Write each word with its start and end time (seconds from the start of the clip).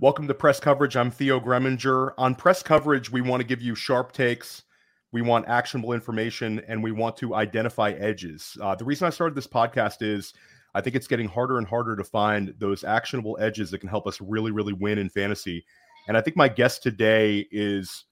Welcome 0.00 0.28
to 0.28 0.34
press 0.34 0.60
coverage. 0.60 0.96
I'm 0.96 1.10
Theo 1.10 1.40
Gremminger. 1.40 2.12
On 2.18 2.36
press 2.36 2.62
coverage, 2.62 3.10
we 3.10 3.20
want 3.20 3.40
to 3.40 3.46
give 3.46 3.60
you 3.60 3.74
sharp 3.74 4.12
takes, 4.12 4.62
we 5.10 5.22
want 5.22 5.48
actionable 5.48 5.92
information, 5.92 6.62
and 6.68 6.84
we 6.84 6.92
want 6.92 7.16
to 7.16 7.34
identify 7.34 7.90
edges. 7.90 8.56
Uh, 8.62 8.76
the 8.76 8.84
reason 8.84 9.08
I 9.08 9.10
started 9.10 9.34
this 9.34 9.48
podcast 9.48 9.96
is 10.00 10.34
I 10.72 10.82
think 10.82 10.94
it's 10.94 11.08
getting 11.08 11.26
harder 11.26 11.58
and 11.58 11.66
harder 11.66 11.96
to 11.96 12.04
find 12.04 12.54
those 12.60 12.84
actionable 12.84 13.36
edges 13.40 13.72
that 13.72 13.80
can 13.80 13.88
help 13.88 14.06
us 14.06 14.20
really, 14.20 14.52
really 14.52 14.72
win 14.72 14.98
in 14.98 15.08
fantasy. 15.08 15.64
And 16.06 16.16
I 16.16 16.20
think 16.20 16.36
my 16.36 16.46
guest 16.46 16.84
today 16.84 17.48
is 17.50 18.04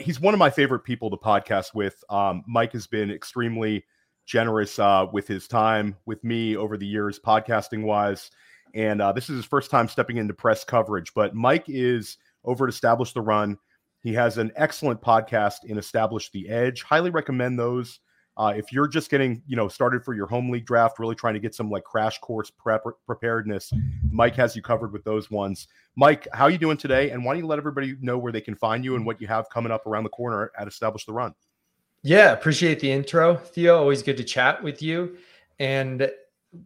he's 0.00 0.22
one 0.22 0.32
of 0.32 0.38
my 0.38 0.48
favorite 0.48 0.84
people 0.84 1.10
to 1.10 1.18
podcast 1.18 1.74
with. 1.74 2.02
Um, 2.08 2.44
Mike 2.48 2.72
has 2.72 2.86
been 2.86 3.10
extremely 3.10 3.84
generous 4.24 4.78
uh, 4.78 5.04
with 5.12 5.28
his 5.28 5.48
time 5.48 5.98
with 6.06 6.24
me 6.24 6.56
over 6.56 6.78
the 6.78 6.86
years, 6.86 7.20
podcasting 7.20 7.82
wise 7.82 8.30
and 8.74 9.00
uh, 9.00 9.12
this 9.12 9.30
is 9.30 9.36
his 9.36 9.44
first 9.44 9.70
time 9.70 9.88
stepping 9.88 10.16
into 10.16 10.34
press 10.34 10.64
coverage. 10.64 11.14
But 11.14 11.34
Mike 11.34 11.64
is 11.68 12.18
over 12.44 12.66
at 12.66 12.72
Establish 12.72 13.12
the 13.12 13.20
Run. 13.20 13.56
He 14.02 14.12
has 14.14 14.36
an 14.36 14.52
excellent 14.56 15.00
podcast 15.00 15.64
in 15.64 15.78
Establish 15.78 16.30
the 16.30 16.48
Edge. 16.48 16.82
Highly 16.82 17.10
recommend 17.10 17.58
those. 17.58 18.00
Uh, 18.36 18.52
if 18.56 18.72
you're 18.72 18.88
just 18.88 19.10
getting, 19.10 19.40
you 19.46 19.54
know, 19.54 19.68
started 19.68 20.04
for 20.04 20.12
your 20.12 20.26
home 20.26 20.50
league 20.50 20.66
draft, 20.66 20.98
really 20.98 21.14
trying 21.14 21.34
to 21.34 21.40
get 21.40 21.54
some 21.54 21.70
like 21.70 21.84
crash 21.84 22.18
course 22.18 22.50
prep 22.50 22.82
preparedness, 23.06 23.72
Mike 24.10 24.34
has 24.34 24.56
you 24.56 24.62
covered 24.62 24.92
with 24.92 25.04
those 25.04 25.30
ones. 25.30 25.68
Mike, 25.94 26.26
how 26.32 26.44
are 26.44 26.50
you 26.50 26.58
doing 26.58 26.76
today? 26.76 27.10
And 27.10 27.24
why 27.24 27.34
don't 27.34 27.42
you 27.42 27.46
let 27.46 27.58
everybody 27.58 27.96
know 28.00 28.18
where 28.18 28.32
they 28.32 28.40
can 28.40 28.56
find 28.56 28.84
you 28.84 28.96
and 28.96 29.06
what 29.06 29.20
you 29.20 29.28
have 29.28 29.48
coming 29.50 29.70
up 29.70 29.86
around 29.86 30.02
the 30.02 30.10
corner 30.10 30.50
at 30.58 30.66
Establish 30.66 31.04
the 31.04 31.12
Run? 31.12 31.32
Yeah, 32.02 32.32
appreciate 32.32 32.80
the 32.80 32.90
intro, 32.90 33.36
Theo. 33.36 33.78
Always 33.78 34.02
good 34.02 34.16
to 34.16 34.24
chat 34.24 34.62
with 34.62 34.82
you. 34.82 35.16
And 35.60 36.10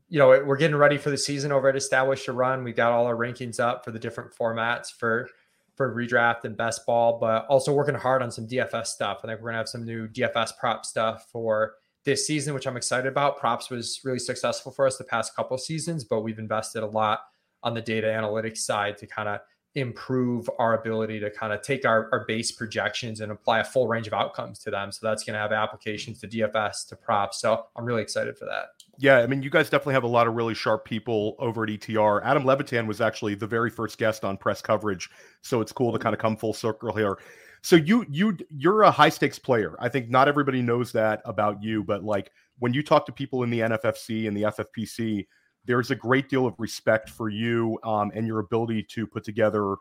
you 0.09 0.19
know, 0.19 0.29
we're 0.45 0.57
getting 0.57 0.77
ready 0.77 0.99
for 0.99 1.11
the 1.11 1.19
season 1.19 1.53
over 1.53 1.69
at 1.69 1.77
Establish 1.77 2.27
the 2.27 2.33
Run. 2.33 2.65
We've 2.65 2.77
got 2.77 2.93
all 2.93 3.07
our 3.07 3.17
rankings 3.17 3.61
up 3.61 3.85
for 3.85 3.91
the 3.91 3.99
different 3.99 4.35
formats 4.35 4.93
for 4.93 5.29
for 5.77 5.95
redraft 5.95 6.45
and 6.45 6.57
best 6.57 6.85
ball, 6.87 7.19
but 7.21 7.47
also 7.47 7.73
working 7.73 7.95
hard 7.95 8.21
on 8.21 8.33
some 8.33 8.49
DFS 8.49 8.89
stuff. 8.89 9.21
I 9.23 9.29
think 9.29 9.41
we're 9.41 9.51
gonna 9.51 9.59
have 9.59 9.69
some 9.69 9.85
new 9.85 10.09
DFS 10.09 10.59
prop 10.59 10.85
stuff 10.85 11.29
for 11.31 11.75
this 12.05 12.27
season, 12.27 12.53
which 12.53 12.67
I'm 12.67 12.77
excited 12.77 13.07
about. 13.07 13.39
Props 13.39 13.71
was 13.71 14.01
really 14.03 14.19
successful 14.19 14.73
for 14.73 14.87
us 14.87 14.97
the 14.97 15.05
past 15.05 15.37
couple 15.37 15.57
seasons, 15.57 16.05
but 16.05 16.23
we've 16.23 16.39
invested 16.39 16.83
a 16.83 16.87
lot 16.87 17.21
on 17.63 17.75
the 17.75 17.81
data 17.81 18.09
analytics 18.09 18.59
side 18.59 18.99
to 18.99 19.07
kind 19.07 19.29
of 19.29 19.41
improve 19.75 20.49
our 20.59 20.79
ability 20.81 21.21
to 21.21 21.31
kind 21.31 21.53
of 21.53 21.63
take 21.63 21.85
our, 21.85 22.09
our 22.13 22.25
base 22.27 22.51
projections 22.51 23.21
and 23.21 23.31
apply 23.31 23.61
a 23.61 23.65
full 23.65 23.87
range 23.87 24.07
of 24.07 24.15
outcomes 24.15 24.59
to 24.61 24.71
them. 24.71 24.91
So 24.91 25.07
that's 25.07 25.25
going 25.25 25.35
to 25.35 25.41
have 25.41 25.53
applications 25.53 26.21
to 26.21 26.29
DFS, 26.29 26.89
to 26.89 26.97
props. 26.97 27.41
So 27.41 27.67
I'm 27.77 27.85
really 27.85 28.03
excited 28.03 28.37
for 28.37 28.47
that. 28.47 28.69
Yeah, 29.01 29.19
I 29.19 29.29
mean, 29.29 29.43
you 29.45 29.51
guys 29.51 29.71
definitely 29.71 29.95
have 29.95 30.03
a 30.03 30.09
lot 30.09 30.27
of 30.27 30.35
really 30.35 30.55
sharp 30.55 30.85
people 30.85 31.37
over 31.39 31.63
at 31.63 31.71
ETR. 31.71 32.21
Adam 32.25 32.45
Levitan 32.45 32.89
was 32.89 33.01
actually 33.01 33.37
the 33.37 33.47
very 33.47 33.71
first 33.71 33.97
guest 33.97 34.25
on 34.25 34.37
press 34.37 34.61
coverage, 34.61 35.09
so 35.41 35.61
it's 35.61 35.71
cool 35.71 35.93
to 35.93 36.01
kind 36.01 36.15
of 36.15 36.21
come 36.21 36.37
full 36.37 36.53
circle 36.53 36.93
here. 36.93 37.17
So 37.63 37.77
you 37.77 38.05
you 38.11 38.37
you're 38.51 38.83
a 38.83 38.91
high 38.91 39.09
stakes 39.09 39.39
player. 39.39 39.77
I 39.79 39.89
think 39.89 40.11
not 40.11 40.27
everybody 40.27 40.63
knows 40.63 40.91
that 40.93 41.23
about 41.25 41.63
you, 41.63 41.85
but 41.85 42.03
like 42.03 42.33
when 42.59 42.75
you 42.75 42.83
talk 42.83 43.07
to 43.07 43.13
people 43.13 43.45
in 43.45 43.51
the 43.51 43.61
NFFC 43.61 44.27
and 44.27 44.37
the 44.37 44.43
FFPC, 44.43 45.27
there's 45.65 45.93
a 45.93 45.97
great 45.97 46.29
deal 46.29 46.45
of 46.45 46.55
respect 46.59 47.09
for 47.09 47.29
you 47.29 47.79
um, 47.85 48.11
and 48.17 48.27
your 48.27 48.41
ability 48.41 48.83
to 48.91 49.07
put 49.07 49.23
together 49.23 49.77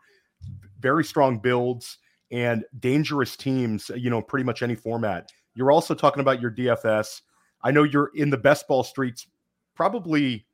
very 0.78 1.02
strong 1.02 1.38
builds 1.40 1.98
and 2.30 2.64
dangerous 2.78 3.36
teams. 3.36 3.90
You 3.96 4.10
know, 4.10 4.22
pretty 4.22 4.44
much 4.44 4.62
any 4.62 4.76
format. 4.76 5.28
You're 5.54 5.72
also 5.72 5.94
talking 5.94 6.20
about 6.20 6.40
your 6.40 6.52
DFS 6.52 7.22
I 7.62 7.70
know 7.70 7.82
you're 7.82 8.10
in 8.14 8.30
the 8.30 8.36
best 8.36 8.68
ball 8.68 8.84
streets. 8.84 9.26
Probably, 9.74 10.46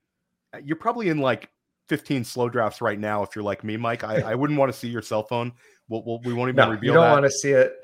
you're 0.63 0.77
probably 0.77 1.09
in 1.09 1.19
like 1.19 1.51
15 1.89 2.25
slow 2.25 2.49
drafts 2.49 2.81
right 2.81 2.99
now. 2.99 3.23
If 3.23 3.35
you're 3.35 3.45
like 3.45 3.65
me, 3.65 3.77
Mike, 3.77 4.05
I, 4.05 4.33
I 4.33 4.35
wouldn't 4.35 4.59
want 4.59 4.73
to 4.73 4.79
see 4.79 4.89
your 4.89 5.03
cell 5.03 5.23
phone. 5.23 5.53
We'll, 5.89 6.03
we'll 6.05 6.21
we 6.23 6.33
will 6.33 6.47
not 6.47 6.49
even 6.51 6.57
no, 6.57 6.71
reveal. 6.71 6.85
You 6.85 6.95
don't 6.95 7.05
that. 7.05 7.13
want 7.13 7.25
to 7.25 7.31
see 7.31 7.51
it. 7.51 7.75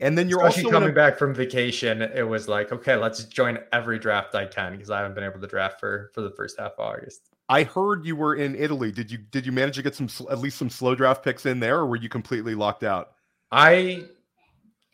And 0.00 0.16
then 0.16 0.28
you're 0.28 0.40
Especially 0.40 0.64
also 0.64 0.76
coming 0.76 0.90
a, 0.90 0.92
back 0.92 1.18
from 1.18 1.34
vacation. 1.34 2.02
It 2.02 2.26
was 2.26 2.46
like, 2.46 2.70
okay, 2.70 2.94
let's 2.94 3.24
join 3.24 3.58
every 3.72 3.98
draft 3.98 4.34
I 4.34 4.46
can 4.46 4.72
because 4.72 4.90
I 4.90 4.98
haven't 4.98 5.14
been 5.14 5.24
able 5.24 5.40
to 5.40 5.46
draft 5.46 5.80
for 5.80 6.10
for 6.14 6.20
the 6.20 6.30
first 6.30 6.58
half 6.58 6.72
of 6.78 6.80
August. 6.80 7.22
I 7.48 7.64
heard 7.64 8.04
you 8.04 8.14
were 8.14 8.36
in 8.36 8.54
Italy. 8.54 8.92
Did 8.92 9.10
you 9.10 9.18
did 9.18 9.44
you 9.44 9.52
manage 9.52 9.76
to 9.76 9.82
get 9.82 9.94
some 9.94 10.08
at 10.30 10.38
least 10.38 10.58
some 10.58 10.70
slow 10.70 10.94
draft 10.94 11.24
picks 11.24 11.46
in 11.46 11.58
there, 11.60 11.78
or 11.78 11.86
were 11.86 11.96
you 11.96 12.08
completely 12.08 12.54
locked 12.54 12.84
out? 12.84 13.12
I 13.50 14.04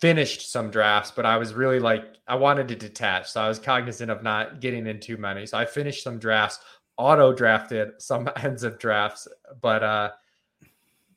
finished 0.04 0.52
some 0.52 0.70
drafts, 0.70 1.10
but 1.10 1.24
I 1.24 1.38
was 1.38 1.54
really 1.54 1.80
like 1.80 2.04
I 2.28 2.34
wanted 2.34 2.68
to 2.68 2.74
detach. 2.74 3.32
So 3.32 3.40
I 3.40 3.48
was 3.48 3.58
cognizant 3.58 4.10
of 4.10 4.22
not 4.22 4.60
getting 4.60 4.86
in 4.86 5.00
too 5.00 5.16
many. 5.16 5.46
So 5.46 5.56
I 5.56 5.64
finished 5.64 6.04
some 6.04 6.18
drafts, 6.18 6.58
auto 6.98 7.32
drafted 7.32 7.92
some 8.02 8.28
ends 8.36 8.64
of 8.64 8.78
drafts, 8.78 9.26
but 9.62 9.82
uh 9.82 10.10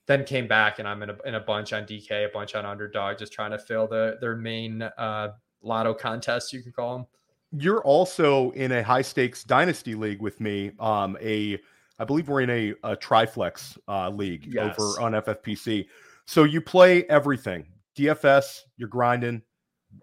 then 0.05 0.23
came 0.23 0.47
back 0.47 0.79
and 0.79 0.87
I'm 0.87 1.03
in 1.03 1.09
a 1.09 1.17
in 1.25 1.35
a 1.35 1.39
bunch 1.41 1.73
on 1.73 1.83
DK, 1.83 2.11
a 2.11 2.29
bunch 2.33 2.55
on 2.55 2.65
underdog, 2.65 3.17
just 3.17 3.33
trying 3.33 3.51
to 3.51 3.59
fill 3.59 3.87
the 3.87 4.19
their 4.21 4.37
main 4.37 4.81
uh 4.81 5.33
lotto 5.61 5.93
contest, 5.93 6.53
you 6.53 6.63
can 6.63 6.71
call 6.71 6.95
them. 6.95 7.07
You're 7.51 7.83
also 7.83 8.51
in 8.51 8.71
a 8.71 8.81
high 8.81 9.01
stakes 9.01 9.43
dynasty 9.43 9.95
league 9.95 10.21
with 10.21 10.39
me. 10.39 10.71
Um 10.79 11.17
a 11.21 11.59
I 11.99 12.05
believe 12.05 12.29
we're 12.29 12.39
in 12.39 12.49
a, 12.51 12.73
a 12.85 12.95
triflex 12.95 13.77
uh, 13.89 14.09
league 14.11 14.45
yes. 14.53 14.79
over 14.79 15.01
on 15.01 15.11
FFPC. 15.11 15.87
So 16.25 16.45
you 16.45 16.61
play 16.61 17.03
everything 17.05 17.65
DFS, 17.97 18.62
you're 18.78 18.90
grinding, 18.90 19.41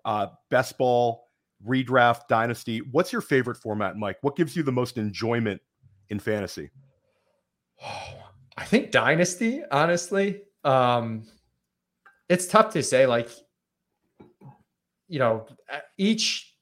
uh, 0.04 0.28
best 0.50 0.76
ball, 0.78 1.28
redraft, 1.66 2.28
dynasty. 2.28 2.80
What's 2.90 3.12
your 3.12 3.20
favorite 3.20 3.56
format, 3.56 3.96
Mike? 3.96 4.18
What 4.22 4.36
gives 4.36 4.56
you 4.56 4.62
the 4.62 4.72
most 4.72 4.98
enjoyment 4.98 5.60
in 6.08 6.18
fantasy? 6.18 6.70
I 8.56 8.64
think 8.64 8.92
dynasty, 8.92 9.62
honestly. 9.70 10.42
Um, 10.62 11.26
it's 12.28 12.46
tough 12.46 12.72
to 12.74 12.82
say. 12.82 13.06
Like, 13.06 13.28
you 15.08 15.18
know, 15.18 15.46
each 15.98 16.54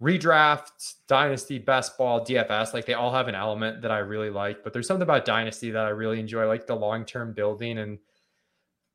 redraft, 0.00 0.94
dynasty, 1.08 1.58
best 1.58 1.98
ball, 1.98 2.24
DFS, 2.24 2.72
like 2.72 2.84
they 2.86 2.94
all 2.94 3.12
have 3.12 3.26
an 3.26 3.34
element 3.34 3.82
that 3.82 3.90
I 3.90 3.98
really 3.98 4.30
like. 4.30 4.62
But 4.62 4.72
there's 4.72 4.86
something 4.86 5.02
about 5.02 5.24
dynasty 5.24 5.70
that 5.70 5.84
I 5.84 5.90
really 5.90 6.20
enjoy, 6.20 6.46
like 6.46 6.66
the 6.66 6.76
long 6.76 7.04
term 7.04 7.32
building 7.32 7.78
and 7.78 7.98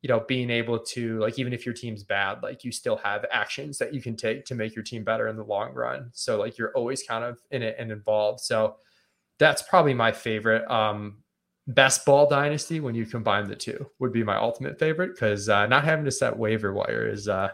you 0.02 0.08
know, 0.08 0.20
being 0.26 0.50
able 0.50 0.78
to 0.78 1.18
like 1.18 1.38
even 1.38 1.52
if 1.52 1.66
your 1.66 1.74
team's 1.74 2.02
bad, 2.02 2.42
like 2.42 2.64
you 2.64 2.72
still 2.72 2.96
have 2.96 3.24
actions 3.30 3.78
that 3.78 3.92
you 3.92 4.00
can 4.00 4.16
take 4.16 4.44
to 4.46 4.54
make 4.54 4.74
your 4.74 4.84
team 4.84 5.04
better 5.04 5.28
in 5.28 5.36
the 5.36 5.44
long 5.44 5.74
run. 5.74 6.10
So 6.12 6.38
like 6.38 6.56
you're 6.56 6.72
always 6.72 7.02
kind 7.02 7.24
of 7.24 7.38
in 7.50 7.62
it 7.62 7.76
and 7.78 7.92
involved. 7.92 8.40
So 8.40 8.76
that's 9.38 9.62
probably 9.62 9.94
my 9.94 10.12
favorite. 10.12 10.68
Um 10.70 11.18
best 11.66 12.04
ball 12.04 12.28
dynasty 12.28 12.80
when 12.80 12.94
you 12.94 13.06
combine 13.06 13.46
the 13.46 13.54
two 13.54 13.86
would 14.00 14.12
be 14.12 14.24
my 14.24 14.36
ultimate 14.36 14.78
favorite 14.78 15.14
because 15.14 15.48
uh, 15.48 15.66
not 15.66 15.84
having 15.84 16.04
to 16.04 16.10
set 16.10 16.36
waiver 16.36 16.72
wire 16.72 17.06
is 17.06 17.28
uh 17.28 17.50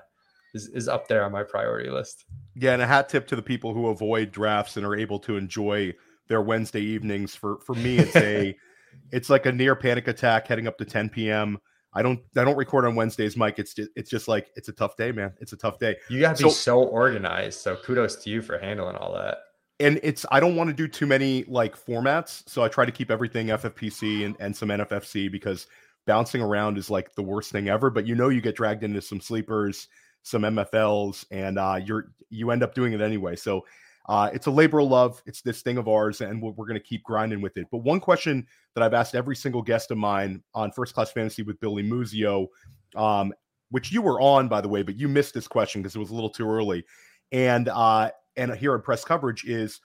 is, 0.54 0.68
is 0.68 0.88
up 0.88 1.06
there 1.06 1.24
on 1.24 1.32
my 1.32 1.42
priority 1.42 1.90
list. 1.90 2.24
Yeah, 2.54 2.72
and 2.72 2.80
a 2.80 2.86
hat 2.86 3.08
tip 3.08 3.26
to 3.28 3.36
the 3.36 3.42
people 3.42 3.74
who 3.74 3.88
avoid 3.88 4.32
drafts 4.32 4.76
and 4.76 4.86
are 4.86 4.96
able 4.96 5.18
to 5.20 5.36
enjoy 5.36 5.92
their 6.28 6.40
Wednesday 6.40 6.80
evenings. 6.80 7.34
For 7.34 7.58
for 7.60 7.74
me, 7.74 7.98
it's 7.98 8.16
a 8.16 8.56
it's 9.12 9.28
like 9.28 9.46
a 9.46 9.52
near 9.52 9.76
panic 9.76 10.08
attack 10.08 10.46
heading 10.46 10.66
up 10.66 10.78
to 10.78 10.84
10 10.84 11.10
p.m. 11.10 11.58
I 11.96 12.02
don't 12.02 12.20
I 12.36 12.44
don't 12.44 12.56
record 12.56 12.84
on 12.84 12.94
Wednesdays, 12.94 13.36
Mike. 13.38 13.58
It's 13.58 13.72
just, 13.72 13.90
it's 13.96 14.10
just 14.10 14.28
like 14.28 14.50
it's 14.54 14.68
a 14.68 14.72
tough 14.72 14.96
day, 14.96 15.12
man. 15.12 15.32
It's 15.40 15.54
a 15.54 15.56
tough 15.56 15.78
day. 15.78 15.96
You 16.10 16.20
got 16.20 16.36
to 16.36 16.44
be 16.44 16.50
so 16.50 16.82
organized. 16.82 17.60
So 17.60 17.74
kudos 17.76 18.16
to 18.16 18.30
you 18.30 18.42
for 18.42 18.58
handling 18.58 18.96
all 18.96 19.14
that. 19.14 19.38
And 19.80 19.98
it's 20.02 20.26
I 20.30 20.38
don't 20.38 20.56
want 20.56 20.68
to 20.68 20.74
do 20.74 20.88
too 20.88 21.06
many 21.06 21.44
like 21.44 21.74
formats, 21.74 22.46
so 22.48 22.62
I 22.62 22.68
try 22.68 22.84
to 22.84 22.92
keep 22.92 23.10
everything 23.10 23.46
FFPC 23.46 24.26
and, 24.26 24.36
and 24.40 24.54
some 24.54 24.68
NFFC 24.68 25.32
because 25.32 25.66
bouncing 26.06 26.42
around 26.42 26.76
is 26.76 26.90
like 26.90 27.14
the 27.14 27.22
worst 27.22 27.50
thing 27.50 27.68
ever. 27.68 27.88
But 27.88 28.06
you 28.06 28.14
know 28.14 28.28
you 28.28 28.42
get 28.42 28.56
dragged 28.56 28.84
into 28.84 29.00
some 29.00 29.20
sleepers, 29.20 29.88
some 30.22 30.42
MFLs, 30.42 31.24
and 31.30 31.58
uh, 31.58 31.80
you're 31.82 32.12
you 32.28 32.50
end 32.50 32.62
up 32.62 32.74
doing 32.74 32.92
it 32.92 33.00
anyway. 33.00 33.36
So 33.36 33.64
uh, 34.08 34.30
it's 34.32 34.46
a 34.46 34.50
labor 34.50 34.80
of 34.80 34.88
love. 34.88 35.22
It's 35.26 35.42
this 35.42 35.62
thing 35.62 35.78
of 35.78 35.88
ours, 35.88 36.20
and 36.20 36.40
we're, 36.40 36.52
we're 36.52 36.66
going 36.66 36.80
to 36.80 36.86
keep 36.86 37.02
grinding 37.02 37.40
with 37.40 37.56
it. 37.56 37.66
But 37.72 37.78
one 37.78 38.00
question 38.00 38.46
that 38.74 38.82
I've 38.82 38.94
asked 38.94 39.14
every 39.14 39.34
single 39.34 39.62
guest 39.62 39.90
of 39.90 39.98
mine 39.98 40.42
on 40.54 40.70
First 40.70 40.94
Class 40.94 41.10
Fantasy 41.10 41.42
with 41.42 41.58
Billy 41.60 41.82
Muzio, 41.82 42.46
um, 42.94 43.32
which 43.70 43.90
you 43.90 44.02
were 44.02 44.20
on, 44.20 44.48
by 44.48 44.60
the 44.60 44.68
way, 44.68 44.82
but 44.82 44.96
you 44.96 45.08
missed 45.08 45.34
this 45.34 45.48
question 45.48 45.82
because 45.82 45.96
it 45.96 45.98
was 45.98 46.10
a 46.10 46.14
little 46.14 46.30
too 46.30 46.48
early. 46.48 46.84
And 47.32 47.68
uh, 47.68 48.10
and 48.36 48.54
here 48.54 48.74
in 48.74 48.82
press 48.82 49.04
coverage 49.04 49.44
is 49.44 49.80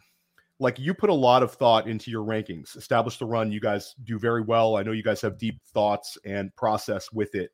like 0.60 0.78
you 0.78 0.94
put 0.94 1.10
a 1.10 1.14
lot 1.14 1.42
of 1.42 1.54
thought 1.54 1.88
into 1.88 2.12
your 2.12 2.24
rankings. 2.24 2.78
Establish 2.78 3.18
the 3.18 3.26
run. 3.26 3.52
You 3.52 3.60
guys 3.60 3.96
do 4.04 4.20
very 4.20 4.44
well. 4.44 4.78
I 4.78 4.84
know 4.84 4.92
you 4.92 5.02
guys 5.02 5.22
have 5.22 5.40
deep 5.40 5.60
thoughts 5.74 6.20
and 6.24 6.56
process 6.56 7.12
with 7.12 7.34
it. 7.34 7.50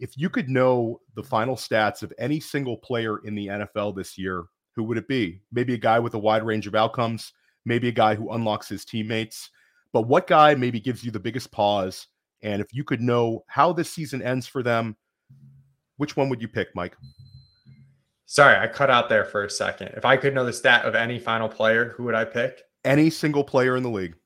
If 0.00 0.18
you 0.18 0.28
could 0.28 0.48
know 0.48 1.00
the 1.14 1.22
final 1.22 1.54
stats 1.54 2.02
of 2.02 2.12
any 2.18 2.40
single 2.40 2.76
player 2.76 3.18
in 3.24 3.36
the 3.36 3.46
NFL 3.46 3.94
this 3.94 4.18
year, 4.18 4.46
who 4.74 4.84
would 4.84 4.98
it 4.98 5.08
be? 5.08 5.42
Maybe 5.52 5.74
a 5.74 5.78
guy 5.78 5.98
with 5.98 6.14
a 6.14 6.18
wide 6.18 6.44
range 6.44 6.66
of 6.66 6.74
outcomes, 6.74 7.32
maybe 7.64 7.88
a 7.88 7.92
guy 7.92 8.14
who 8.14 8.32
unlocks 8.32 8.68
his 8.68 8.84
teammates. 8.84 9.50
But 9.92 10.02
what 10.02 10.26
guy 10.26 10.54
maybe 10.54 10.80
gives 10.80 11.04
you 11.04 11.10
the 11.10 11.20
biggest 11.20 11.50
pause? 11.52 12.06
And 12.42 12.60
if 12.60 12.72
you 12.72 12.82
could 12.84 13.00
know 13.00 13.44
how 13.46 13.72
this 13.72 13.90
season 13.90 14.22
ends 14.22 14.46
for 14.46 14.62
them, 14.62 14.96
which 15.96 16.16
one 16.16 16.28
would 16.28 16.42
you 16.42 16.48
pick, 16.48 16.68
Mike? 16.74 16.96
Sorry, 18.26 18.56
I 18.56 18.66
cut 18.66 18.90
out 18.90 19.08
there 19.08 19.24
for 19.24 19.44
a 19.44 19.50
second. 19.50 19.88
If 19.88 20.04
I 20.04 20.16
could 20.16 20.34
know 20.34 20.44
the 20.44 20.52
stat 20.52 20.84
of 20.86 20.94
any 20.94 21.18
final 21.18 21.48
player, 21.48 21.90
who 21.96 22.04
would 22.04 22.14
I 22.14 22.24
pick? 22.24 22.62
Any 22.84 23.10
single 23.10 23.44
player 23.44 23.76
in 23.76 23.82
the 23.82 23.90
league. 23.90 24.16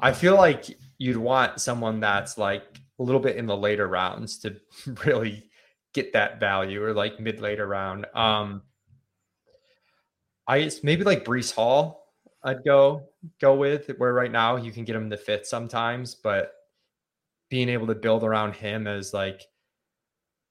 I 0.00 0.12
feel 0.12 0.34
like 0.34 0.76
you'd 0.98 1.16
want 1.16 1.60
someone 1.60 2.00
that's 2.00 2.38
like 2.38 2.80
a 2.98 3.02
little 3.02 3.20
bit 3.20 3.36
in 3.36 3.46
the 3.46 3.56
later 3.56 3.86
rounds 3.86 4.38
to 4.38 4.56
really 5.04 5.50
get 5.96 6.12
that 6.12 6.38
value 6.38 6.84
or 6.84 6.92
like 6.92 7.18
mid 7.18 7.40
later 7.40 7.66
round. 7.66 8.06
Um, 8.14 8.62
I 10.46 10.70
maybe 10.82 11.02
like 11.02 11.24
Breece 11.24 11.52
Hall. 11.52 12.04
I'd 12.44 12.64
go 12.64 13.08
go 13.40 13.56
with 13.56 13.90
where 13.98 14.12
right 14.12 14.30
now 14.30 14.56
you 14.56 14.70
can 14.70 14.84
get 14.84 14.94
him 14.94 15.08
the 15.08 15.16
fifth 15.16 15.46
sometimes, 15.46 16.14
but 16.14 16.52
being 17.50 17.68
able 17.68 17.86
to 17.88 17.94
build 17.94 18.22
around 18.22 18.54
him 18.54 18.86
as 18.86 19.12
like 19.12 19.42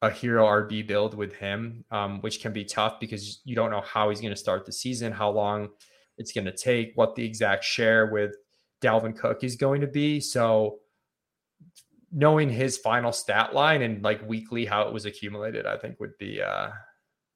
a 0.01 0.09
hero 0.09 0.45
RB 0.45 0.86
build 0.86 1.15
with 1.15 1.33
him, 1.33 1.86
um, 1.91 2.19
which 2.21 2.41
can 2.41 2.51
be 2.51 2.65
tough 2.65 3.00
because 3.00 3.41
you 3.45 3.56
don't 3.56 3.71
know 3.71 3.81
how 3.81 4.09
he's 4.09 4.19
going 4.19 4.33
to 4.33 4.39
start 4.39 4.65
the 4.65 4.71
season, 4.71 5.12
how 5.12 5.30
long 5.30 5.69
it's 6.18 6.31
going 6.33 6.45
to 6.45 6.56
take, 6.56 6.91
what 6.95 7.15
the 7.15 7.24
exact 7.24 7.63
share 7.63 8.07
with 8.07 8.36
Dalvin 8.81 9.18
Cook 9.18 9.44
is 9.44 9.56
going 9.56 9.81
to 9.81 9.88
be. 9.88 10.19
So 10.19 10.80
knowing 12.12 12.50
his 12.50 12.78
final 12.78 13.12
stat 13.12 13.54
line 13.54 13.81
and 13.81 14.04
like 14.04 14.28
weekly 14.28 14.66
how 14.66 14.84
it 14.84 14.94
was 14.94 15.06
accumulated, 15.06 15.66
I 15.66 15.78
think 15.78 16.00
would 16.00 16.18
be 16.18 16.42
uh, 16.42 16.69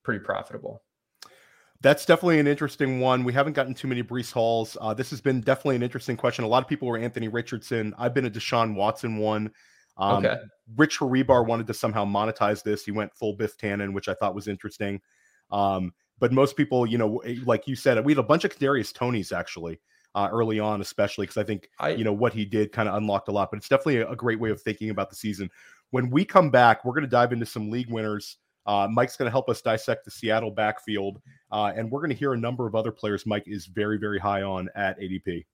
pretty 0.04 0.24
profitable. 0.24 0.82
That's 1.82 2.06
definitely 2.06 2.40
an 2.40 2.48
interesting 2.48 3.00
one. 3.00 3.24
We 3.24 3.32
haven't 3.32 3.54
gotten 3.54 3.74
too 3.74 3.88
many 3.88 4.04
Breece 4.04 4.34
Halls. 4.34 4.76
Uh, 4.82 4.94
this 4.94 5.10
has 5.12 5.22
been 5.22 5.40
definitely 5.40 5.78
an 5.78 5.84
interesting 5.84 6.18
question. 6.18 6.44
A 6.44 6.48
lot 6.48 6.62
of 6.62 6.68
people 6.68 6.90
were 6.90 6.98
Anthony 6.98 7.30
Richardson. 7.30 7.94
I've 7.98 8.14
been 8.14 8.26
a 8.26 8.30
Deshaun 8.30 8.76
Watson 8.76 9.18
one. 9.18 9.52
Um, 9.98 10.26
okay. 10.26 10.40
Rich 10.76 11.00
Hribar 11.00 11.46
wanted 11.48 11.68
to 11.68 11.74
somehow 11.74 12.06
monetize 12.06 12.64
this. 12.64 12.84
He 12.84 12.92
went 12.92 13.14
full 13.14 13.34
Biff 13.34 13.58
Tannen, 13.58 13.94
which 13.94 14.10
I 14.10 14.14
thought 14.14 14.36
was 14.36 14.48
interesting. 14.48 15.02
Um, 15.52 15.94
but 16.20 16.34
most 16.34 16.58
people, 16.58 16.86
you 16.86 16.98
know, 16.98 17.22
like 17.46 17.68
you 17.68 17.76
said, 17.76 18.04
we 18.04 18.12
had 18.12 18.20
a 18.20 18.24
bunch 18.24 18.44
of 18.44 18.54
Kadarius 18.54 18.94
Tonys 18.94 19.32
actually 19.32 19.80
uh, 20.16 20.30
early 20.32 20.60
on, 20.60 20.82
especially 20.82 21.24
because 21.24 21.38
I 21.38 21.44
think 21.44 21.70
I, 21.80 21.90
you 21.90 22.04
know 22.04 22.14
what 22.14 22.34
he 22.34 22.46
did 22.46 22.72
kind 22.72 22.90
of 22.90 22.96
unlocked 22.96 23.28
a 23.28 23.32
lot. 23.32 23.50
But 23.52 23.58
it's 23.58 23.70
definitely 23.70 23.98
a, 23.98 24.10
a, 24.10 24.16
great 24.16 24.40
way 24.40 24.50
of 24.50 24.62
thinking 24.62 24.90
about 24.90 25.10
the 25.10 25.16
season. 25.16 25.50
When 25.92 26.10
we 26.10 26.26
come 26.26 26.50
back, 26.50 26.84
we're 26.84 26.94
going 26.94 27.04
to 27.04 27.10
dive 27.10 27.32
into 27.32 27.46
some 27.46 27.70
league 27.70 27.90
winners. 27.90 28.38
Uh, 28.66 28.88
Mike's 28.92 29.16
going 29.16 29.28
to 29.28 29.32
help 29.32 29.50
us 29.50 29.62
dissect 29.62 30.06
the 30.06 30.12
Seattle 30.12 30.52
backfield, 30.52 31.22
uh, 31.52 31.72
and 31.76 31.90
we're 31.90 32.02
going 32.02 32.12
to 32.12 32.16
hear 32.16 32.34
a 32.34 32.38
number 32.38 32.68
of 32.68 32.76
other 32.76 32.92
players. 32.92 33.26
Mike 33.26 33.46
is 33.48 33.66
very, 33.66 33.98
very 33.98 34.20
high 34.20 34.44
on 34.44 34.70
at 34.76 35.00
ADP. 35.00 35.46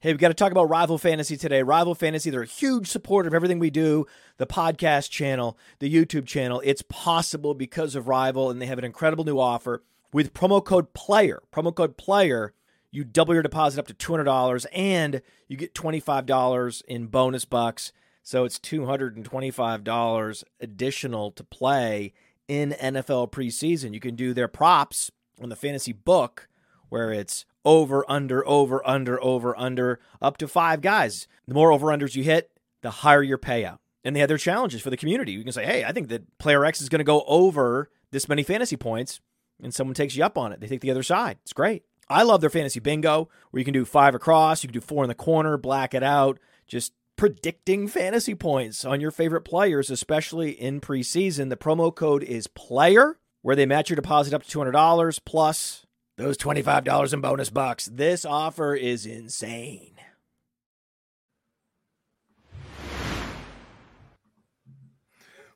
Hey, 0.00 0.12
we've 0.12 0.18
got 0.18 0.28
to 0.28 0.34
talk 0.34 0.52
about 0.52 0.68
Rival 0.68 0.96
Fantasy 0.96 1.36
today. 1.36 1.64
Rival 1.64 1.96
Fantasy, 1.96 2.30
they're 2.30 2.42
a 2.42 2.46
huge 2.46 2.86
supporter 2.86 3.26
of 3.26 3.34
everything 3.34 3.58
we 3.58 3.70
do 3.70 4.06
the 4.36 4.46
podcast 4.46 5.10
channel, 5.10 5.58
the 5.80 5.92
YouTube 5.92 6.24
channel. 6.24 6.62
It's 6.64 6.82
possible 6.82 7.52
because 7.52 7.96
of 7.96 8.06
Rival, 8.06 8.48
and 8.48 8.62
they 8.62 8.66
have 8.66 8.78
an 8.78 8.84
incredible 8.84 9.24
new 9.24 9.40
offer 9.40 9.82
with 10.12 10.34
promo 10.34 10.64
code 10.64 10.94
PLAYER. 10.94 11.40
Promo 11.52 11.74
code 11.74 11.96
PLAYER, 11.96 12.52
you 12.90 13.04
double 13.04 13.34
your 13.34 13.42
deposit 13.42 13.78
up 13.78 13.86
to 13.88 13.94
$200 13.94 14.66
and 14.72 15.22
you 15.46 15.56
get 15.56 15.74
$25 15.74 16.82
in 16.86 17.06
bonus 17.06 17.44
bucks. 17.44 17.92
So 18.22 18.44
it's 18.44 18.58
$225 18.58 20.44
additional 20.60 21.30
to 21.32 21.44
play 21.44 22.12
in 22.46 22.74
NFL 22.80 23.30
preseason. 23.30 23.94
You 23.94 24.00
can 24.00 24.16
do 24.16 24.34
their 24.34 24.48
props 24.48 25.10
on 25.40 25.48
the 25.48 25.56
fantasy 25.56 25.92
book 25.92 26.48
where 26.88 27.12
it's 27.12 27.44
over, 27.64 28.04
under, 28.08 28.46
over, 28.48 28.86
under, 28.86 29.22
over, 29.22 29.58
under, 29.58 30.00
up 30.22 30.38
to 30.38 30.48
five 30.48 30.80
guys. 30.80 31.28
The 31.46 31.54
more 31.54 31.70
over 31.70 31.88
unders 31.88 32.16
you 32.16 32.22
hit, 32.22 32.50
the 32.82 32.90
higher 32.90 33.22
your 33.22 33.38
payout. 33.38 33.78
And 34.04 34.16
they 34.16 34.20
have 34.20 34.28
their 34.28 34.38
challenges 34.38 34.80
for 34.80 34.90
the 34.90 34.96
community. 34.96 35.32
You 35.32 35.42
can 35.42 35.52
say, 35.52 35.66
hey, 35.66 35.84
I 35.84 35.92
think 35.92 36.08
that 36.08 36.38
player 36.38 36.64
X 36.64 36.80
is 36.80 36.88
going 36.88 37.00
to 37.00 37.04
go 37.04 37.24
over 37.26 37.90
this 38.10 38.28
many 38.28 38.42
fantasy 38.42 38.76
points 38.76 39.20
and 39.62 39.74
someone 39.74 39.94
takes 39.94 40.16
you 40.16 40.24
up 40.24 40.38
on 40.38 40.52
it. 40.52 40.60
They 40.60 40.66
take 40.66 40.80
the 40.80 40.90
other 40.90 41.02
side. 41.02 41.38
It's 41.42 41.52
great. 41.52 41.84
I 42.08 42.22
love 42.22 42.40
their 42.40 42.50
fantasy 42.50 42.80
bingo 42.80 43.28
where 43.50 43.58
you 43.58 43.64
can 43.64 43.74
do 43.74 43.84
five 43.84 44.14
across, 44.14 44.62
you 44.62 44.68
can 44.68 44.80
do 44.80 44.86
four 44.86 45.04
in 45.04 45.08
the 45.08 45.14
corner, 45.14 45.56
black 45.56 45.94
it 45.94 46.02
out, 46.02 46.38
just 46.66 46.92
predicting 47.16 47.88
fantasy 47.88 48.34
points 48.34 48.84
on 48.84 49.00
your 49.00 49.10
favorite 49.10 49.42
players, 49.42 49.90
especially 49.90 50.50
in 50.50 50.80
preseason. 50.80 51.50
The 51.50 51.56
promo 51.56 51.94
code 51.94 52.22
is 52.22 52.46
PLAYER, 52.46 53.16
where 53.42 53.56
they 53.56 53.66
match 53.66 53.90
your 53.90 53.96
deposit 53.96 54.32
up 54.32 54.44
to 54.44 54.58
$200 54.58 55.20
plus 55.24 55.84
those 56.16 56.36
$25 56.36 57.12
in 57.12 57.20
bonus 57.20 57.50
bucks. 57.50 57.86
This 57.86 58.24
offer 58.24 58.74
is 58.74 59.06
insane. 59.06 59.94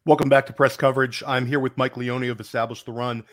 Welcome 0.05 0.29
back 0.29 0.47
to 0.47 0.53
press 0.53 0.77
coverage. 0.77 1.23
I'm 1.27 1.47
here 1.47 1.61
with 1.61 1.77
Mike 1.77 1.97
Leone 1.97 2.29
of 2.31 2.41
Establish 2.41 2.82
the 2.82 2.93
Run. 2.93 3.25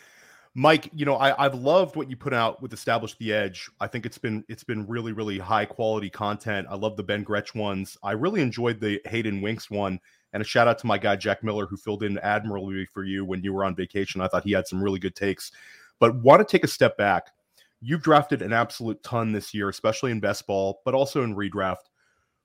Mike, 0.56 0.89
you 0.94 1.06
know, 1.06 1.15
I, 1.15 1.46
I've 1.46 1.53
loved 1.53 1.96
what 1.96 2.10
you 2.10 2.18
put 2.18 2.34
out 2.34 2.62
with 2.62 2.74
Establish 2.74 3.15
the 3.18 3.32
Edge. 3.32 3.70
I 3.79 3.88
think 3.88 4.06
it's 4.06 4.18
been 4.18 4.44
it's 4.50 4.63
been 4.63 4.88
really, 4.88 5.13
really 5.13 5.38
high 5.38 5.65
quality 5.65 6.10
content. 6.10 6.68
I 6.70 6.75
love 6.75 6.98
the 6.98 7.03
Ben 7.03 7.24
Gretch 7.24 7.53
ones. 7.53 7.98
I 8.03 8.12
really 8.12 8.41
enjoyed 8.41 8.79
the 8.79 9.00
Hayden 9.06 9.41
Winks 9.41 9.70
one. 9.70 10.00
And 10.34 10.41
a 10.41 10.46
shout 10.46 10.68
out 10.68 10.77
to 10.79 10.88
my 10.88 10.98
guy 10.98 11.15
Jack 11.15 11.44
Miller, 11.44 11.65
who 11.65 11.77
filled 11.77 12.03
in 12.03 12.18
admirably 12.20 12.86
for 12.86 13.03
you 13.03 13.25
when 13.25 13.44
you 13.44 13.53
were 13.53 13.63
on 13.63 13.75
vacation. 13.75 14.22
I 14.22 14.27
thought 14.27 14.44
he 14.44 14.51
had 14.51 14.68
some 14.68 14.84
really 14.84 15.00
good 15.00 15.15
takes. 15.15 15.51
But 16.00 16.15
want 16.15 16.39
to 16.39 16.51
take 16.51 16.63
a 16.63 16.68
step 16.68 16.98
back. 16.98 17.27
You've 17.82 18.03
drafted 18.03 18.41
an 18.41 18.53
absolute 18.53 19.01
ton 19.03 19.32
this 19.32 19.53
year, 19.53 19.70
especially 19.70 20.12
in 20.12 20.20
best 20.20 20.46
ball, 20.46 20.82
but 20.84 20.94
also 20.94 21.24
in 21.24 21.36
redraft. 21.36 21.89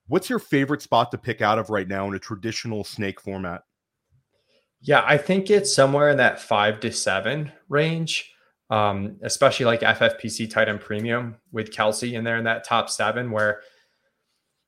What's 0.07 0.31
your 0.31 0.39
favorite 0.39 0.83
spot 0.83 1.11
to 1.11 1.19
pick 1.19 1.41
out 1.41 1.59
of 1.59 1.71
right 1.71 1.89
now 1.89 2.07
in 2.09 2.15
a 2.15 2.19
traditional 2.19 2.85
snake 2.85 3.21
format? 3.21 3.63
Yeah, 4.87 5.03
I 5.07 5.17
think 5.17 5.51
it's 5.51 5.75
somewhere 5.75 6.11
in 6.11 6.19
that 6.19 6.39
five 6.39 6.79
to 6.81 6.93
seven 6.93 7.51
range, 7.71 8.31
um, 8.69 9.17
especially 9.23 9.65
like 9.65 9.81
FFPC 9.81 10.51
tight 10.51 10.69
end 10.69 10.83
premium 10.83 11.37
with 11.53 11.71
Kelce 11.71 12.13
in 12.13 12.23
there 12.23 12.37
in 12.37 12.45
that 12.45 12.65
top 12.65 12.91
seven, 12.91 13.31
where, 13.31 13.63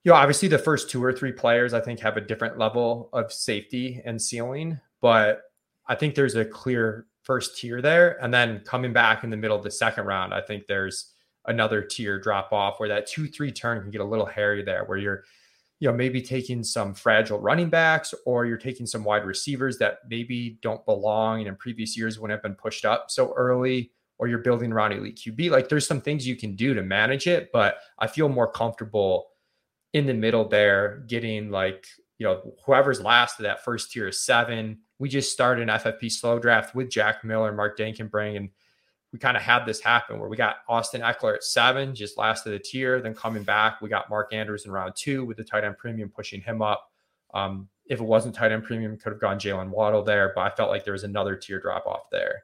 you 0.04 0.12
know, 0.12 0.16
obviously 0.16 0.48
the 0.48 0.58
first 0.58 0.88
two 0.88 1.04
or 1.04 1.12
three 1.12 1.32
players 1.32 1.74
I 1.74 1.80
think 1.80 2.00
have 2.00 2.16
a 2.16 2.22
different 2.22 2.56
level 2.56 3.10
of 3.12 3.30
safety 3.30 4.00
and 4.06 4.20
ceiling, 4.20 4.80
but 5.02 5.42
I 5.86 5.94
think 5.94 6.14
there's 6.14 6.34
a 6.34 6.46
clear 6.46 7.06
first 7.22 7.58
tier 7.58 7.82
there. 7.82 8.16
And 8.24 8.32
then 8.32 8.60
coming 8.60 8.94
back 8.94 9.22
in 9.22 9.28
the 9.28 9.36
middle 9.36 9.56
of 9.56 9.64
the 9.64 9.70
second 9.70 10.06
round, 10.06 10.32
I 10.32 10.40
think 10.40 10.66
there's 10.66 11.12
another 11.44 11.82
tier 11.82 12.18
drop 12.18 12.54
off 12.54 12.80
where 12.80 12.88
that 12.88 13.06
two, 13.06 13.26
three 13.26 13.52
turn 13.52 13.82
can 13.82 13.90
get 13.90 14.00
a 14.00 14.04
little 14.04 14.24
hairy 14.24 14.62
there, 14.64 14.84
where 14.84 14.96
you're 14.96 15.24
you 15.78 15.88
know, 15.88 15.94
maybe 15.94 16.22
taking 16.22 16.64
some 16.64 16.94
fragile 16.94 17.38
running 17.38 17.68
backs 17.68 18.14
or 18.24 18.46
you're 18.46 18.56
taking 18.56 18.86
some 18.86 19.04
wide 19.04 19.24
receivers 19.24 19.76
that 19.78 19.98
maybe 20.08 20.58
don't 20.62 20.84
belong 20.86 21.40
and 21.40 21.48
in 21.48 21.56
previous 21.56 21.96
years 21.96 22.18
wouldn't 22.18 22.36
have 22.36 22.42
been 22.42 22.54
pushed 22.54 22.84
up 22.84 23.10
so 23.10 23.34
early, 23.36 23.90
or 24.18 24.28
you're 24.28 24.38
building 24.38 24.72
around 24.72 24.92
elite 24.92 25.20
QB. 25.22 25.50
Like 25.50 25.68
there's 25.68 25.86
some 25.86 26.00
things 26.00 26.26
you 26.26 26.36
can 26.36 26.56
do 26.56 26.72
to 26.72 26.82
manage 26.82 27.26
it, 27.26 27.50
but 27.52 27.76
I 27.98 28.06
feel 28.06 28.28
more 28.28 28.50
comfortable 28.50 29.26
in 29.92 30.06
the 30.06 30.14
middle 30.14 30.48
there, 30.48 31.04
getting 31.08 31.50
like, 31.50 31.86
you 32.18 32.26
know, 32.26 32.54
whoever's 32.64 33.00
last 33.00 33.38
of 33.38 33.42
that 33.42 33.62
first 33.62 33.92
tier 33.92 34.08
is 34.08 34.20
seven. 34.20 34.78
We 34.98 35.10
just 35.10 35.32
started 35.32 35.68
an 35.68 35.78
FFP 35.78 36.10
slow 36.10 36.38
draft 36.38 36.74
with 36.74 36.90
Jack 36.90 37.24
Miller, 37.24 37.52
Mark 37.52 37.78
Dankenbring, 37.78 38.36
and 38.36 38.48
we 39.12 39.18
kind 39.18 39.36
of 39.36 39.42
had 39.42 39.64
this 39.64 39.80
happen 39.80 40.18
where 40.18 40.28
we 40.28 40.36
got 40.36 40.56
Austin 40.68 41.00
Ekeler 41.00 41.34
at 41.36 41.44
seven, 41.44 41.94
just 41.94 42.18
last 42.18 42.46
of 42.46 42.52
the 42.52 42.58
tier. 42.58 43.00
Then 43.00 43.14
coming 43.14 43.44
back, 43.44 43.80
we 43.80 43.88
got 43.88 44.10
Mark 44.10 44.32
Andrews 44.32 44.66
in 44.66 44.72
round 44.72 44.94
two 44.96 45.24
with 45.24 45.36
the 45.36 45.44
tight 45.44 45.64
end 45.64 45.78
premium 45.78 46.10
pushing 46.10 46.40
him 46.40 46.60
up. 46.60 46.90
Um, 47.32 47.68
if 47.86 48.00
it 48.00 48.04
wasn't 48.04 48.34
tight 48.34 48.52
end 48.52 48.64
premium, 48.64 48.96
could 48.96 49.12
have 49.12 49.20
gone 49.20 49.38
Jaylen 49.38 49.70
Waddle 49.70 50.02
there, 50.02 50.32
but 50.34 50.40
I 50.40 50.54
felt 50.54 50.70
like 50.70 50.84
there 50.84 50.92
was 50.92 51.04
another 51.04 51.36
tier 51.36 51.60
drop 51.60 51.86
off 51.86 52.10
there. 52.10 52.42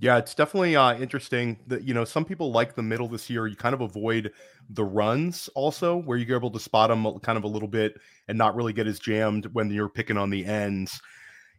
Yeah, 0.00 0.16
it's 0.18 0.34
definitely 0.34 0.76
uh, 0.76 0.96
interesting 0.96 1.58
that 1.66 1.82
you 1.82 1.92
know 1.92 2.04
some 2.04 2.24
people 2.24 2.52
like 2.52 2.74
the 2.74 2.82
middle 2.82 3.08
this 3.08 3.28
year. 3.28 3.48
You 3.48 3.56
kind 3.56 3.74
of 3.74 3.80
avoid 3.80 4.32
the 4.70 4.84
runs 4.84 5.48
also, 5.54 5.96
where 5.96 6.16
you're 6.16 6.38
able 6.38 6.52
to 6.52 6.60
spot 6.60 6.90
them 6.90 7.18
kind 7.20 7.36
of 7.36 7.44
a 7.44 7.48
little 7.48 7.68
bit 7.68 7.94
and 8.28 8.38
not 8.38 8.54
really 8.54 8.72
get 8.72 8.86
as 8.86 9.00
jammed 9.00 9.46
when 9.52 9.70
you're 9.70 9.88
picking 9.88 10.16
on 10.16 10.30
the 10.30 10.46
ends. 10.46 11.00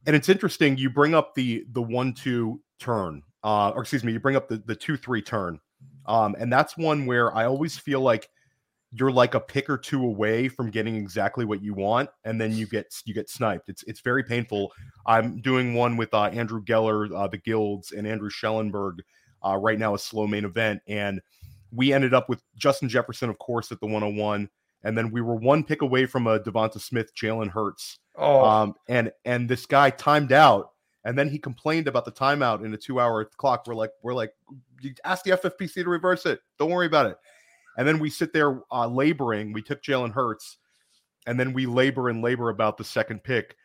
And 0.05 0.15
it's 0.15 0.29
interesting. 0.29 0.77
You 0.77 0.89
bring 0.89 1.13
up 1.13 1.35
the 1.35 1.65
the 1.73 1.81
one 1.81 2.13
two 2.13 2.61
turn, 2.79 3.23
uh, 3.43 3.69
or 3.69 3.81
excuse 3.81 4.03
me, 4.03 4.13
you 4.13 4.19
bring 4.19 4.35
up 4.35 4.47
the 4.47 4.57
the 4.57 4.75
two 4.75 4.97
three 4.97 5.21
turn, 5.21 5.59
um, 6.05 6.35
and 6.39 6.51
that's 6.51 6.77
one 6.77 7.05
where 7.05 7.35
I 7.35 7.45
always 7.45 7.77
feel 7.77 8.01
like 8.01 8.29
you're 8.91 9.11
like 9.11 9.35
a 9.35 9.39
pick 9.39 9.69
or 9.69 9.77
two 9.77 10.03
away 10.03 10.47
from 10.47 10.71
getting 10.71 10.95
exactly 10.95 11.45
what 11.45 11.61
you 11.61 11.73
want, 11.73 12.09
and 12.23 12.41
then 12.41 12.53
you 12.53 12.65
get 12.65 12.93
you 13.05 13.13
get 13.13 13.29
sniped. 13.29 13.69
It's 13.69 13.83
it's 13.83 14.01
very 14.01 14.23
painful. 14.23 14.71
I'm 15.05 15.41
doing 15.41 15.73
one 15.73 15.95
with 15.95 16.13
uh, 16.13 16.25
Andrew 16.25 16.63
Geller, 16.63 17.13
uh, 17.15 17.27
the 17.27 17.37
Guilds, 17.37 17.91
and 17.91 18.07
Andrew 18.07 18.29
Schellenberg 18.29 19.03
uh, 19.45 19.57
right 19.57 19.77
now, 19.77 19.93
a 19.93 19.99
slow 19.99 20.27
main 20.27 20.45
event, 20.45 20.81
and 20.87 21.21
we 21.71 21.93
ended 21.93 22.13
up 22.13 22.29
with 22.29 22.41
Justin 22.57 22.89
Jefferson, 22.89 23.29
of 23.29 23.37
course, 23.37 23.71
at 23.71 23.79
the 23.79 23.85
101, 23.85 24.49
and 24.83 24.97
then 24.97 25.11
we 25.11 25.21
were 25.21 25.35
one 25.35 25.63
pick 25.63 25.81
away 25.81 26.05
from 26.05 26.27
a 26.27 26.39
Devonta 26.39 26.79
Smith, 26.79 27.13
Jalen 27.15 27.49
Hurts, 27.49 27.99
oh. 28.15 28.43
um, 28.43 28.75
and 28.87 29.11
and 29.25 29.47
this 29.47 29.65
guy 29.65 29.89
timed 29.91 30.31
out, 30.31 30.71
and 31.09 31.17
then 31.17 31.27
he 31.27 31.39
complained 31.39 31.87
about 31.87 32.05
the 32.05 32.11
timeout 32.11 32.63
in 32.63 32.71
a 32.71 32.77
two 32.77 32.99
hour 32.99 33.25
clock. 33.25 33.65
We're 33.65 33.73
like 33.73 33.89
we're 34.03 34.13
like, 34.13 34.31
ask 35.03 35.23
the 35.23 35.31
FFPC 35.31 35.73
to 35.83 35.89
reverse 35.89 36.27
it. 36.27 36.39
Don't 36.59 36.69
worry 36.69 36.85
about 36.85 37.07
it. 37.07 37.17
And 37.79 37.87
then 37.87 37.97
we 37.97 38.11
sit 38.11 38.31
there 38.31 38.61
uh, 38.71 38.85
laboring. 38.85 39.51
We 39.51 39.63
took 39.63 39.81
Jalen 39.81 40.11
Hurts, 40.11 40.57
and 41.25 41.39
then 41.39 41.51
we 41.51 41.65
labor 41.65 42.09
and 42.09 42.21
labor 42.21 42.49
about 42.49 42.77
the 42.77 42.83
second 42.83 43.23
pick. 43.23 43.55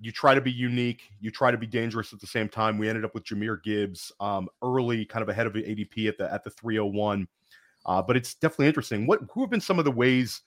You 0.00 0.10
try 0.10 0.34
to 0.34 0.40
be 0.40 0.50
unique. 0.50 1.02
You 1.20 1.30
try 1.30 1.50
to 1.50 1.58
be 1.58 1.66
dangerous 1.66 2.14
at 2.14 2.20
the 2.20 2.26
same 2.26 2.48
time. 2.48 2.78
We 2.78 2.88
ended 2.88 3.04
up 3.04 3.12
with 3.12 3.24
Jahmyr 3.24 3.62
Gibbs 3.62 4.10
um, 4.18 4.48
early, 4.62 5.04
kind 5.04 5.22
of 5.22 5.28
ahead 5.28 5.46
of 5.46 5.52
ADP 5.52 6.08
at 6.08 6.16
the 6.16 6.32
at 6.32 6.44
the 6.44 6.50
301. 6.50 7.28
Uh, 7.84 8.00
but 8.00 8.16
it's 8.16 8.36
definitely 8.36 8.68
interesting. 8.68 9.06
What 9.06 9.20
who 9.34 9.42
have 9.42 9.50
been 9.50 9.60
some 9.60 9.78
of 9.78 9.84
the 9.84 9.90
ways, 9.90 10.40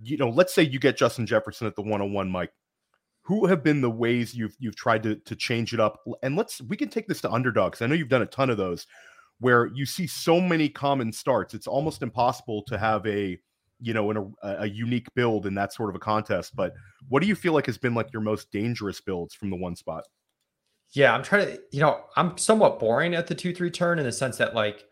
you 0.00 0.18
know, 0.18 0.28
let's 0.28 0.54
say 0.54 0.62
you 0.62 0.78
get 0.78 0.96
Justin 0.96 1.26
Jefferson 1.26 1.66
at 1.66 1.74
the 1.74 1.82
101, 1.82 2.30
Mike. 2.30 2.52
Who 3.28 3.46
have 3.46 3.62
been 3.62 3.80
the 3.80 3.90
ways 3.90 4.34
you've 4.34 4.56
you've 4.58 4.76
tried 4.76 5.02
to 5.04 5.16
to 5.16 5.36
change 5.36 5.72
it 5.72 5.80
up? 5.80 6.00
And 6.22 6.34
let's 6.34 6.60
we 6.62 6.76
can 6.76 6.88
take 6.88 7.06
this 7.06 7.20
to 7.20 7.30
underdogs. 7.30 7.80
I 7.80 7.86
know 7.86 7.94
you've 7.94 8.08
done 8.08 8.22
a 8.22 8.26
ton 8.26 8.50
of 8.50 8.56
those 8.56 8.86
where 9.40 9.66
you 9.66 9.86
see 9.86 10.06
so 10.06 10.40
many 10.40 10.68
common 10.68 11.12
starts. 11.12 11.54
It's 11.54 11.66
almost 11.66 12.02
impossible 12.02 12.64
to 12.64 12.78
have 12.78 13.06
a 13.06 13.38
you 13.80 13.94
know, 13.94 14.10
in 14.10 14.16
a, 14.16 14.62
a, 14.62 14.66
unique 14.66 15.06
build 15.14 15.46
in 15.46 15.54
that 15.54 15.72
sort 15.72 15.88
of 15.88 15.94
a 15.94 16.00
contest. 16.00 16.56
But 16.56 16.74
what 17.08 17.22
do 17.22 17.28
you 17.28 17.36
feel 17.36 17.52
like 17.52 17.66
has 17.66 17.78
been 17.78 17.94
like 17.94 18.12
your 18.12 18.22
most 18.22 18.50
dangerous 18.50 19.00
builds 19.00 19.34
from 19.34 19.50
the 19.50 19.56
one 19.56 19.76
spot? 19.76 20.04
Yeah, 20.92 21.14
I'm 21.14 21.22
trying 21.22 21.46
to, 21.46 21.60
you 21.70 21.80
know, 21.80 22.00
I'm 22.16 22.36
somewhat 22.38 22.80
boring 22.80 23.14
at 23.14 23.26
the 23.26 23.34
two 23.34 23.54
three 23.54 23.70
turn 23.70 23.98
in 23.98 24.04
the 24.04 24.12
sense 24.12 24.38
that 24.38 24.54
like 24.54 24.84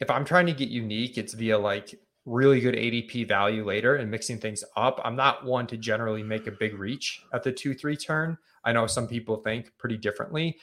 if 0.00 0.10
I'm 0.10 0.24
trying 0.24 0.46
to 0.46 0.52
get 0.52 0.68
unique, 0.68 1.18
it's 1.18 1.34
via 1.34 1.58
like 1.58 1.94
really 2.28 2.60
good 2.60 2.74
ADP 2.74 3.26
value 3.26 3.64
later 3.64 3.96
and 3.96 4.10
mixing 4.10 4.38
things 4.38 4.62
up. 4.76 5.00
I'm 5.04 5.16
not 5.16 5.44
one 5.44 5.66
to 5.68 5.76
generally 5.76 6.22
make 6.22 6.46
a 6.46 6.52
big 6.52 6.78
reach 6.78 7.22
at 7.32 7.42
the 7.42 7.52
two 7.52 7.74
three 7.74 7.96
turn. 7.96 8.36
I 8.64 8.72
know 8.72 8.86
some 8.86 9.08
people 9.08 9.36
think 9.36 9.72
pretty 9.78 9.96
differently. 9.96 10.58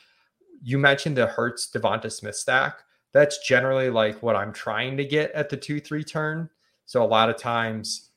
You 0.62 0.78
mentioned 0.78 1.18
the 1.18 1.28
Hurts 1.28 1.70
Devonta 1.72 2.12
Smith 2.12 2.36
stack 2.36 2.84
that's 3.16 3.40
generally 3.48 3.90
like 3.90 4.22
what 4.22 4.36
I'm 4.36 4.52
trying 4.52 4.98
to 4.98 5.06
get 5.06 5.32
at 5.32 5.48
the 5.48 5.56
two, 5.56 5.80
three 5.80 6.04
turn. 6.04 6.50
So 6.86 7.02
a 7.02 7.08
lot 7.08 7.30
of 7.30 7.38
times, 7.38 8.10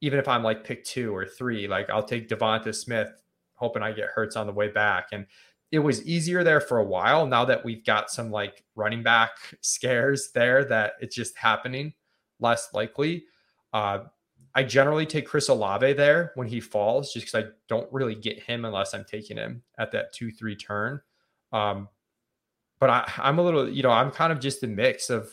even 0.00 0.20
if 0.20 0.28
I'm 0.28 0.44
like 0.44 0.62
pick 0.62 0.84
two 0.84 1.14
or 1.14 1.26
three, 1.26 1.66
like 1.66 1.90
I'll 1.90 2.04
take 2.04 2.28
Devonta 2.28 2.72
Smith, 2.72 3.10
hoping 3.54 3.82
I 3.82 3.90
get 3.90 4.10
Hurts 4.10 4.36
on 4.36 4.46
the 4.46 4.52
way 4.52 4.68
back. 4.68 5.08
And 5.10 5.26
it 5.72 5.80
was 5.80 6.06
easier 6.06 6.44
there 6.44 6.60
for 6.60 6.78
a 6.78 6.84
while. 6.84 7.26
Now 7.26 7.44
that 7.44 7.64
we've 7.64 7.84
got 7.84 8.10
some 8.10 8.30
like 8.30 8.62
running 8.76 9.02
back 9.02 9.30
scares 9.60 10.30
there, 10.32 10.64
that 10.66 10.92
it's 11.00 11.16
just 11.16 11.36
happening 11.36 11.92
less 12.40 12.68
likely. 12.72 13.24
Uh, 13.72 14.04
I 14.54 14.62
generally 14.62 15.06
take 15.06 15.26
Chris 15.26 15.48
Olave 15.48 15.94
there 15.94 16.32
when 16.36 16.46
he 16.46 16.60
falls, 16.60 17.12
just 17.12 17.26
because 17.26 17.44
I 17.44 17.48
don't 17.68 17.92
really 17.92 18.14
get 18.14 18.40
him 18.40 18.64
unless 18.64 18.94
I'm 18.94 19.04
taking 19.04 19.36
him 19.36 19.62
at 19.78 19.90
that 19.92 20.12
two 20.12 20.30
three 20.30 20.54
turn. 20.54 21.00
Um, 21.52 21.88
but 22.78 22.90
I, 22.90 23.12
I'm 23.18 23.38
a 23.38 23.42
little, 23.42 23.68
you 23.68 23.82
know, 23.82 23.90
I'm 23.90 24.10
kind 24.10 24.32
of 24.32 24.40
just 24.40 24.62
a 24.62 24.66
mix 24.66 25.10
of 25.10 25.30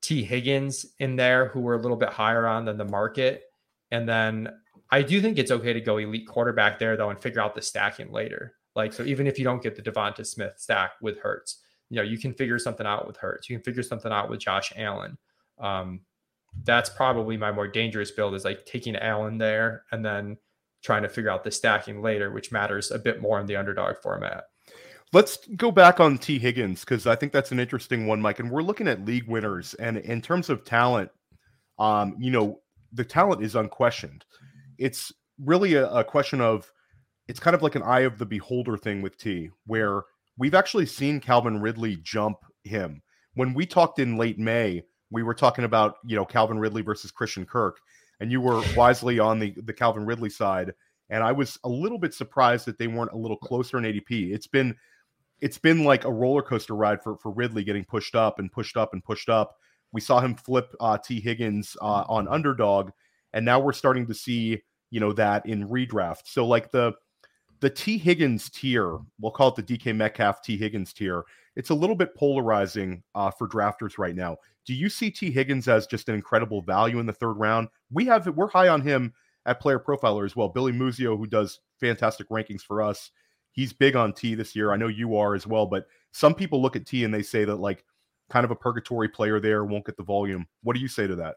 Tee 0.00 0.22
Higgins 0.22 0.86
in 0.98 1.16
there, 1.16 1.48
who 1.48 1.60
we're 1.60 1.78
a 1.78 1.82
little 1.82 1.96
bit 1.96 2.10
higher 2.10 2.46
on 2.46 2.64
than 2.64 2.78
the 2.78 2.84
market. 2.84 3.44
And 3.90 4.08
then 4.08 4.48
I 4.90 5.02
do 5.02 5.20
think 5.20 5.38
it's 5.38 5.50
okay 5.50 5.72
to 5.72 5.80
go 5.80 5.98
elite 5.98 6.26
quarterback 6.26 6.78
there, 6.78 6.96
though, 6.96 7.10
and 7.10 7.20
figure 7.20 7.40
out 7.40 7.54
the 7.54 7.62
stacking 7.62 8.12
later. 8.12 8.54
Like, 8.74 8.92
so 8.92 9.02
even 9.02 9.26
if 9.26 9.38
you 9.38 9.44
don't 9.44 9.62
get 9.62 9.76
the 9.76 9.82
Devonta 9.82 10.24
Smith 10.24 10.54
stack 10.56 10.92
with 11.02 11.18
Hurts, 11.18 11.62
you 11.90 11.96
know, 11.96 12.02
you 12.02 12.16
can 12.16 12.32
figure 12.32 12.58
something 12.58 12.86
out 12.86 13.06
with 13.06 13.16
Hurts. 13.16 13.50
You 13.50 13.56
can 13.56 13.64
figure 13.64 13.82
something 13.82 14.12
out 14.12 14.30
with 14.30 14.40
Josh 14.40 14.72
Allen. 14.76 15.18
Um, 15.58 16.00
that's 16.64 16.90
probably 16.90 17.36
my 17.36 17.52
more 17.52 17.68
dangerous 17.68 18.10
build 18.10 18.34
is 18.34 18.44
like 18.44 18.66
taking 18.66 18.96
Allen 18.96 19.38
there 19.38 19.84
and 19.92 20.04
then 20.04 20.36
trying 20.82 21.02
to 21.02 21.08
figure 21.08 21.30
out 21.30 21.44
the 21.44 21.50
stacking 21.50 22.02
later, 22.02 22.30
which 22.30 22.52
matters 22.52 22.90
a 22.90 22.98
bit 22.98 23.20
more 23.20 23.40
in 23.40 23.46
the 23.46 23.56
underdog 23.56 23.96
format. 24.02 24.44
Let's 25.12 25.38
go 25.56 25.70
back 25.70 26.00
on 26.00 26.18
Tee 26.18 26.38
Higgins 26.38 26.80
because 26.80 27.06
I 27.06 27.16
think 27.16 27.32
that's 27.32 27.52
an 27.52 27.60
interesting 27.60 28.06
one, 28.06 28.20
Mike. 28.20 28.40
And 28.40 28.50
we're 28.50 28.62
looking 28.62 28.88
at 28.88 29.06
league 29.06 29.26
winners, 29.26 29.74
and 29.74 29.96
in 29.98 30.20
terms 30.20 30.50
of 30.50 30.64
talent, 30.64 31.10
um, 31.78 32.14
you 32.18 32.30
know, 32.30 32.60
the 32.92 33.04
talent 33.04 33.42
is 33.42 33.54
unquestioned. 33.54 34.24
It's 34.76 35.12
really 35.42 35.74
a, 35.74 35.88
a 35.88 36.04
question 36.04 36.40
of 36.40 36.70
it's 37.26 37.40
kind 37.40 37.54
of 37.54 37.62
like 37.62 37.74
an 37.74 37.82
eye 37.82 38.00
of 38.00 38.18
the 38.18 38.26
beholder 38.26 38.76
thing 38.76 39.00
with 39.00 39.16
T, 39.16 39.50
where 39.66 40.02
we've 40.36 40.54
actually 40.54 40.86
seen 40.86 41.20
Calvin 41.20 41.60
Ridley 41.60 41.96
jump 42.02 42.38
him. 42.64 43.02
When 43.34 43.54
we 43.54 43.64
talked 43.66 43.98
in 43.98 44.16
late 44.16 44.38
May, 44.38 44.82
we 45.10 45.22
were 45.22 45.34
talking 45.34 45.64
about 45.64 45.96
you 46.04 46.16
know 46.16 46.24
Calvin 46.24 46.58
Ridley 46.58 46.82
versus 46.82 47.10
Christian 47.10 47.46
Kirk, 47.46 47.78
and 48.20 48.30
you 48.30 48.40
were 48.40 48.62
wisely 48.76 49.18
on 49.18 49.38
the 49.38 49.54
the 49.64 49.72
Calvin 49.72 50.04
Ridley 50.04 50.30
side, 50.30 50.74
and 51.10 51.22
I 51.22 51.32
was 51.32 51.58
a 51.64 51.68
little 51.68 51.98
bit 51.98 52.14
surprised 52.14 52.66
that 52.66 52.78
they 52.78 52.86
weren't 52.86 53.12
a 53.12 53.16
little 53.16 53.36
closer 53.36 53.78
in 53.78 53.84
ADP. 53.84 54.32
It's 54.32 54.46
been 54.46 54.76
it's 55.40 55.58
been 55.58 55.84
like 55.84 56.04
a 56.04 56.12
roller 56.12 56.42
coaster 56.42 56.74
ride 56.74 57.02
for 57.02 57.16
for 57.16 57.30
Ridley 57.30 57.64
getting 57.64 57.84
pushed 57.84 58.14
up 58.14 58.38
and 58.38 58.52
pushed 58.52 58.76
up 58.76 58.92
and 58.92 59.02
pushed 59.04 59.28
up. 59.28 59.56
We 59.92 60.00
saw 60.00 60.20
him 60.20 60.34
flip 60.34 60.74
uh, 60.80 60.98
Tee 60.98 61.20
Higgins 61.20 61.76
uh, 61.80 62.04
on 62.08 62.28
underdog, 62.28 62.90
and 63.32 63.44
now 63.44 63.60
we're 63.60 63.72
starting 63.72 64.06
to 64.06 64.14
see 64.14 64.62
you 64.90 65.00
know 65.00 65.12
that 65.14 65.46
in 65.46 65.68
redraft. 65.68 66.22
So 66.26 66.46
like 66.46 66.70
the 66.70 66.92
the 67.60 67.70
Tee 67.70 67.98
Higgins 67.98 68.50
tier, 68.50 68.98
we'll 69.20 69.32
call 69.32 69.48
it 69.48 69.66
the 69.66 69.78
DK 69.78 69.94
Metcalf 69.94 70.42
Tee 70.42 70.56
Higgins 70.56 70.92
tier. 70.92 71.24
It's 71.56 71.70
a 71.70 71.74
little 71.74 71.96
bit 71.96 72.14
polarizing 72.14 73.02
uh, 73.14 73.30
for 73.30 73.48
drafters 73.48 73.98
right 73.98 74.14
now. 74.14 74.36
Do 74.64 74.74
you 74.74 74.88
see 74.88 75.10
Tee 75.10 75.30
Higgins 75.30 75.66
as 75.66 75.86
just 75.86 76.08
an 76.08 76.14
incredible 76.14 76.62
value 76.62 77.00
in 77.00 77.06
the 77.06 77.12
third 77.12 77.34
round? 77.34 77.68
We 77.90 78.04
have 78.06 78.26
we're 78.28 78.48
high 78.48 78.68
on 78.68 78.82
him 78.82 79.12
at 79.46 79.60
Player 79.60 79.80
Profiler 79.80 80.24
as 80.24 80.36
well. 80.36 80.48
Billy 80.48 80.72
Muzio, 80.72 81.16
who 81.16 81.26
does 81.26 81.60
fantastic 81.80 82.28
rankings 82.28 82.60
for 82.60 82.82
us, 82.82 83.10
he's 83.52 83.72
big 83.72 83.96
on 83.96 84.12
T 84.12 84.34
this 84.34 84.54
year. 84.54 84.72
I 84.72 84.76
know 84.76 84.88
you 84.88 85.16
are 85.16 85.34
as 85.34 85.46
well, 85.46 85.66
but 85.66 85.86
some 86.12 86.34
people 86.34 86.62
look 86.62 86.76
at 86.76 86.86
T 86.86 87.04
and 87.04 87.12
they 87.12 87.22
say 87.22 87.44
that 87.44 87.56
like 87.56 87.84
kind 88.30 88.44
of 88.44 88.50
a 88.50 88.56
purgatory 88.56 89.08
player 89.08 89.40
there 89.40 89.64
won't 89.64 89.86
get 89.86 89.96
the 89.96 90.02
volume. 90.02 90.46
What 90.62 90.74
do 90.74 90.80
you 90.80 90.88
say 90.88 91.06
to 91.06 91.16
that? 91.16 91.36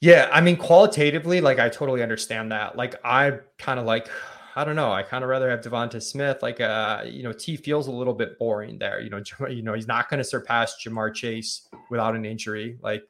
Yeah, 0.00 0.28
I 0.32 0.40
mean 0.40 0.56
qualitatively, 0.56 1.40
like 1.40 1.58
I 1.58 1.68
totally 1.68 2.02
understand 2.02 2.52
that. 2.52 2.76
Like 2.76 2.96
I 3.04 3.38
kind 3.58 3.80
of 3.80 3.86
like 3.86 4.08
I 4.56 4.64
don't 4.64 4.76
know. 4.76 4.92
I 4.92 5.02
kind 5.02 5.24
of 5.24 5.30
rather 5.30 5.50
have 5.50 5.62
Devonta 5.62 6.00
Smith. 6.00 6.42
Like, 6.42 6.60
uh, 6.60 7.02
you 7.04 7.22
know, 7.22 7.32
T 7.32 7.56
feels 7.56 7.88
a 7.88 7.92
little 7.92 8.14
bit 8.14 8.38
boring 8.38 8.78
there. 8.78 9.00
You 9.00 9.10
know, 9.10 9.20
you 9.48 9.62
know, 9.62 9.74
he's 9.74 9.88
not 9.88 10.08
going 10.08 10.18
to 10.18 10.24
surpass 10.24 10.76
Ja'Marr 10.82 11.12
Chase 11.14 11.68
without 11.90 12.14
an 12.14 12.24
injury. 12.24 12.78
Like, 12.80 13.04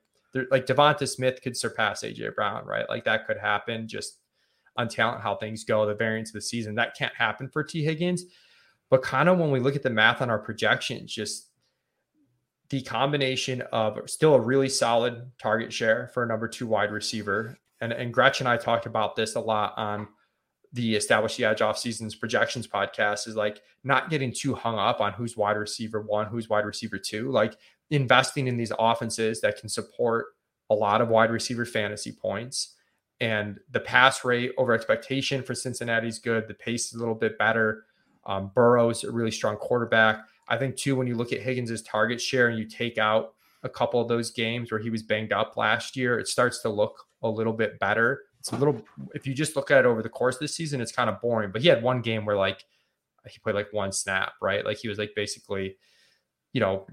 like 0.50 0.66
Devonta 0.66 1.08
Smith 1.08 1.40
could 1.42 1.56
surpass 1.56 2.02
AJ 2.02 2.34
Brown, 2.34 2.66
right? 2.66 2.88
Like 2.88 3.04
that 3.04 3.26
could 3.26 3.38
happen. 3.38 3.86
Just 3.86 4.18
on 4.76 4.88
talent, 4.88 5.22
how 5.22 5.36
things 5.36 5.64
go, 5.64 5.86
the 5.86 5.94
variance 5.94 6.30
of 6.30 6.34
the 6.34 6.40
season. 6.40 6.74
That 6.74 6.96
can't 6.96 7.14
happen 7.14 7.48
for 7.48 7.62
Tee 7.62 7.84
Higgins. 7.84 8.24
But 8.90 9.02
kind 9.02 9.28
of 9.28 9.38
when 9.38 9.50
we 9.50 9.60
look 9.60 9.76
at 9.76 9.82
the 9.82 9.90
math 9.90 10.20
on 10.22 10.30
our 10.30 10.38
projections, 10.38 11.12
just 11.12 11.50
the 12.70 12.82
combination 12.82 13.62
of 13.72 13.98
still 14.06 14.34
a 14.34 14.40
really 14.40 14.68
solid 14.68 15.30
target 15.38 15.72
share 15.72 16.10
for 16.12 16.22
a 16.22 16.26
number 16.26 16.48
two 16.48 16.66
wide 16.66 16.90
receiver. 16.90 17.56
And, 17.80 17.92
and 17.92 18.12
Gretchen 18.12 18.46
and 18.46 18.54
I 18.54 18.56
talked 18.56 18.86
about 18.86 19.14
this 19.14 19.36
a 19.36 19.40
lot 19.40 19.74
on 19.76 20.08
the 20.74 20.94
Establish 20.94 21.36
the 21.36 21.44
Edge 21.44 21.62
off 21.62 21.78
seasons 21.78 22.14
projections 22.14 22.66
podcast 22.66 23.26
is 23.26 23.36
like 23.36 23.62
not 23.84 24.10
getting 24.10 24.32
too 24.32 24.54
hung 24.54 24.78
up 24.78 25.00
on 25.00 25.12
who's 25.12 25.36
wide 25.36 25.56
receiver 25.56 26.02
one, 26.02 26.26
who's 26.26 26.48
wide 26.48 26.66
receiver 26.66 26.98
two, 26.98 27.30
like 27.30 27.56
investing 27.90 28.46
in 28.46 28.56
these 28.56 28.72
offenses 28.78 29.40
that 29.40 29.58
can 29.58 29.68
support 29.68 30.26
a 30.70 30.74
lot 30.74 31.00
of 31.00 31.08
wide 31.08 31.30
receiver 31.30 31.64
fantasy 31.64 32.12
points 32.12 32.74
and 33.20 33.60
the 33.70 33.80
pass 33.80 34.24
rate 34.24 34.52
over 34.58 34.72
expectation 34.72 35.42
for 35.42 35.54
Cincinnati 35.54 36.08
is 36.08 36.18
good. 36.18 36.48
The 36.48 36.54
pace 36.54 36.88
is 36.88 36.94
a 36.94 36.98
little 36.98 37.14
bit 37.14 37.38
better. 37.38 37.84
Um, 38.26 38.50
Burrow's 38.54 39.04
a 39.04 39.12
really 39.12 39.30
strong 39.30 39.56
quarterback. 39.56 40.24
I 40.48 40.56
think 40.56 40.76
too, 40.76 40.96
when 40.96 41.06
you 41.06 41.14
look 41.14 41.32
at 41.32 41.40
Higgins's 41.40 41.82
target 41.82 42.20
share 42.20 42.48
and 42.48 42.58
you 42.58 42.66
take 42.66 42.98
out 42.98 43.34
a 43.62 43.68
couple 43.68 44.00
of 44.00 44.08
those 44.08 44.30
games 44.30 44.70
where 44.70 44.80
he 44.80 44.90
was 44.90 45.02
banged 45.02 45.32
up 45.32 45.56
last 45.56 45.96
year, 45.96 46.18
it 46.18 46.28
starts 46.28 46.60
to 46.62 46.68
look 46.68 47.06
a 47.22 47.28
little 47.28 47.52
bit 47.52 47.78
better. 47.78 48.22
It's 48.44 48.52
a 48.52 48.56
little 48.56 48.84
if 49.14 49.26
you 49.26 49.32
just 49.32 49.56
look 49.56 49.70
at 49.70 49.78
it 49.78 49.86
over 49.86 50.02
the 50.02 50.10
course 50.10 50.34
of 50.34 50.40
the 50.40 50.48
season, 50.48 50.82
it's 50.82 50.92
kind 50.92 51.08
of 51.08 51.18
boring. 51.22 51.50
But 51.50 51.62
he 51.62 51.68
had 51.68 51.82
one 51.82 52.02
game 52.02 52.26
where 52.26 52.36
like 52.36 52.62
he 53.26 53.38
played 53.38 53.54
like 53.54 53.72
one 53.72 53.90
snap, 53.90 54.34
right? 54.42 54.62
Like 54.66 54.76
he 54.76 54.86
was 54.86 54.98
like 54.98 55.12
basically, 55.16 55.78
you 56.52 56.60
know, 56.60 56.86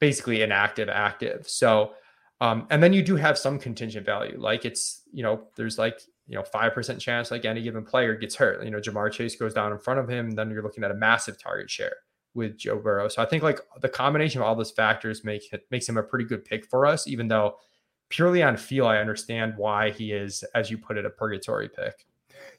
basically 0.00 0.42
inactive, 0.42 0.88
active. 0.88 1.48
So 1.48 1.92
um, 2.40 2.66
and 2.70 2.82
then 2.82 2.92
you 2.92 3.02
do 3.02 3.14
have 3.14 3.38
some 3.38 3.56
contingent 3.56 4.04
value. 4.04 4.36
Like 4.36 4.64
it's, 4.64 5.02
you 5.12 5.22
know, 5.22 5.42
there's 5.54 5.78
like, 5.78 6.00
you 6.26 6.34
know, 6.34 6.42
5% 6.42 6.98
chance 6.98 7.30
like 7.30 7.44
any 7.44 7.62
given 7.62 7.84
player 7.84 8.16
gets 8.16 8.34
hurt. 8.34 8.64
You 8.64 8.72
know, 8.72 8.80
Ja'Marr 8.80 9.12
Chase 9.12 9.36
goes 9.36 9.54
down 9.54 9.70
in 9.70 9.78
front 9.78 10.00
of 10.00 10.08
him. 10.08 10.32
Then 10.32 10.50
you're 10.50 10.64
looking 10.64 10.82
at 10.82 10.90
a 10.90 10.94
massive 10.94 11.40
target 11.40 11.70
share 11.70 11.94
with 12.34 12.56
Joe 12.56 12.80
Burrow. 12.80 13.06
So 13.06 13.22
I 13.22 13.26
think 13.26 13.44
like 13.44 13.60
the 13.80 13.88
combination 13.88 14.40
of 14.40 14.46
all 14.48 14.56
those 14.56 14.72
factors 14.72 15.22
make 15.22 15.42
makes 15.70 15.88
him 15.88 15.98
a 15.98 16.02
pretty 16.02 16.24
good 16.24 16.44
pick 16.44 16.66
for 16.66 16.84
us, 16.84 17.06
even 17.06 17.28
though 17.28 17.56
purely 18.10 18.42
on 18.42 18.56
feel, 18.56 18.86
I 18.86 18.98
understand 18.98 19.54
why 19.56 19.90
he 19.90 20.12
is, 20.12 20.44
as 20.54 20.70
you 20.70 20.76
put 20.76 20.98
it, 20.98 21.06
a 21.06 21.10
purgatory 21.10 21.68
pick. 21.68 22.06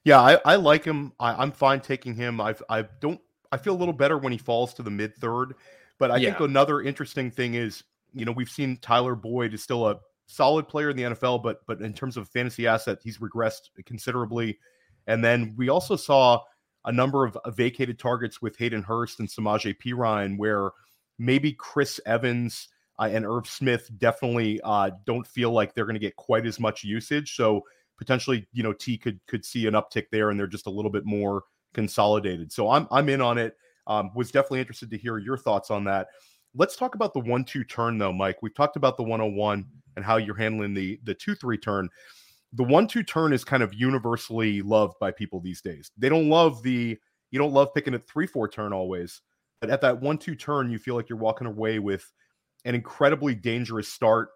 Yeah, 0.03 0.19
I, 0.19 0.39
I 0.43 0.55
like 0.55 0.83
him. 0.83 1.13
I, 1.19 1.43
am 1.43 1.51
fine 1.51 1.79
taking 1.79 2.15
him. 2.15 2.41
I've 2.41 2.63
I 2.69 2.83
don't 2.99 3.21
I 3.51 3.57
feel 3.57 3.75
a 3.75 3.77
little 3.77 3.93
better 3.93 4.17
when 4.17 4.31
he 4.31 4.37
falls 4.39 4.73
to 4.75 4.83
the 4.83 4.89
mid 4.89 5.15
third. 5.17 5.53
But 5.99 6.09
I 6.09 6.17
yeah. 6.17 6.29
think 6.29 6.49
another 6.49 6.81
interesting 6.81 7.29
thing 7.29 7.53
is 7.53 7.83
you 8.13 8.25
know, 8.25 8.31
we've 8.31 8.49
seen 8.49 8.77
Tyler 8.77 9.15
Boyd 9.15 9.53
is 9.53 9.63
still 9.63 9.87
a 9.87 9.99
solid 10.27 10.67
player 10.67 10.89
in 10.89 10.97
the 10.97 11.03
NFL, 11.03 11.43
but 11.43 11.65
but 11.67 11.81
in 11.81 11.93
terms 11.93 12.17
of 12.17 12.29
fantasy 12.29 12.67
asset, 12.67 12.99
he's 13.03 13.19
regressed 13.19 13.69
considerably. 13.85 14.59
And 15.07 15.23
then 15.23 15.53
we 15.57 15.69
also 15.69 15.95
saw 15.95 16.41
a 16.85 16.91
number 16.91 17.25
of 17.25 17.37
vacated 17.55 17.99
targets 17.99 18.41
with 18.41 18.57
Hayden 18.57 18.83
Hurst 18.83 19.19
and 19.19 19.29
Samaje 19.29 19.75
Perine, 19.77 20.37
where 20.37 20.71
maybe 21.19 21.53
Chris 21.53 21.99
Evans 22.05 22.69
uh, 23.01 23.09
and 23.11 23.25
Irv 23.25 23.47
Smith 23.47 23.89
definitely 23.97 24.61
uh, 24.63 24.91
don't 25.05 25.25
feel 25.25 25.51
like 25.51 25.73
they're 25.73 25.85
going 25.85 25.95
to 25.95 25.99
get 25.99 26.15
quite 26.17 26.45
as 26.45 26.59
much 26.59 26.83
usage. 26.83 27.35
So 27.35 27.65
potentially, 27.97 28.47
you 28.53 28.61
know, 28.61 28.73
T 28.73 28.97
could 28.97 29.19
could 29.27 29.43
see 29.43 29.65
an 29.65 29.73
uptick 29.73 30.05
there, 30.11 30.29
and 30.29 30.39
they're 30.39 30.45
just 30.45 30.67
a 30.67 30.71
little 30.71 30.91
bit 30.91 31.03
more 31.03 31.43
consolidated. 31.73 32.51
So 32.51 32.69
I'm 32.69 32.87
I'm 32.91 33.09
in 33.09 33.19
on 33.19 33.39
it. 33.39 33.55
Um, 33.87 34.11
was 34.15 34.31
definitely 34.31 34.59
interested 34.59 34.91
to 34.91 34.97
hear 34.97 35.17
your 35.17 35.37
thoughts 35.37 35.71
on 35.71 35.83
that. 35.85 36.07
Let's 36.53 36.75
talk 36.75 36.93
about 36.93 37.13
the 37.13 37.21
one-two 37.21 37.63
turn 37.63 37.97
though, 37.97 38.13
Mike. 38.13 38.37
We've 38.43 38.53
talked 38.53 38.75
about 38.75 38.97
the 38.97 39.03
101 39.03 39.65
and 39.95 40.05
how 40.05 40.17
you're 40.17 40.35
handling 40.35 40.75
the 40.75 40.99
the 41.03 41.15
two-three 41.15 41.57
turn. 41.57 41.89
The 42.53 42.63
one-two 42.63 43.03
turn 43.03 43.33
is 43.33 43.43
kind 43.43 43.63
of 43.63 43.73
universally 43.73 44.61
loved 44.61 44.99
by 44.99 45.09
people 45.11 45.39
these 45.39 45.61
days. 45.61 45.89
They 45.97 46.09
don't 46.09 46.29
love 46.29 46.61
the 46.61 46.99
you 47.31 47.39
don't 47.39 47.53
love 47.53 47.73
picking 47.73 47.95
a 47.95 47.99
three-four 47.99 48.49
turn 48.49 48.73
always, 48.73 49.21
but 49.59 49.71
at 49.71 49.81
that 49.81 50.01
one-two 50.01 50.35
turn, 50.35 50.69
you 50.69 50.77
feel 50.77 50.95
like 50.95 51.09
you're 51.09 51.17
walking 51.17 51.47
away 51.47 51.79
with 51.79 52.11
an 52.65 52.75
incredibly 52.75 53.35
dangerous 53.35 53.87
start. 53.87 54.29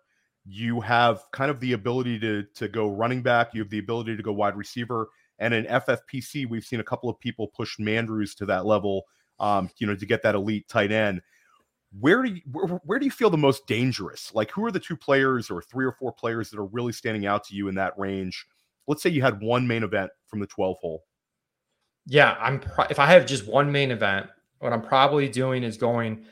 You 0.45 0.79
have 0.81 1.23
kind 1.31 1.49
of 1.49 1.59
the 1.59 1.73
ability 1.73 2.19
to 2.19 2.43
to 2.55 2.67
go 2.67 2.89
running 2.89 3.21
back. 3.21 3.53
You 3.53 3.61
have 3.61 3.69
the 3.69 3.79
ability 3.79 4.15
to 4.17 4.23
go 4.23 4.31
wide 4.31 4.55
receiver. 4.55 5.07
And 5.39 5.53
in 5.53 5.65
FFPC, 5.65 6.47
we've 6.47 6.63
seen 6.63 6.79
a 6.79 6.83
couple 6.83 7.09
of 7.09 7.19
people 7.19 7.47
push 7.47 7.77
Mandrews 7.77 8.35
to 8.37 8.45
that 8.45 8.65
level, 8.65 9.03
um, 9.39 9.69
you 9.77 9.87
know, 9.87 9.95
to 9.95 10.05
get 10.05 10.23
that 10.23 10.35
elite 10.35 10.67
tight 10.69 10.91
end 10.91 11.21
where 11.99 12.23
do 12.23 12.33
you 12.33 12.41
where, 12.51 12.67
where, 12.67 12.99
do 12.99 13.05
you 13.05 13.11
feel 13.11 13.29
the 13.29 13.37
most 13.37 13.67
dangerous? 13.67 14.33
Like 14.33 14.51
who 14.51 14.65
are 14.65 14.71
the 14.71 14.79
two 14.79 14.97
players 14.97 15.49
or 15.49 15.61
three 15.61 15.85
or 15.85 15.91
four 15.93 16.11
players 16.11 16.49
that 16.49 16.59
are 16.59 16.65
really 16.65 16.91
standing 16.91 17.25
out 17.25 17.43
to 17.45 17.55
you 17.55 17.67
in 17.67 17.75
that 17.75 17.97
range? 17.97 18.45
Let's 18.87 19.01
say 19.01 19.09
you 19.09 19.21
had 19.21 19.41
one 19.41 19.67
main 19.67 19.83
event 19.83 20.11
from 20.27 20.39
the 20.39 20.47
12 20.47 20.77
hole. 20.79 21.03
Yeah, 22.05 22.35
I'm 22.39 22.59
pro- 22.59 22.85
if 22.89 22.99
I 22.99 23.07
have 23.07 23.25
just 23.25 23.47
one 23.47 23.71
main 23.71 23.91
event, 23.91 24.27
what 24.59 24.73
I'm 24.73 24.81
probably 24.81 25.27
doing 25.27 25.63
is 25.63 25.77
going 25.77 26.25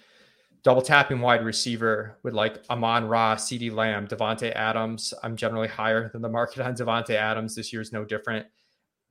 double 0.63 0.81
tapping 0.81 1.19
wide 1.19 1.43
receiver 1.43 2.17
with 2.23 2.33
like 2.33 2.63
Amon 2.69 3.05
Ra, 3.05 3.35
CeeDee 3.35 3.73
Lamb, 3.73 4.07
Davante 4.07 4.53
Adams. 4.55 5.13
I'm 5.21 5.35
generally 5.35 5.67
higher 5.67 6.09
than 6.09 6.21
the 6.21 6.29
market 6.29 6.65
on 6.65 6.73
Davante 6.73 7.15
Adams. 7.15 7.55
This 7.55 7.73
year 7.73 7.81
is 7.81 7.91
no 7.91 8.05
different. 8.05 8.47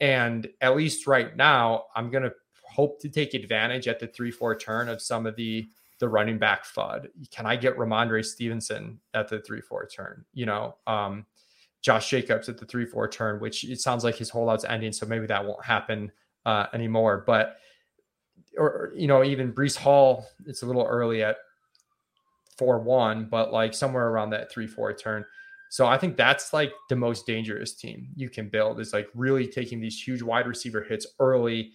And 0.00 0.49
at 0.61 0.76
least 0.76 1.06
right 1.06 1.37
now, 1.37 1.85
I'm 1.94 2.11
gonna 2.11 2.32
hope 2.64 3.00
to 3.00 3.09
take 3.09 3.35
advantage 3.35 3.87
at 3.87 4.00
the 4.00 4.06
three 4.06 4.30
four 4.30 4.56
turn 4.56 4.88
of 4.88 5.00
some 5.02 5.26
of 5.26 5.37
the 5.37 5.68
the 5.99 6.09
running 6.09 6.38
back 6.38 6.64
FUD. 6.64 7.06
Can 7.30 7.47
I 7.47 7.54
get 7.54 7.76
Rhamondre 7.76 8.25
Stevenson 8.25 8.99
at 9.15 9.28
the 9.28 9.41
three 9.41 9.60
four 9.60 9.86
turn? 9.86 10.25
You 10.32 10.47
know, 10.47 10.76
um, 10.86 11.26
Josh 11.82 12.08
Jacobs 12.08 12.49
at 12.49 12.58
the 12.58 12.67
three 12.67 12.86
four 12.86 13.08
turn, 13.08 13.41
which 13.41 13.65
it 13.65 13.80
sounds 13.80 14.04
like 14.04 14.17
his 14.17 14.30
holdout's 14.30 14.65
ending, 14.65 14.93
so 14.93 15.06
maybe 15.06 15.26
that 15.26 15.45
won't 15.45 15.65
happen 15.65 16.10
uh, 16.47 16.67
anymore. 16.73 17.23
But 17.26 17.58
or 18.56 18.93
you 18.95 19.06
know, 19.06 19.25
even 19.25 19.52
Breece 19.52 19.76
Hall, 19.76 20.26
it's 20.47 20.62
a 20.62 20.67
little 20.67 20.84
early 20.84 21.23
at 21.23 21.36
four 22.58 22.78
one, 22.78 23.26
but 23.30 23.52
like 23.52 23.75
somewhere 23.75 24.08
around 24.08 24.30
that 24.30 24.50
three 24.50 24.67
four 24.67 24.93
turn. 24.93 25.25
So 25.71 25.86
I 25.86 25.97
think 25.97 26.17
that's 26.17 26.52
like 26.52 26.73
the 26.91 26.97
most 26.97 27.26
dangerous 27.26 27.75
team 27.75 28.08
you 28.15 28.28
can 28.28 28.49
build 28.49 28.78
is 28.78 28.93
like 28.93 29.08
really 29.15 29.47
taking 29.47 29.80
these 29.80 30.00
huge 30.00 30.21
wide 30.21 30.47
receiver 30.47 30.82
hits 30.82 31.06
early 31.19 31.73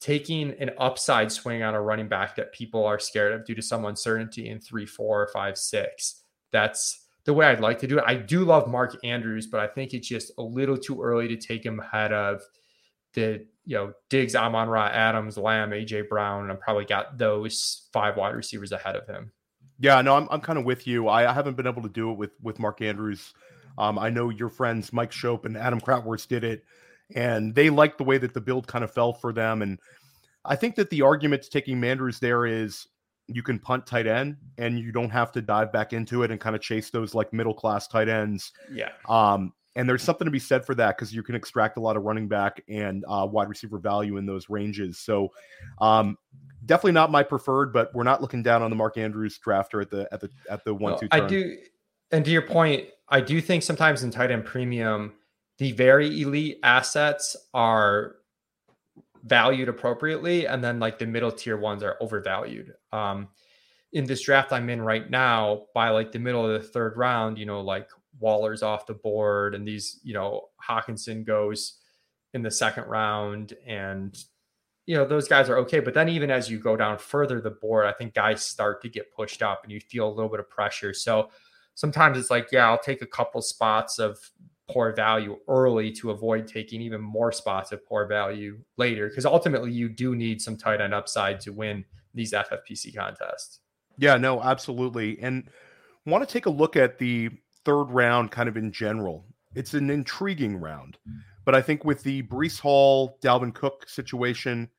taking 0.00 0.52
an 0.60 0.70
upside 0.78 1.30
swing 1.30 1.62
on 1.62 1.74
a 1.74 1.80
running 1.80 2.08
back 2.08 2.36
that 2.36 2.52
people 2.52 2.84
are 2.84 2.98
scared 2.98 3.32
of 3.32 3.44
due 3.44 3.54
to 3.54 3.62
some 3.62 3.84
uncertainty 3.84 4.48
in 4.48 4.60
three, 4.60 4.86
four, 4.86 5.28
five, 5.32 5.58
six. 5.58 6.22
That's 6.52 7.06
the 7.24 7.34
way 7.34 7.46
I'd 7.46 7.60
like 7.60 7.78
to 7.80 7.86
do 7.86 7.98
it. 7.98 8.04
I 8.06 8.14
do 8.14 8.44
love 8.44 8.68
Mark 8.68 8.96
Andrews, 9.04 9.48
but 9.48 9.60
I 9.60 9.66
think 9.66 9.94
it's 9.94 10.08
just 10.08 10.32
a 10.38 10.42
little 10.42 10.76
too 10.76 11.02
early 11.02 11.28
to 11.28 11.36
take 11.36 11.64
him 11.64 11.80
ahead 11.80 12.12
of 12.12 12.42
the 13.14 13.44
you 13.68 13.76
know 13.76 13.92
Diggs, 14.10 14.34
Amon 14.34 14.68
Ra, 14.68 14.86
Adams, 14.86 15.36
Lamb, 15.36 15.70
AJ 15.70 16.08
Brown, 16.08 16.42
and 16.42 16.52
I 16.52 16.56
probably 16.56 16.86
got 16.86 17.18
those 17.18 17.88
five 17.92 18.16
wide 18.16 18.34
receivers 18.34 18.72
ahead 18.72 18.96
of 18.96 19.06
him. 19.06 19.30
Yeah, 19.78 20.00
no, 20.02 20.16
I'm 20.16 20.26
I'm 20.30 20.40
kind 20.40 20.58
of 20.58 20.64
with 20.64 20.86
you. 20.86 21.06
I, 21.06 21.30
I 21.30 21.32
haven't 21.32 21.56
been 21.56 21.66
able 21.66 21.82
to 21.82 21.88
do 21.88 22.10
it 22.10 22.18
with 22.18 22.32
with 22.42 22.58
Mark 22.58 22.80
Andrews. 22.80 23.32
Um, 23.76 23.98
I 23.98 24.10
know 24.10 24.30
your 24.30 24.48
friends 24.48 24.92
Mike 24.92 25.12
Schopp 25.12 25.44
and 25.44 25.56
Adam 25.56 25.80
Krautwurst 25.80 26.26
did 26.26 26.42
it 26.42 26.64
and 27.14 27.54
they 27.54 27.70
liked 27.70 27.98
the 27.98 28.04
way 28.04 28.18
that 28.18 28.34
the 28.34 28.40
build 28.40 28.66
kind 28.66 28.84
of 28.84 28.90
fell 28.90 29.12
for 29.12 29.32
them. 29.32 29.62
And 29.62 29.78
I 30.44 30.56
think 30.56 30.74
that 30.76 30.90
the 30.90 31.02
argument 31.02 31.42
to 31.42 31.50
taking 31.50 31.80
Mandrews 31.80 32.18
there 32.18 32.46
is 32.46 32.86
you 33.26 33.42
can 33.42 33.58
punt 33.58 33.86
tight 33.86 34.06
end 34.06 34.36
and 34.56 34.78
you 34.78 34.92
don't 34.92 35.10
have 35.10 35.32
to 35.32 35.42
dive 35.42 35.72
back 35.72 35.92
into 35.92 36.22
it 36.22 36.30
and 36.30 36.40
kind 36.40 36.56
of 36.56 36.62
chase 36.62 36.90
those 36.90 37.14
like 37.14 37.32
middle 37.32 37.54
class 37.54 37.86
tight 37.86 38.08
ends. 38.08 38.52
Yeah. 38.72 38.90
Um, 39.08 39.52
and 39.76 39.88
there's 39.88 40.02
something 40.02 40.24
to 40.24 40.30
be 40.30 40.38
said 40.38 40.64
for 40.64 40.74
that 40.74 40.96
because 40.96 41.14
you 41.14 41.22
can 41.22 41.34
extract 41.34 41.76
a 41.76 41.80
lot 41.80 41.96
of 41.96 42.02
running 42.02 42.28
back 42.28 42.62
and 42.68 43.04
uh, 43.08 43.26
wide 43.30 43.48
receiver 43.48 43.78
value 43.78 44.16
in 44.16 44.26
those 44.26 44.48
ranges. 44.48 44.98
So, 44.98 45.28
um, 45.80 46.16
definitely 46.64 46.92
not 46.92 47.10
my 47.10 47.22
preferred, 47.22 47.72
but 47.72 47.94
we're 47.94 48.04
not 48.04 48.20
looking 48.20 48.42
down 48.42 48.62
on 48.62 48.70
the 48.70 48.76
Mark 48.76 48.96
Andrews 48.96 49.38
drafter 49.44 49.80
at 49.80 49.90
the 49.90 50.08
at 50.12 50.20
the 50.20 50.30
at 50.50 50.64
the 50.64 50.74
one 50.74 50.92
no, 50.92 50.98
two. 50.98 51.08
I 51.10 51.20
do, 51.20 51.56
and 52.10 52.24
to 52.24 52.30
your 52.30 52.42
point, 52.42 52.88
I 53.08 53.20
do 53.20 53.40
think 53.40 53.62
sometimes 53.62 54.02
in 54.02 54.10
tight 54.10 54.30
end 54.30 54.44
premium, 54.44 55.14
the 55.58 55.72
very 55.72 56.22
elite 56.22 56.58
assets 56.62 57.36
are 57.52 58.16
valued 59.24 59.68
appropriately 59.68 60.46
and 60.46 60.62
then 60.62 60.78
like 60.78 60.98
the 60.98 61.06
middle 61.06 61.32
tier 61.32 61.56
ones 61.56 61.82
are 61.82 61.96
overvalued 62.00 62.72
um 62.92 63.28
in 63.92 64.04
this 64.04 64.22
draft 64.22 64.52
i'm 64.52 64.70
in 64.70 64.80
right 64.80 65.10
now 65.10 65.66
by 65.74 65.90
like 65.90 66.12
the 66.12 66.18
middle 66.18 66.46
of 66.46 66.60
the 66.60 66.68
third 66.68 66.96
round 66.96 67.36
you 67.36 67.44
know 67.44 67.60
like 67.60 67.88
waller's 68.20 68.62
off 68.62 68.86
the 68.86 68.94
board 68.94 69.54
and 69.54 69.66
these 69.66 70.00
you 70.02 70.14
know 70.14 70.48
hockenson 70.66 71.24
goes 71.24 71.78
in 72.34 72.42
the 72.42 72.50
second 72.50 72.84
round 72.84 73.54
and 73.66 74.24
you 74.86 74.96
know 74.96 75.04
those 75.04 75.28
guys 75.28 75.48
are 75.48 75.58
okay 75.58 75.80
but 75.80 75.94
then 75.94 76.08
even 76.08 76.30
as 76.30 76.50
you 76.50 76.58
go 76.58 76.76
down 76.76 76.98
further 76.98 77.40
the 77.40 77.50
board 77.50 77.86
i 77.86 77.92
think 77.92 78.14
guys 78.14 78.44
start 78.44 78.82
to 78.82 78.88
get 78.88 79.12
pushed 79.14 79.42
up 79.42 79.60
and 79.62 79.72
you 79.72 79.80
feel 79.80 80.08
a 80.08 80.12
little 80.12 80.30
bit 80.30 80.40
of 80.40 80.48
pressure 80.48 80.92
so 80.92 81.30
sometimes 81.74 82.18
it's 82.18 82.30
like 82.30 82.48
yeah 82.52 82.68
i'll 82.68 82.78
take 82.78 83.02
a 83.02 83.06
couple 83.06 83.40
spots 83.40 83.98
of 83.98 84.18
poor 84.68 84.92
value 84.92 85.38
early 85.48 85.90
to 85.90 86.10
avoid 86.10 86.46
taking 86.46 86.80
even 86.82 87.00
more 87.00 87.32
spots 87.32 87.72
of 87.72 87.84
poor 87.86 88.06
value 88.06 88.58
later. 88.76 89.08
Because 89.08 89.26
ultimately, 89.26 89.72
you 89.72 89.88
do 89.88 90.14
need 90.14 90.40
some 90.40 90.56
tight 90.56 90.80
end 90.80 90.94
upside 90.94 91.40
to 91.40 91.52
win 91.52 91.84
these 92.14 92.32
FFPC 92.32 92.94
contests. 92.94 93.60
Yeah, 93.96 94.16
no, 94.16 94.40
absolutely. 94.42 95.18
And 95.20 95.48
want 96.06 96.26
to 96.26 96.32
take 96.32 96.46
a 96.46 96.50
look 96.50 96.76
at 96.76 96.98
the 96.98 97.30
third 97.68 97.90
round 97.90 98.30
kind 98.30 98.48
of 98.48 98.56
in 98.56 98.72
general. 98.72 99.26
It's 99.54 99.74
an 99.74 99.90
intriguing 99.90 100.56
round, 100.56 100.96
but 101.44 101.54
I 101.54 101.60
think 101.60 101.84
with 101.84 102.02
the 102.02 102.22
Breece 102.22 102.58
Hall, 102.58 103.18
Dalvin 103.22 103.54
Cook 103.54 103.86
situation, 103.88 104.70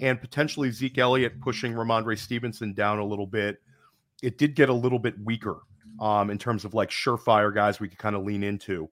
and 0.00 0.20
potentially 0.20 0.70
Zeke 0.70 0.98
Elliott 0.98 1.40
pushing 1.40 1.72
Rhamondre 1.72 2.16
Stevenson 2.16 2.74
down 2.74 3.00
a 3.00 3.04
little 3.04 3.26
bit, 3.26 3.58
it 4.22 4.38
did 4.38 4.54
get 4.54 4.68
a 4.68 4.74
little 4.74 5.00
bit 5.00 5.14
weaker 5.24 5.58
um, 6.00 6.30
in 6.30 6.38
terms 6.38 6.64
of 6.64 6.74
like 6.74 6.90
surefire 6.90 7.52
guys 7.52 7.80
we 7.80 7.88
could 7.88 7.98
kind 7.98 8.14
of 8.14 8.22
lean 8.22 8.44
into 8.44 8.88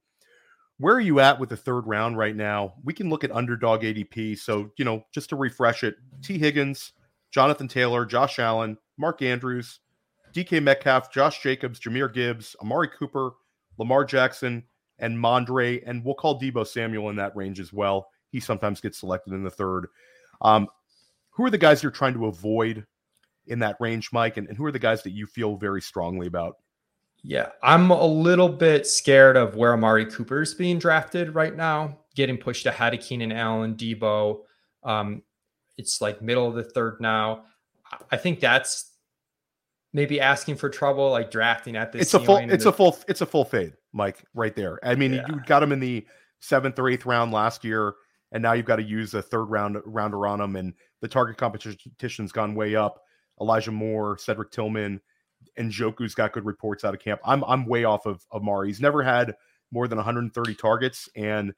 where 0.78 0.94
are 0.94 1.00
you 1.00 1.20
at 1.20 1.40
with 1.40 1.48
the 1.48 1.56
third 1.56 1.86
round 1.86 2.18
right 2.18 2.36
now? 2.36 2.74
We 2.84 2.92
can 2.92 3.08
look 3.08 3.24
at 3.24 3.32
underdog 3.32 3.80
ADP. 3.82 4.38
So, 4.38 4.70
you 4.76 4.84
know, 4.84 5.04
just 5.12 5.30
to 5.30 5.36
refresh 5.36 5.82
it, 5.84 5.96
Tee 6.22 6.38
Higgins, 6.38 6.92
Jonathan 7.30 7.66
Taylor, 7.68 8.04
Josh 8.04 8.38
Allen, 8.38 8.76
Mark 8.98 9.22
Andrews, 9.22 9.80
DK 10.36 10.62
Metcalf, 10.62 11.10
Josh 11.10 11.42
Jacobs, 11.42 11.80
Jahmyr 11.80 12.12
Gibbs, 12.12 12.54
Amari 12.60 12.88
Cooper, 12.88 13.30
Lamar 13.78 14.04
Jackson, 14.04 14.62
and 14.98 15.16
Mondre. 15.16 15.82
And 15.86 16.04
we'll 16.04 16.14
call 16.14 16.38
Deebo 16.38 16.66
Samuel 16.66 17.08
in 17.08 17.16
that 17.16 17.34
range 17.34 17.58
as 17.58 17.72
well. 17.72 18.10
He 18.30 18.40
sometimes 18.40 18.80
gets 18.80 18.98
selected 18.98 19.32
in 19.32 19.42
the 19.42 19.50
third. 19.50 19.86
Um, 20.42 20.68
who 21.30 21.44
are 21.44 21.50
the 21.50 21.58
guys 21.58 21.82
you're 21.82 21.90
trying 21.90 22.14
to 22.14 22.26
avoid 22.26 22.84
in 23.46 23.58
that 23.60 23.76
range, 23.80 24.10
Mike? 24.12 24.36
And, 24.36 24.46
and 24.48 24.58
who 24.58 24.64
are 24.66 24.72
the 24.72 24.78
guys 24.78 25.02
that 25.04 25.12
you 25.12 25.26
feel 25.26 25.56
very 25.56 25.80
strongly 25.80 26.26
about? 26.26 26.56
Yeah, 27.22 27.48
I'm 27.62 27.90
a 27.90 28.06
little 28.06 28.48
bit 28.48 28.86
scared 28.86 29.36
of 29.36 29.56
where 29.56 29.72
Amari 29.72 30.06
Cooper's 30.06 30.54
being 30.54 30.78
drafted 30.78 31.34
right 31.34 31.56
now, 31.56 31.98
getting 32.14 32.36
pushed 32.36 32.66
ahead 32.66 32.94
of 32.94 33.00
Keenan 33.00 33.32
Allen, 33.32 33.74
Deebo. 33.74 34.40
Um, 34.84 35.22
it's 35.78 36.00
like 36.00 36.22
middle 36.22 36.46
of 36.46 36.54
the 36.54 36.62
third 36.62 37.00
now. 37.00 37.44
I 38.10 38.16
think 38.16 38.40
that's 38.40 38.95
maybe 39.92 40.20
asking 40.20 40.56
for 40.56 40.68
trouble, 40.68 41.10
like 41.10 41.30
drafting 41.30 41.76
at 41.76 41.92
this. 41.92 42.02
It's 42.02 42.14
a 42.14 42.20
full. 42.20 42.38
It's 42.38 42.64
the, 42.64 42.70
a 42.70 42.72
full. 42.72 42.98
It's 43.08 43.20
a 43.20 43.26
full 43.26 43.44
fade, 43.44 43.74
Mike. 43.92 44.24
Right 44.34 44.54
there. 44.54 44.78
I 44.82 44.94
mean, 44.94 45.14
yeah. 45.14 45.26
you 45.28 45.40
got 45.46 45.62
him 45.62 45.72
in 45.72 45.80
the 45.80 46.06
seventh 46.40 46.78
or 46.78 46.88
eighth 46.88 47.06
round 47.06 47.32
last 47.32 47.64
year, 47.64 47.94
and 48.32 48.42
now 48.42 48.52
you've 48.52 48.66
got 48.66 48.76
to 48.76 48.82
use 48.82 49.14
a 49.14 49.22
third 49.22 49.44
round 49.44 49.78
rounder 49.84 50.26
on 50.26 50.40
him, 50.40 50.56
and 50.56 50.74
the 51.00 51.08
target 51.08 51.36
competition's 51.36 52.32
gone 52.32 52.54
way 52.54 52.74
up. 52.74 53.00
Elijah 53.40 53.72
Moore, 53.72 54.16
Cedric 54.18 54.50
Tillman, 54.50 55.00
and 55.56 55.72
Njoku's 55.72 56.14
got 56.14 56.32
good 56.32 56.46
reports 56.46 56.84
out 56.84 56.94
of 56.94 57.00
camp. 57.00 57.20
I'm 57.24 57.44
I'm 57.44 57.66
way 57.66 57.84
off 57.84 58.06
of 58.06 58.24
Amari. 58.32 58.68
He's 58.68 58.80
never 58.80 59.02
had 59.02 59.34
more 59.72 59.88
than 59.88 59.96
130 59.96 60.54
targets, 60.54 61.08
and 61.16 61.54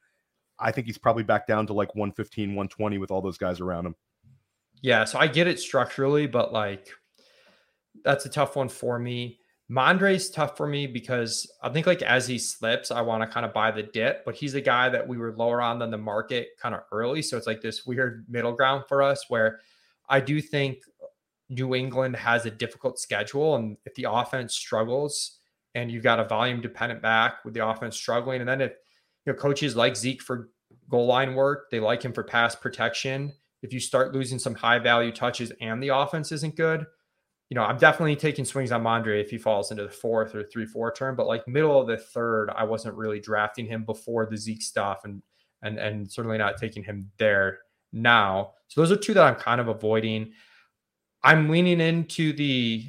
I 0.58 0.72
think 0.72 0.86
he's 0.86 0.98
probably 0.98 1.22
back 1.22 1.46
down 1.46 1.66
to 1.68 1.72
like 1.72 1.94
115, 1.94 2.50
120 2.50 2.98
with 2.98 3.10
all 3.10 3.20
those 3.20 3.38
guys 3.38 3.60
around 3.60 3.86
him. 3.86 3.94
Yeah, 4.80 5.04
so 5.04 5.18
I 5.18 5.26
get 5.26 5.46
it 5.46 5.58
structurally, 5.58 6.26
but 6.26 6.52
like 6.52 6.88
that's 8.04 8.26
a 8.26 8.30
tough 8.30 8.56
one 8.56 8.68
for 8.68 8.98
me. 8.98 9.38
Mondre's 9.68 10.30
tough 10.30 10.56
for 10.56 10.66
me 10.66 10.86
because 10.86 11.50
I 11.62 11.68
think 11.68 11.86
like 11.86 12.00
as 12.00 12.26
he 12.26 12.38
slips, 12.38 12.90
I 12.90 13.02
want 13.02 13.22
to 13.22 13.28
kind 13.28 13.44
of 13.44 13.52
buy 13.52 13.70
the 13.70 13.82
dip, 13.82 14.24
but 14.24 14.34
he's 14.34 14.54
a 14.54 14.60
guy 14.62 14.88
that 14.88 15.06
we 15.06 15.18
were 15.18 15.34
lower 15.36 15.60
on 15.60 15.78
than 15.78 15.90
the 15.90 15.98
market 15.98 16.48
kind 16.60 16.74
of 16.74 16.82
early. 16.90 17.20
So 17.20 17.36
it's 17.36 17.46
like 17.46 17.60
this 17.60 17.84
weird 17.84 18.24
middle 18.28 18.52
ground 18.52 18.84
for 18.88 19.02
us 19.02 19.26
where 19.28 19.60
I 20.08 20.20
do 20.20 20.40
think 20.40 20.78
New 21.50 21.74
England 21.74 22.16
has 22.16 22.46
a 22.46 22.50
difficult 22.50 22.98
schedule. 22.98 23.56
And 23.56 23.76
if 23.84 23.94
the 23.94 24.06
offense 24.10 24.54
struggles 24.54 25.38
and 25.74 25.90
you've 25.90 26.02
got 26.02 26.18
a 26.18 26.24
volume 26.24 26.62
dependent 26.62 27.02
back 27.02 27.44
with 27.44 27.52
the 27.52 27.66
offense 27.66 27.94
struggling, 27.96 28.40
and 28.40 28.48
then 28.48 28.62
if 28.62 28.72
you 29.26 29.32
know 29.32 29.38
coaches 29.38 29.76
like 29.76 29.96
Zeke 29.96 30.22
for 30.22 30.48
goal 30.88 31.06
line 31.06 31.34
work, 31.34 31.70
they 31.70 31.80
like 31.80 32.02
him 32.02 32.14
for 32.14 32.24
pass 32.24 32.54
protection. 32.54 33.34
If 33.62 33.72
you 33.74 33.80
start 33.80 34.14
losing 34.14 34.38
some 34.38 34.54
high 34.54 34.78
value 34.78 35.12
touches 35.12 35.52
and 35.60 35.82
the 35.82 35.88
offense 35.88 36.32
isn't 36.32 36.56
good, 36.56 36.86
you 37.50 37.54
know, 37.54 37.62
I'm 37.62 37.78
definitely 37.78 38.16
taking 38.16 38.44
swings 38.44 38.72
on 38.72 38.82
Mondre 38.82 39.20
if 39.20 39.30
he 39.30 39.38
falls 39.38 39.70
into 39.70 39.84
the 39.84 39.90
fourth 39.90 40.34
or 40.34 40.44
three 40.44 40.66
four 40.66 40.92
turn, 40.92 41.14
but 41.14 41.26
like 41.26 41.48
middle 41.48 41.80
of 41.80 41.86
the 41.86 41.96
third, 41.96 42.50
I 42.54 42.64
wasn't 42.64 42.94
really 42.94 43.20
drafting 43.20 43.66
him 43.66 43.84
before 43.84 44.26
the 44.26 44.36
Zeke 44.36 44.62
stuff 44.62 45.00
and 45.04 45.22
and 45.62 45.78
and 45.78 46.10
certainly 46.10 46.38
not 46.38 46.58
taking 46.58 46.84
him 46.84 47.10
there 47.18 47.60
now. 47.92 48.52
So 48.68 48.80
those 48.80 48.92
are 48.92 48.96
two 48.96 49.14
that 49.14 49.24
I'm 49.24 49.34
kind 49.34 49.60
of 49.60 49.68
avoiding. 49.68 50.32
I'm 51.22 51.48
leaning 51.48 51.80
into 51.80 52.32
the 52.32 52.86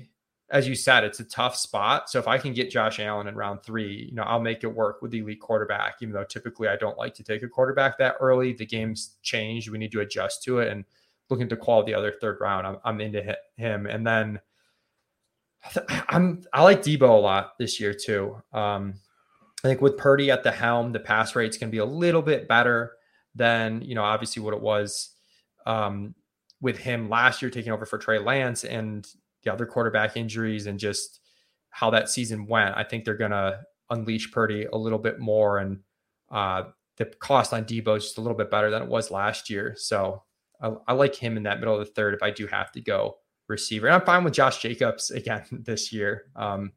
as 0.51 0.67
you 0.67 0.75
said, 0.75 1.03
it's 1.03 1.19
a 1.19 1.25
tough 1.25 1.55
spot. 1.55 2.09
So 2.09 2.17
if 2.17 2.27
I 2.27 2.37
can 2.39 2.53
get 2.53 2.71
Josh 2.71 2.99
Allen 2.99 3.27
in 3.27 3.35
round 3.35 3.61
three, 3.63 4.07
you 4.09 4.15
know, 4.15 4.23
I'll 4.23 4.39
make 4.39 4.63
it 4.63 4.67
work 4.67 5.01
with 5.01 5.11
the 5.11 5.19
elite 5.19 5.39
quarterback, 5.39 5.97
even 6.01 6.13
though 6.13 6.23
typically 6.23 6.67
I 6.67 6.75
don't 6.75 6.97
like 6.97 7.13
to 7.15 7.23
take 7.23 7.43
a 7.43 7.47
quarterback 7.47 7.97
that 7.99 8.15
early. 8.19 8.53
The 8.53 8.65
game's 8.65 9.17
changed. 9.21 9.69
We 9.69 9.77
need 9.77 9.91
to 9.91 10.01
adjust 10.01 10.43
to 10.43 10.59
it. 10.59 10.71
And 10.71 10.85
looking 11.29 11.49
to 11.49 11.55
call 11.55 11.83
the 11.83 11.93
other 11.93 12.15
third 12.19 12.39
round, 12.41 12.65
I'm, 12.65 12.77
I'm 12.83 12.99
into 12.99 13.37
him. 13.57 13.85
And 13.85 14.05
then 14.05 14.39
I'm 16.09 16.43
I 16.53 16.63
like 16.63 16.81
Deebo 16.81 17.09
a 17.09 17.13
lot 17.13 17.57
this 17.59 17.79
year 17.79 17.93
too. 17.93 18.41
Um, 18.53 18.95
I 19.63 19.67
think 19.67 19.81
with 19.81 19.97
Purdy 19.97 20.31
at 20.31 20.43
the 20.43 20.51
helm, 20.51 20.91
the 20.91 20.99
pass 20.99 21.35
rate's 21.35 21.57
going 21.57 21.69
to 21.69 21.75
be 21.75 21.79
a 21.79 21.85
little 21.85 22.21
bit 22.21 22.47
better 22.47 22.93
than 23.35 23.81
you 23.81 23.95
know 23.95 24.03
obviously 24.03 24.41
what 24.41 24.53
it 24.53 24.61
was 24.61 25.15
um, 25.65 26.15
with 26.61 26.77
him 26.77 27.09
last 27.09 27.41
year 27.41 27.51
taking 27.51 27.71
over 27.71 27.85
for 27.85 27.97
Trey 27.97 28.19
Lance 28.19 28.63
and 28.63 29.07
the 29.43 29.53
other 29.53 29.65
quarterback 29.65 30.17
injuries 30.17 30.67
and 30.67 30.79
just 30.79 31.19
how 31.69 31.89
that 31.89 32.09
season 32.09 32.45
went. 32.47 32.75
I 32.75 32.83
think 32.83 33.05
they're 33.05 33.15
going 33.15 33.31
to 33.31 33.59
unleash 33.89 34.31
Purdy 34.31 34.65
a 34.65 34.77
little 34.77 34.99
bit 34.99 35.19
more 35.19 35.59
and 35.59 35.79
uh, 36.31 36.63
the 36.97 37.05
cost 37.05 37.53
on 37.53 37.65
Deebo 37.65 37.97
is 37.97 38.05
just 38.05 38.17
a 38.17 38.21
little 38.21 38.37
bit 38.37 38.51
better 38.51 38.69
than 38.69 38.83
it 38.83 38.89
was 38.89 39.11
last 39.11 39.49
year. 39.49 39.75
So 39.77 40.23
I, 40.61 40.73
I 40.87 40.93
like 40.93 41.15
him 41.15 41.37
in 41.37 41.43
that 41.43 41.59
middle 41.59 41.73
of 41.73 41.79
the 41.79 41.93
third 41.93 42.13
if 42.13 42.21
I 42.21 42.31
do 42.31 42.45
have 42.47 42.71
to 42.73 42.81
go 42.81 43.17
receiver. 43.49 43.87
And 43.87 43.95
I'm 43.95 44.05
fine 44.05 44.23
with 44.23 44.33
Josh 44.33 44.61
Jacobs 44.61 45.11
again 45.11 45.43
this 45.51 45.91
year. 45.91 46.25
Um, 46.35 46.71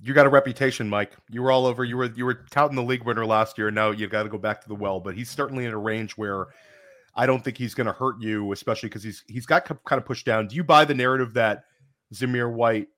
you 0.00 0.14
got 0.14 0.26
a 0.26 0.30
reputation, 0.30 0.88
Mike. 0.88 1.12
You 1.28 1.42
were 1.42 1.50
all 1.50 1.66
over. 1.66 1.84
You 1.84 1.96
were 1.96 2.12
you 2.14 2.24
were 2.24 2.44
touting 2.50 2.76
the 2.76 2.82
league 2.82 3.04
winner 3.04 3.26
last 3.26 3.58
year. 3.58 3.70
Now 3.70 3.90
you've 3.90 4.10
got 4.10 4.24
to 4.24 4.28
go 4.28 4.38
back 4.38 4.60
to 4.60 4.68
the 4.68 4.74
well. 4.74 5.00
But 5.00 5.16
he's 5.16 5.30
certainly 5.30 5.64
in 5.64 5.72
a 5.72 5.78
range 5.78 6.12
where 6.12 6.46
I 7.16 7.26
don't 7.26 7.42
think 7.42 7.56
he's 7.56 7.74
going 7.74 7.88
to 7.88 7.92
hurt 7.92 8.20
you, 8.20 8.52
especially 8.52 8.90
because 8.90 9.02
he's 9.02 9.24
he's 9.26 9.46
got 9.46 9.64
kind 9.64 10.00
of 10.00 10.04
pushed 10.04 10.24
down. 10.24 10.46
Do 10.46 10.54
you 10.54 10.62
buy 10.62 10.84
the 10.84 10.94
narrative 10.94 11.34
that 11.34 11.64
Zamir 12.14 12.52
White, 12.52 12.88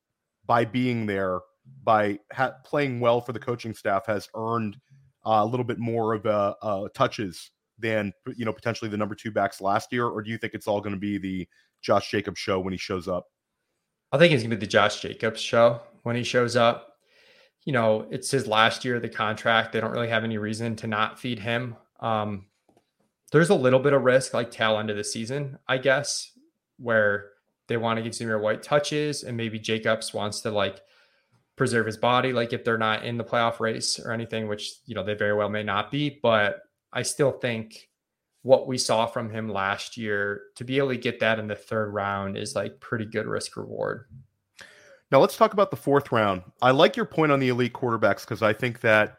by 0.44 0.66
being 0.66 1.06
there, 1.06 1.40
by 1.84 2.18
ha- 2.32 2.54
playing 2.66 3.00
well 3.00 3.22
for 3.22 3.32
the 3.32 3.38
coaching 3.38 3.72
staff, 3.72 4.04
has 4.06 4.28
earned 4.36 4.76
uh, 5.24 5.40
a 5.40 5.46
little 5.46 5.64
bit 5.64 5.78
more 5.78 6.12
of 6.12 6.26
a, 6.26 6.54
uh, 6.60 6.88
touches 6.94 7.50
than 7.78 8.12
you 8.36 8.44
know 8.44 8.52
potentially 8.52 8.90
the 8.90 8.96
number 8.98 9.14
two 9.14 9.30
backs 9.30 9.62
last 9.62 9.90
year, 9.90 10.06
or 10.06 10.20
do 10.20 10.30
you 10.30 10.36
think 10.36 10.52
it's 10.52 10.68
all 10.68 10.82
going 10.82 10.94
to 10.94 11.00
be 11.00 11.16
the 11.16 11.48
Josh 11.82 12.10
Jacobs 12.10 12.38
show 12.38 12.60
when 12.60 12.72
he 12.72 12.78
shows 12.78 13.08
up? 13.08 13.26
I 14.12 14.18
think 14.18 14.32
it's 14.32 14.42
going 14.42 14.50
to 14.50 14.56
be 14.56 14.60
the 14.60 14.70
Josh 14.70 15.00
Jacobs 15.00 15.40
show 15.40 15.80
when 16.02 16.16
he 16.16 16.22
shows 16.22 16.56
up. 16.56 16.94
You 17.64 17.72
know, 17.72 18.06
it's 18.10 18.30
his 18.30 18.46
last 18.46 18.84
year 18.84 18.96
of 18.96 19.02
the 19.02 19.08
contract. 19.08 19.72
They 19.72 19.80
don't 19.80 19.92
really 19.92 20.08
have 20.08 20.24
any 20.24 20.38
reason 20.38 20.76
to 20.76 20.86
not 20.86 21.18
feed 21.18 21.38
him. 21.38 21.76
Um, 22.00 22.46
there's 23.32 23.50
a 23.50 23.54
little 23.54 23.80
bit 23.80 23.92
of 23.92 24.02
risk, 24.02 24.34
like 24.34 24.50
tail 24.50 24.78
end 24.78 24.90
of 24.90 24.96
the 24.96 25.04
season, 25.04 25.58
I 25.68 25.78
guess, 25.78 26.32
where 26.78 27.30
they 27.68 27.76
want 27.76 27.98
to 27.98 28.02
give 28.02 28.12
Zamir 28.12 28.40
White 28.40 28.62
touches, 28.62 29.22
and 29.22 29.36
maybe 29.36 29.58
Jacobs 29.58 30.12
wants 30.12 30.40
to 30.40 30.50
like 30.50 30.80
preserve 31.56 31.86
his 31.86 31.98
body, 31.98 32.32
like 32.32 32.52
if 32.52 32.64
they're 32.64 32.78
not 32.78 33.04
in 33.04 33.18
the 33.18 33.24
playoff 33.24 33.60
race 33.60 34.00
or 34.00 34.10
anything, 34.10 34.48
which 34.48 34.72
you 34.86 34.94
know 34.94 35.04
they 35.04 35.14
very 35.14 35.34
well 35.34 35.48
may 35.48 35.62
not 35.62 35.90
be. 35.90 36.18
But 36.22 36.62
I 36.92 37.02
still 37.02 37.30
think 37.30 37.89
what 38.42 38.66
we 38.66 38.78
saw 38.78 39.06
from 39.06 39.30
him 39.30 39.48
last 39.48 39.96
year 39.96 40.42
to 40.56 40.64
be 40.64 40.78
able 40.78 40.88
to 40.88 40.96
get 40.96 41.20
that 41.20 41.38
in 41.38 41.46
the 41.46 41.54
third 41.54 41.92
round 41.92 42.36
is 42.36 42.54
like 42.54 42.80
pretty 42.80 43.04
good 43.04 43.26
risk 43.26 43.56
reward. 43.56 44.06
Now 45.10 45.20
let's 45.20 45.36
talk 45.36 45.52
about 45.52 45.70
the 45.70 45.76
fourth 45.76 46.12
round. 46.12 46.42
I 46.62 46.70
like 46.70 46.96
your 46.96 47.04
point 47.04 47.32
on 47.32 47.40
the 47.40 47.48
elite 47.48 47.72
quarterbacks 47.72 48.20
because 48.20 48.42
I 48.42 48.52
think 48.52 48.80
that 48.80 49.18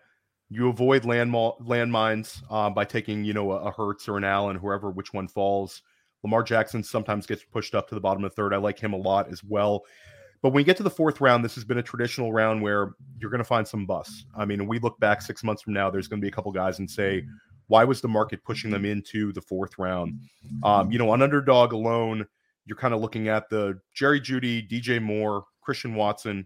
you 0.50 0.70
avoid 0.70 1.06
land 1.06 1.32
landmines 1.32 2.42
uh, 2.50 2.70
by 2.70 2.86
taking 2.86 3.24
you 3.24 3.34
know 3.34 3.52
a, 3.52 3.58
a 3.68 3.72
Hurts 3.72 4.08
or 4.08 4.18
an 4.18 4.24
Allen, 4.24 4.58
whoever 4.58 4.90
which 4.90 5.14
one 5.14 5.28
falls. 5.28 5.82
Lamar 6.24 6.44
Jackson 6.44 6.84
sometimes 6.84 7.26
gets 7.26 7.44
pushed 7.44 7.76
up 7.76 7.90
to 7.90 7.96
the 7.96 8.02
bottom 8.02 8.24
of 8.24 8.32
the 8.32 8.36
third. 8.36 8.54
I 8.54 8.58
like 8.58 8.80
him 8.80 8.94
a 8.94 8.98
lot 8.98 9.32
as 9.32 9.44
well. 9.44 9.84
But 10.42 10.50
when 10.52 10.62
you 10.62 10.66
get 10.66 10.78
to 10.78 10.84
the 10.84 10.90
fourth 10.90 11.22
round, 11.22 11.46
this 11.46 11.56
has 11.56 11.64
been 11.64 11.78
a 11.78 11.84
traditional 11.84 12.34
round 12.34 12.62
where 12.62 12.94
you're 13.20 13.30
going 13.30 13.40
to 13.40 13.44
find 13.44 13.68
some 13.68 13.86
busts. 13.86 14.26
I 14.36 14.46
mean, 14.46 14.68
we 14.68 14.80
look 14.80 15.00
back 15.00 15.22
six 15.22 15.44
months 15.44 15.62
from 15.62 15.74
now, 15.74 15.90
there's 15.90 16.08
going 16.08 16.20
to 16.20 16.26
be 16.26 16.30
a 16.30 16.32
couple 16.32 16.52
guys 16.52 16.80
and 16.80 16.90
say, 16.90 17.24
why 17.72 17.86
was 17.86 18.02
the 18.02 18.08
market 18.10 18.44
pushing 18.44 18.70
them 18.70 18.84
into 18.84 19.32
the 19.32 19.40
fourth 19.40 19.80
round? 19.80 20.20
Um, 20.62 20.92
you 20.92 21.00
know, 21.00 21.10
on 21.10 21.22
underdog 21.22 21.72
alone, 21.72 22.28
you're 22.66 22.76
kind 22.76 22.94
of 22.94 23.00
looking 23.00 23.30
at 23.30 23.50
the 23.50 23.80
Jerry 23.94 24.20
Jeudy, 24.20 24.70
DJ 24.70 25.02
Moore, 25.02 25.46
Christian 25.62 25.96
Watson, 25.96 26.46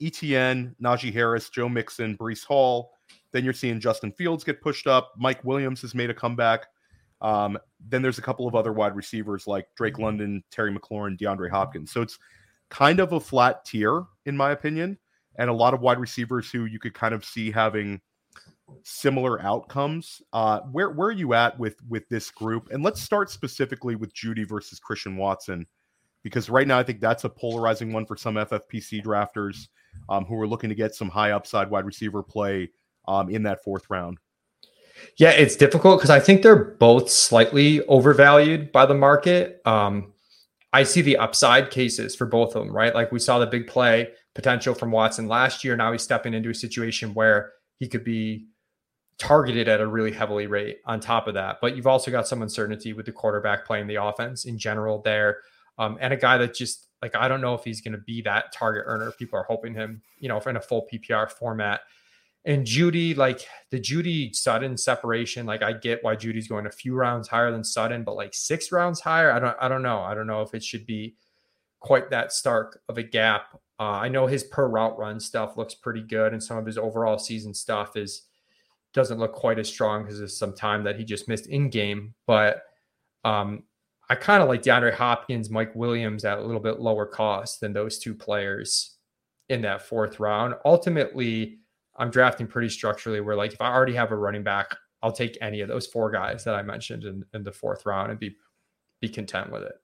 ETN, 0.00 0.76
Najee 0.80 1.12
Harris, 1.12 1.50
Joe 1.50 1.68
Mixon, 1.68 2.16
Breece 2.16 2.44
Hall. 2.44 2.92
Then 3.32 3.42
you're 3.42 3.52
seeing 3.52 3.80
Justin 3.80 4.12
Fields 4.12 4.44
get 4.44 4.62
pushed 4.62 4.86
up. 4.86 5.14
Mike 5.18 5.44
Williams 5.44 5.82
has 5.82 5.96
made 5.96 6.10
a 6.10 6.14
comeback. 6.14 6.66
Um, 7.20 7.58
then 7.80 8.00
there's 8.00 8.18
a 8.18 8.22
couple 8.22 8.46
of 8.46 8.54
other 8.54 8.72
wide 8.72 8.94
receivers 8.94 9.48
like 9.48 9.66
Drake 9.74 9.98
London, 9.98 10.44
Terry 10.52 10.72
McLaurin, 10.72 11.18
DeAndre 11.18 11.50
Hopkins. 11.50 11.90
So 11.90 12.02
it's 12.02 12.20
kind 12.70 13.00
of 13.00 13.12
a 13.12 13.18
flat 13.18 13.64
tier, 13.64 14.04
in 14.26 14.36
my 14.36 14.52
opinion, 14.52 14.96
and 15.40 15.50
a 15.50 15.52
lot 15.52 15.74
of 15.74 15.80
wide 15.80 15.98
receivers 15.98 16.52
who 16.52 16.66
you 16.66 16.78
could 16.78 16.94
kind 16.94 17.14
of 17.14 17.24
see 17.24 17.50
having 17.50 18.00
similar 18.82 19.40
outcomes. 19.42 20.22
Uh, 20.32 20.60
where 20.72 20.90
where 20.90 21.08
are 21.08 21.12
you 21.12 21.34
at 21.34 21.58
with 21.58 21.76
with 21.88 22.08
this 22.08 22.30
group? 22.30 22.68
And 22.70 22.82
let's 22.82 23.00
start 23.00 23.30
specifically 23.30 23.96
with 23.96 24.14
Jeudy 24.14 24.46
versus 24.46 24.78
Christian 24.78 25.16
Watson, 25.16 25.66
because 26.22 26.50
right 26.50 26.66
now 26.66 26.78
I 26.78 26.82
think 26.82 27.00
that's 27.00 27.24
a 27.24 27.28
polarizing 27.28 27.92
one 27.92 28.06
for 28.06 28.16
some 28.16 28.34
FFPC 28.34 29.04
drafters 29.04 29.68
um, 30.08 30.24
who 30.24 30.40
are 30.40 30.46
looking 30.46 30.70
to 30.70 30.76
get 30.76 30.94
some 30.94 31.08
high 31.08 31.32
upside 31.32 31.70
wide 31.70 31.84
receiver 31.84 32.22
play 32.22 32.70
um, 33.08 33.30
in 33.30 33.42
that 33.44 33.62
fourth 33.62 33.88
round. 33.90 34.18
Yeah, 35.18 35.30
it's 35.30 35.56
difficult 35.56 35.98
because 35.98 36.10
I 36.10 36.20
think 36.20 36.42
they're 36.42 36.56
both 36.56 37.10
slightly 37.10 37.84
overvalued 37.86 38.72
by 38.72 38.86
the 38.86 38.94
market. 38.94 39.60
Um, 39.66 40.12
I 40.72 40.82
see 40.82 41.02
the 41.02 41.18
upside 41.18 41.70
cases 41.70 42.14
for 42.14 42.26
both 42.26 42.54
of 42.54 42.64
them, 42.64 42.74
right? 42.74 42.94
Like 42.94 43.12
we 43.12 43.18
saw 43.18 43.38
the 43.38 43.46
big 43.46 43.66
play 43.66 44.10
potential 44.34 44.74
from 44.74 44.90
Watson 44.90 45.28
last 45.28 45.64
year. 45.64 45.76
Now 45.76 45.92
he's 45.92 46.02
stepping 46.02 46.34
into 46.34 46.50
a 46.50 46.54
situation 46.54 47.14
where 47.14 47.52
he 47.78 47.88
could 47.88 48.04
be 48.04 48.46
targeted 49.18 49.68
at 49.68 49.80
a 49.80 49.86
really 49.86 50.12
heavily 50.12 50.46
rate 50.46 50.78
on 50.84 51.00
top 51.00 51.26
of 51.26 51.34
that. 51.34 51.58
But 51.60 51.76
you've 51.76 51.86
also 51.86 52.10
got 52.10 52.28
some 52.28 52.42
uncertainty 52.42 52.92
with 52.92 53.06
the 53.06 53.12
quarterback 53.12 53.64
playing 53.64 53.86
the 53.86 54.02
offense 54.02 54.44
in 54.44 54.58
general 54.58 55.00
there. 55.02 55.38
Um, 55.78 55.98
and 56.00 56.12
a 56.12 56.16
guy 56.16 56.38
that 56.38 56.54
just 56.54 56.88
like 57.02 57.14
I 57.14 57.28
don't 57.28 57.40
know 57.40 57.54
if 57.54 57.64
he's 57.64 57.80
going 57.80 57.92
to 57.92 57.98
be 57.98 58.22
that 58.22 58.52
target 58.52 58.84
earner. 58.86 59.12
People 59.12 59.38
are 59.38 59.46
hoping 59.48 59.74
him, 59.74 60.02
you 60.18 60.28
know, 60.28 60.38
in 60.40 60.56
a 60.56 60.60
full 60.60 60.86
PPR 60.92 61.30
format. 61.30 61.80
And 62.44 62.64
Jeudy, 62.64 63.16
like 63.16 63.44
the 63.70 63.80
Jeudy 63.80 64.34
Sutton 64.34 64.76
separation, 64.76 65.46
like 65.46 65.62
I 65.62 65.72
get 65.72 66.04
why 66.04 66.14
Jeudy's 66.14 66.46
going 66.46 66.66
a 66.66 66.70
few 66.70 66.94
rounds 66.94 67.26
higher 67.26 67.50
than 67.50 67.64
Sutton, 67.64 68.04
but 68.04 68.14
like 68.14 68.34
six 68.34 68.70
rounds 68.70 69.00
higher, 69.00 69.32
I 69.32 69.40
don't, 69.40 69.56
I 69.60 69.68
don't 69.68 69.82
know. 69.82 70.00
I 70.00 70.14
don't 70.14 70.28
know 70.28 70.42
if 70.42 70.54
it 70.54 70.62
should 70.62 70.86
be 70.86 71.16
quite 71.80 72.10
that 72.10 72.32
stark 72.32 72.80
of 72.88 72.98
a 72.98 73.02
gap. 73.02 73.48
Uh, 73.80 73.98
I 74.00 74.08
know 74.08 74.28
his 74.28 74.44
per 74.44 74.68
route 74.68 74.96
run 74.96 75.18
stuff 75.18 75.56
looks 75.56 75.74
pretty 75.74 76.02
good, 76.02 76.32
and 76.32 76.42
some 76.42 76.56
of 76.56 76.64
his 76.66 76.78
overall 76.78 77.18
season 77.18 77.52
stuff 77.52 77.96
is 77.96 78.22
doesn't 78.96 79.18
look 79.18 79.34
quite 79.34 79.58
as 79.58 79.68
strong 79.68 80.02
because 80.02 80.20
of 80.20 80.32
some 80.32 80.54
time 80.54 80.82
that 80.82 80.96
he 80.96 81.04
just 81.04 81.28
missed 81.28 81.46
in 81.46 81.68
game. 81.68 82.14
But 82.26 82.62
um, 83.24 83.62
I 84.08 84.14
kind 84.14 84.42
of 84.42 84.48
like 84.48 84.62
DeAndre 84.62 84.94
Hopkins, 84.94 85.50
Mike 85.50 85.74
Williams 85.76 86.24
at 86.24 86.38
a 86.38 86.42
little 86.42 86.60
bit 86.60 86.80
lower 86.80 87.04
cost 87.04 87.60
than 87.60 87.74
those 87.74 87.98
two 87.98 88.14
players 88.14 88.96
in 89.50 89.60
that 89.62 89.82
fourth 89.82 90.18
round. 90.18 90.54
Ultimately, 90.64 91.58
I'm 91.98 92.10
drafting 92.10 92.46
pretty 92.46 92.70
structurally 92.70 93.20
where 93.20 93.36
like 93.36 93.52
if 93.52 93.60
I 93.60 93.70
already 93.70 93.94
have 93.94 94.12
a 94.12 94.16
running 94.16 94.42
back, 94.42 94.74
I'll 95.02 95.12
take 95.12 95.36
any 95.42 95.60
of 95.60 95.68
those 95.68 95.86
four 95.86 96.10
guys 96.10 96.42
that 96.44 96.54
I 96.54 96.62
mentioned 96.62 97.04
in, 97.04 97.22
in 97.34 97.44
the 97.44 97.52
fourth 97.52 97.84
round 97.84 98.10
and 98.10 98.18
be 98.18 98.34
be 99.02 99.10
content 99.10 99.52
with 99.52 99.62
it. 99.62 99.74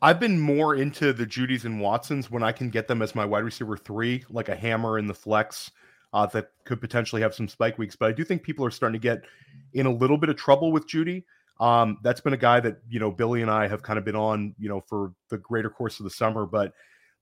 I've 0.00 0.18
been 0.18 0.40
more 0.40 0.74
into 0.74 1.12
the 1.12 1.26
Jeudys 1.26 1.66
and 1.66 1.80
Watsons 1.82 2.30
when 2.30 2.42
I 2.42 2.50
can 2.50 2.70
get 2.70 2.88
them 2.88 3.02
as 3.02 3.14
my 3.14 3.26
wide 3.26 3.44
receiver 3.44 3.76
three, 3.76 4.24
like 4.30 4.48
a 4.48 4.56
hammer 4.56 4.98
in 4.98 5.06
the 5.06 5.14
flex 5.14 5.70
uh, 6.14 6.24
that 6.26 6.50
could 6.64 6.80
potentially 6.80 7.20
have 7.20 7.34
some 7.34 7.48
spike 7.48 7.76
weeks. 7.76 7.96
But 7.96 8.08
I 8.08 8.12
do 8.12 8.24
think 8.24 8.44
people 8.44 8.64
are 8.64 8.70
starting 8.70 8.98
to 8.98 9.02
get 9.02 9.24
in 9.72 9.86
a 9.86 9.92
little 9.92 10.16
bit 10.16 10.30
of 10.30 10.36
trouble 10.36 10.70
with 10.70 10.86
Jeudy. 10.86 11.24
Um, 11.58 11.98
that's 12.04 12.20
been 12.20 12.32
a 12.32 12.38
guy 12.38 12.60
that 12.60 12.78
you 12.88 13.00
know 13.00 13.10
Billy 13.10 13.42
and 13.42 13.50
I 13.50 13.66
have 13.66 13.82
kind 13.82 13.98
of 13.98 14.04
been 14.04 14.16
on, 14.16 14.54
you 14.56 14.68
know, 14.68 14.80
for 14.80 15.12
the 15.28 15.38
greater 15.38 15.68
course 15.68 15.98
of 15.98 16.04
the 16.04 16.10
summer. 16.10 16.46
But 16.46 16.72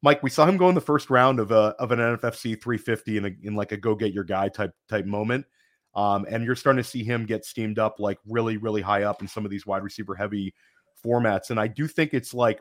Mike, 0.03 0.23
we 0.23 0.29
saw 0.29 0.45
him 0.45 0.59
go 0.59 0.69
in 0.69 0.75
the 0.75 0.81
first 0.81 1.09
round 1.09 1.41
of 1.41 1.53
a 1.53 1.75
of 1.79 1.91
an 1.91 2.01
NFFC 2.01 2.63
350 2.63 3.17
in 3.17 3.25
a, 3.25 3.31
in 3.43 3.57
like 3.57 3.73
a 3.73 3.79
go 3.79 3.95
get 3.95 4.13
your 4.13 4.25
guy 4.25 4.49
type 4.49 4.75
type 4.91 5.07
moment. 5.07 5.47
Um, 5.95 6.27
and 6.31 6.45
you're 6.45 6.55
starting 6.55 6.83
to 6.83 6.89
see 6.89 7.03
him 7.03 7.25
get 7.25 7.47
steamed 7.47 7.79
up 7.79 7.97
like 7.99 8.19
really 8.27 8.59
really 8.59 8.83
high 8.83 9.05
up 9.05 9.23
in 9.23 9.29
some 9.29 9.47
of 9.47 9.51
these 9.51 9.67
wide 9.67 9.83
receiver 9.83 10.15
heavy 10.15 10.55
formats. 11.03 11.49
And 11.49 11.59
I 11.59 11.67
do 11.67 11.89
think 11.89 12.13
it's 12.13 12.35
like 12.35 12.61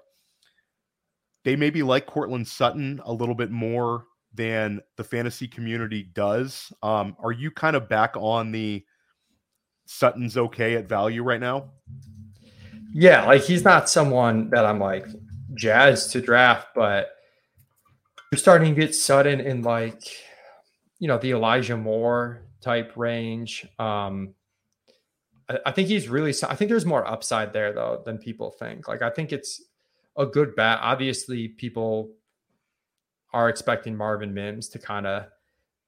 they 1.43 1.57
maybe 1.57 1.83
like 1.83 2.05
Courtland 2.05 2.47
Sutton 2.47 3.01
a 3.03 3.11
little 3.11 3.35
bit 3.35 3.51
more 3.51 4.05
than 4.33 4.81
the 4.97 5.03
fantasy 5.03 5.47
community 5.47 6.03
does. 6.03 6.71
Um, 6.81 7.15
are 7.19 7.31
you 7.31 7.51
kind 7.51 7.75
of 7.75 7.89
back 7.89 8.15
on 8.15 8.51
the 8.51 8.85
Sutton's 9.85 10.37
okay 10.37 10.75
at 10.75 10.87
value 10.87 11.23
right 11.23 11.39
now? 11.39 11.71
Yeah, 12.93 13.25
like 13.25 13.43
he's 13.43 13.63
not 13.63 13.89
someone 13.89 14.49
that 14.51 14.65
I'm 14.65 14.79
like 14.79 15.05
jazzed 15.53 16.11
to 16.11 16.21
draft, 16.21 16.69
but 16.75 17.11
you're 18.31 18.39
starting 18.39 18.73
to 18.73 18.81
get 18.81 18.95
Sutton 18.95 19.41
in 19.41 19.61
like, 19.61 20.01
you 20.99 21.07
know, 21.07 21.17
the 21.17 21.31
Elijah 21.31 21.75
Moore 21.75 22.43
type 22.61 22.93
range. 22.95 23.65
Um, 23.79 24.33
I, 25.49 25.59
I 25.65 25.71
think 25.71 25.89
he's 25.89 26.07
really, 26.07 26.33
I 26.47 26.55
think 26.55 26.69
there's 26.69 26.85
more 26.85 27.05
upside 27.05 27.51
there 27.51 27.73
though 27.73 28.01
than 28.05 28.17
people 28.17 28.51
think. 28.51 28.87
Like, 28.87 29.01
I 29.01 29.09
think 29.09 29.33
it's 29.33 29.61
a 30.15 30.25
good 30.25 30.55
bet. 30.55 30.79
Obviously, 30.81 31.49
people 31.49 32.11
are 33.33 33.49
expecting 33.49 33.95
Marvin 33.95 34.33
Mims 34.33 34.69
to 34.69 34.79
kind 34.79 35.07
of 35.07 35.25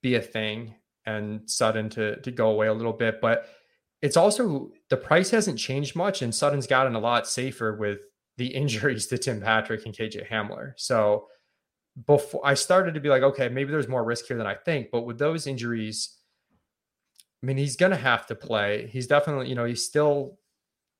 be 0.01 0.15
a 0.15 0.21
thing 0.21 0.75
and 1.05 1.49
Sutton 1.49 1.89
to 1.89 2.19
to 2.21 2.31
go 2.31 2.49
away 2.49 2.67
a 2.67 2.73
little 2.73 2.93
bit, 2.93 3.19
but 3.21 3.49
it's 4.01 4.17
also 4.17 4.71
the 4.89 4.97
price 4.97 5.29
hasn't 5.29 5.57
changed 5.57 5.95
much, 5.95 6.21
and 6.21 6.33
Sutton's 6.33 6.67
gotten 6.67 6.95
a 6.95 6.99
lot 6.99 7.27
safer 7.27 7.75
with 7.75 7.99
the 8.37 8.47
injuries 8.55 9.07
to 9.07 9.17
Tim 9.17 9.41
Patrick 9.41 9.85
and 9.85 9.95
KJ 9.95 10.29
Hamler. 10.29 10.73
So 10.77 11.27
before 12.05 12.41
I 12.43 12.55
started 12.55 12.95
to 12.95 12.99
be 12.99 13.09
like, 13.09 13.23
okay, 13.23 13.49
maybe 13.49 13.71
there's 13.71 13.87
more 13.87 14.03
risk 14.03 14.25
here 14.25 14.37
than 14.37 14.47
I 14.47 14.55
think, 14.55 14.89
but 14.91 15.05
with 15.05 15.19
those 15.19 15.45
injuries, 15.47 16.17
I 17.41 17.45
mean, 17.45 17.57
he's 17.57 17.75
gonna 17.75 17.95
have 17.95 18.25
to 18.27 18.35
play. 18.35 18.87
He's 18.91 19.07
definitely, 19.07 19.49
you 19.49 19.55
know, 19.55 19.65
he's 19.65 19.85
still 19.85 20.39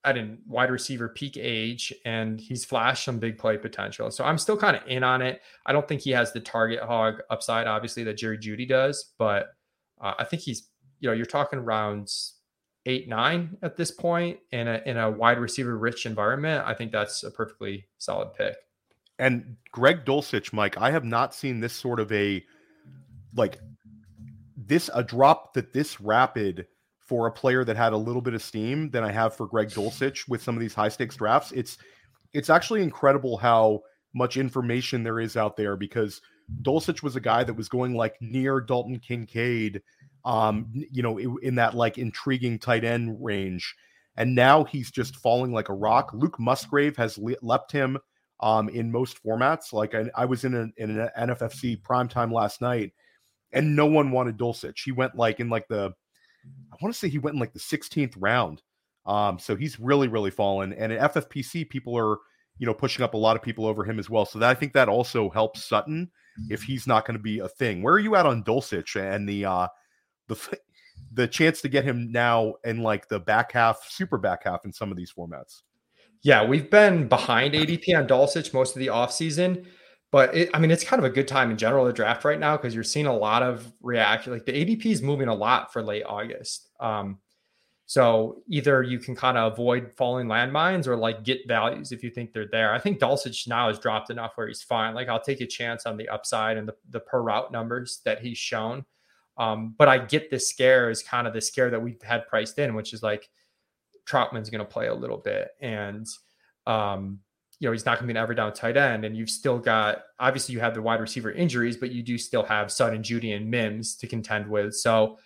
at 0.06 0.18
a 0.18 0.36
wide 0.48 0.70
receiver 0.70 1.08
peak 1.08 1.38
age 1.38 1.94
and 2.06 2.42
he's 2.42 2.66
flashed 2.66 3.06
some 3.06 3.20
big 3.20 3.38
play 3.38 3.58
potential. 3.58 4.12
So 4.12 4.24
I'm 4.24 4.38
still 4.38 4.58
kind 4.58 4.76
of 4.76 4.84
in 4.88 5.04
on 5.04 5.22
it. 5.22 5.42
I 5.66 5.72
don't 5.72 5.88
think 5.88 6.02
he 6.02 6.12
has 6.12 6.34
the 6.34 6.42
target 6.42 6.82
hog 6.82 7.22
upside, 7.30 7.68
obviously, 7.68 8.04
that 8.04 8.18
Jerry 8.18 8.38
Jeudy 8.38 8.68
does, 8.68 9.14
but 9.18 9.56
uh, 10.02 10.14
I 10.20 10.26
think 10.26 10.42
he's, 10.42 10.68
you 11.00 11.10
know, 11.10 11.16
you're 11.16 11.26
talking 11.26 11.60
rounds 11.60 12.36
eight, 12.86 13.08
nine 13.08 13.58
at 13.62 13.78
this 13.78 13.92
point 13.92 14.40
in 14.52 14.68
a, 14.68 14.82
in 14.86 14.98
a 14.98 15.10
wide 15.10 15.40
receiver 15.40 15.78
rich 15.78 16.06
environment. 16.06 16.66
I 16.68 16.74
think 16.74 16.92
that's 16.92 17.24
a 17.24 17.32
perfectly 17.32 17.88
solid 17.98 18.34
pick. 18.34 18.58
And 19.20 19.56
Greg 19.72 20.06
Dulcich, 20.06 20.52
Mike, 20.52 20.78
I 20.78 20.92
have 20.92 21.06
not 21.06 21.34
seen 21.34 21.60
this 21.60 21.74
sort 21.74 22.00
of 22.00 22.12
a 22.12 22.44
like 23.36 23.60
this 24.58 24.90
a 24.94 25.04
drop 25.04 25.54
that 25.54 25.74
this 25.74 26.02
rapid 26.02 26.68
for 27.14 27.28
a 27.28 27.32
player 27.32 27.64
that 27.64 27.78
had 27.78 27.94
a 27.94 27.98
little 27.98 28.24
bit 28.24 28.34
of 28.34 28.42
steam 28.42 28.90
than 28.90 29.04
I 29.04 29.12
have 29.12 29.36
for 29.36 29.46
Greg 29.46 29.70
Dulcich 29.70 30.28
with 30.28 30.42
some 30.42 30.56
of 30.56 30.62
these 30.62 30.74
high 30.74 30.90
stakes 30.90 31.16
drafts. 31.16 31.52
It's 31.52 31.78
it's 32.34 32.50
actually 32.50 32.82
incredible 32.82 33.38
how 33.38 33.82
much 34.16 34.36
information 34.36 35.04
there 35.04 35.20
is 35.20 35.38
out 35.38 35.56
there 35.56 35.76
because 35.78 36.22
Dulcich 36.64 37.04
was 37.04 37.16
a 37.16 37.22
guy 37.22 37.44
that 37.44 37.54
was 37.54 37.70
going 37.70 37.94
like 37.94 38.16
near 38.20 38.60
Dalton 38.60 38.98
Kincaid, 38.98 39.84
um, 40.26 40.66
you 40.74 41.04
know, 41.04 41.20
in, 41.20 41.54
that 41.54 41.76
like 41.76 42.00
intriguing 42.00 42.58
tight 42.58 42.84
end 42.84 43.16
range, 43.24 43.76
and 44.18 44.34
now 44.34 44.64
he's 44.64 44.90
just 44.90 45.18
falling 45.18 45.54
like 45.54 45.70
a 45.70 45.76
rock. 45.76 46.10
Luke 46.16 46.40
Musgrave 46.40 46.98
has 46.98 47.20
le- 47.20 47.36
leapt 47.44 47.72
him 47.72 47.96
um, 48.40 48.70
in 48.70 48.92
most 48.92 49.24
formats. 49.24 49.72
Like 49.72 49.94
I, 49.94 50.10
I 50.16 50.26
was 50.26 50.46
in, 50.46 50.74
in 50.78 51.00
an 51.00 51.10
NFFC 51.16 51.84
prime 51.84 52.08
time 52.08 52.34
last 52.34 52.60
night, 52.60 52.92
and 53.52 53.76
no 53.76 53.86
one 53.86 54.10
wanted 54.10 54.40
Dulcich. 54.40 54.80
He 54.84 54.92
went 54.92 55.16
like 55.16 55.40
in 55.40 55.50
like 55.50 55.68
the 55.68 55.94
I 56.72 56.76
want 56.82 56.94
to 56.94 57.00
say 57.00 57.10
he 57.10 57.20
went 57.20 57.36
in 57.36 57.40
like 57.40 57.54
the 57.54 57.60
16th 57.60 58.16
round. 58.18 58.62
Um, 59.06 59.38
so 59.38 59.56
he's 59.56 59.80
really, 59.80 60.08
really 60.08 60.32
fallen. 60.32 60.74
And 60.74 60.92
at 60.94 61.14
FFPC, 61.14 61.70
people 61.70 61.98
are, 61.98 62.18
you 62.58 62.66
know, 62.66 62.74
pushing 62.74 63.04
up 63.04 63.14
a 63.14 63.18
lot 63.18 63.36
of 63.36 63.42
people 63.42 63.66
over 63.66 63.84
him 63.84 64.00
as 64.00 64.10
well. 64.10 64.26
So 64.26 64.40
that, 64.40 64.50
I 64.50 64.54
think 64.54 64.74
that 64.74 64.90
also 64.90 65.30
helps 65.30 65.66
Sutton 65.66 66.10
if 66.50 66.62
mm-hmm. 66.62 66.72
he's 66.72 66.88
not 66.88 67.06
going 67.06 67.18
to 67.18 67.24
be 67.24 67.40
a 67.40 67.48
thing. 67.48 67.82
Where 67.82 67.94
are 67.94 68.00
you 68.00 68.16
at 68.16 68.26
on 68.26 68.44
Dulcich 68.44 68.96
and 68.96 69.28
the 69.28 69.46
uh 69.46 69.68
the 70.28 70.58
the 71.14 71.28
chance 71.28 71.62
to 71.62 71.70
get 71.70 71.84
him 71.84 72.12
now 72.12 72.56
in 72.64 72.82
like 72.82 73.08
the 73.08 73.20
back 73.20 73.52
half, 73.52 73.86
super 73.90 74.18
back 74.18 74.46
half 74.46 74.66
in 74.66 74.74
some 74.74 74.92
of 74.92 74.98
these 74.98 75.14
formats? 75.16 75.62
Yeah, 76.24 76.46
we've 76.46 76.70
been 76.70 77.08
behind 77.10 77.54
ADP 77.54 77.98
on 77.98 78.08
Dulcich 78.08 78.54
most 78.54 78.76
of 78.76 78.80
the 78.80 78.88
offseason. 78.88 79.66
But 80.14 80.36
it, 80.36 80.52
I 80.54 80.60
mean, 80.60 80.70
it's 80.70 80.84
kind 80.84 81.00
of 81.00 81.06
a 81.06 81.10
good 81.10 81.28
time 81.28 81.50
in 81.50 81.58
general 81.58 81.88
to 81.88 81.92
draft 81.92 82.24
right 82.24 82.40
now 82.40 82.56
because 82.56 82.76
you're 82.76 82.84
seeing 82.84 83.08
a 83.08 83.18
lot 83.18 83.42
of 83.42 83.74
reaction. 83.82 84.32
Like 84.32 84.46
the 84.46 84.52
ADP 84.52 84.86
is 84.86 85.02
moving 85.02 85.28
a 85.28 85.34
lot 85.34 85.74
for 85.74 85.82
late 85.82 86.04
August. 86.06 86.70
Um, 86.80 87.18
so 87.88 88.44
either 88.48 88.84
you 88.84 89.00
can 89.00 89.16
kind 89.16 89.40
of 89.40 89.54
avoid 89.54 89.92
falling 89.92 90.28
landmines 90.28 90.86
or 90.86 90.96
like 90.96 91.24
get 91.24 91.48
values 91.48 91.92
if 91.92 92.04
you 92.04 92.12
think 92.12 92.32
they're 92.32 92.46
there. 92.46 92.72
I 92.72 92.78
think 92.78 93.00
Dulcich 93.00 93.48
now 93.48 93.70
has 93.70 93.80
dropped 93.80 94.12
enough 94.12 94.34
where 94.36 94.48
he's 94.48 94.62
fine. 94.62 94.94
Like 94.94 95.10
I'll 95.10 95.20
take 95.20 95.42
a 95.42 95.48
chance 95.48 95.88
on 95.88 95.98
the 95.98 96.08
upside 96.10 96.58
and 96.58 96.68
the, 96.68 96.76
the 96.92 97.00
per 97.00 97.20
route 97.20 97.52
numbers 97.52 98.02
that 98.06 98.22
he's 98.22 98.38
shown. 98.38 98.86
Um, 99.40 99.74
but 99.80 99.88
I 99.88 99.98
get 99.98 100.30
the 100.30 100.40
scare 100.40 100.92
is 100.92 101.02
kind 101.02 101.26
of 101.26 101.34
the 101.34 101.42
scare 101.42 101.72
that 101.72 101.82
we've 101.82 102.04
had 102.04 102.28
priced 102.28 102.60
in, 102.60 102.76
which 102.76 102.94
is 102.94 103.02
like 103.02 103.32
Trautman's 104.06 104.52
going 104.52 104.60
to 104.60 104.66
play 104.66 104.90
a 104.90 104.94
little 104.94 105.18
bit. 105.18 105.50
And 105.60 106.06
um, 106.68 107.22
you 107.64 107.70
know, 107.70 107.72
he's 107.72 107.86
not 107.86 107.98
going 107.98 108.10
to 108.10 108.14
be 108.14 108.20
an 108.20 108.22
every 108.22 108.36
down 108.36 108.52
tight 108.52 108.76
end. 108.76 109.06
And 109.06 109.16
you've 109.16 109.30
still 109.30 109.58
got, 109.58 110.04
obviously, 110.20 110.52
you 110.52 110.60
have 110.60 110.74
the 110.74 110.82
wide 110.82 111.00
receiver 111.00 111.32
injuries, 111.32 111.78
but 111.78 111.92
you 111.92 112.04
do 112.04 112.18
still 112.18 112.44
have 112.44 112.70
Sutton, 112.70 113.02
Jeudy, 113.02 113.34
and 113.34 113.50
Mims 113.50 113.96
to 113.96 114.08
contend 114.08 114.50
with. 114.50 114.76
So 114.76 115.18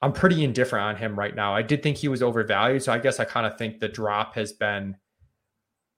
I'm 0.00 0.14
pretty 0.14 0.42
indifferent 0.42 0.86
on 0.86 0.96
him 0.96 1.18
right 1.18 1.36
now. 1.36 1.54
I 1.54 1.60
did 1.60 1.82
think 1.82 1.98
he 1.98 2.08
was 2.08 2.22
overvalued. 2.22 2.82
So 2.82 2.94
I 2.94 2.98
guess 2.98 3.20
I 3.20 3.26
kind 3.26 3.46
of 3.46 3.58
think 3.58 3.78
the 3.78 3.90
drop 3.90 4.36
has 4.36 4.54
been, 4.54 4.96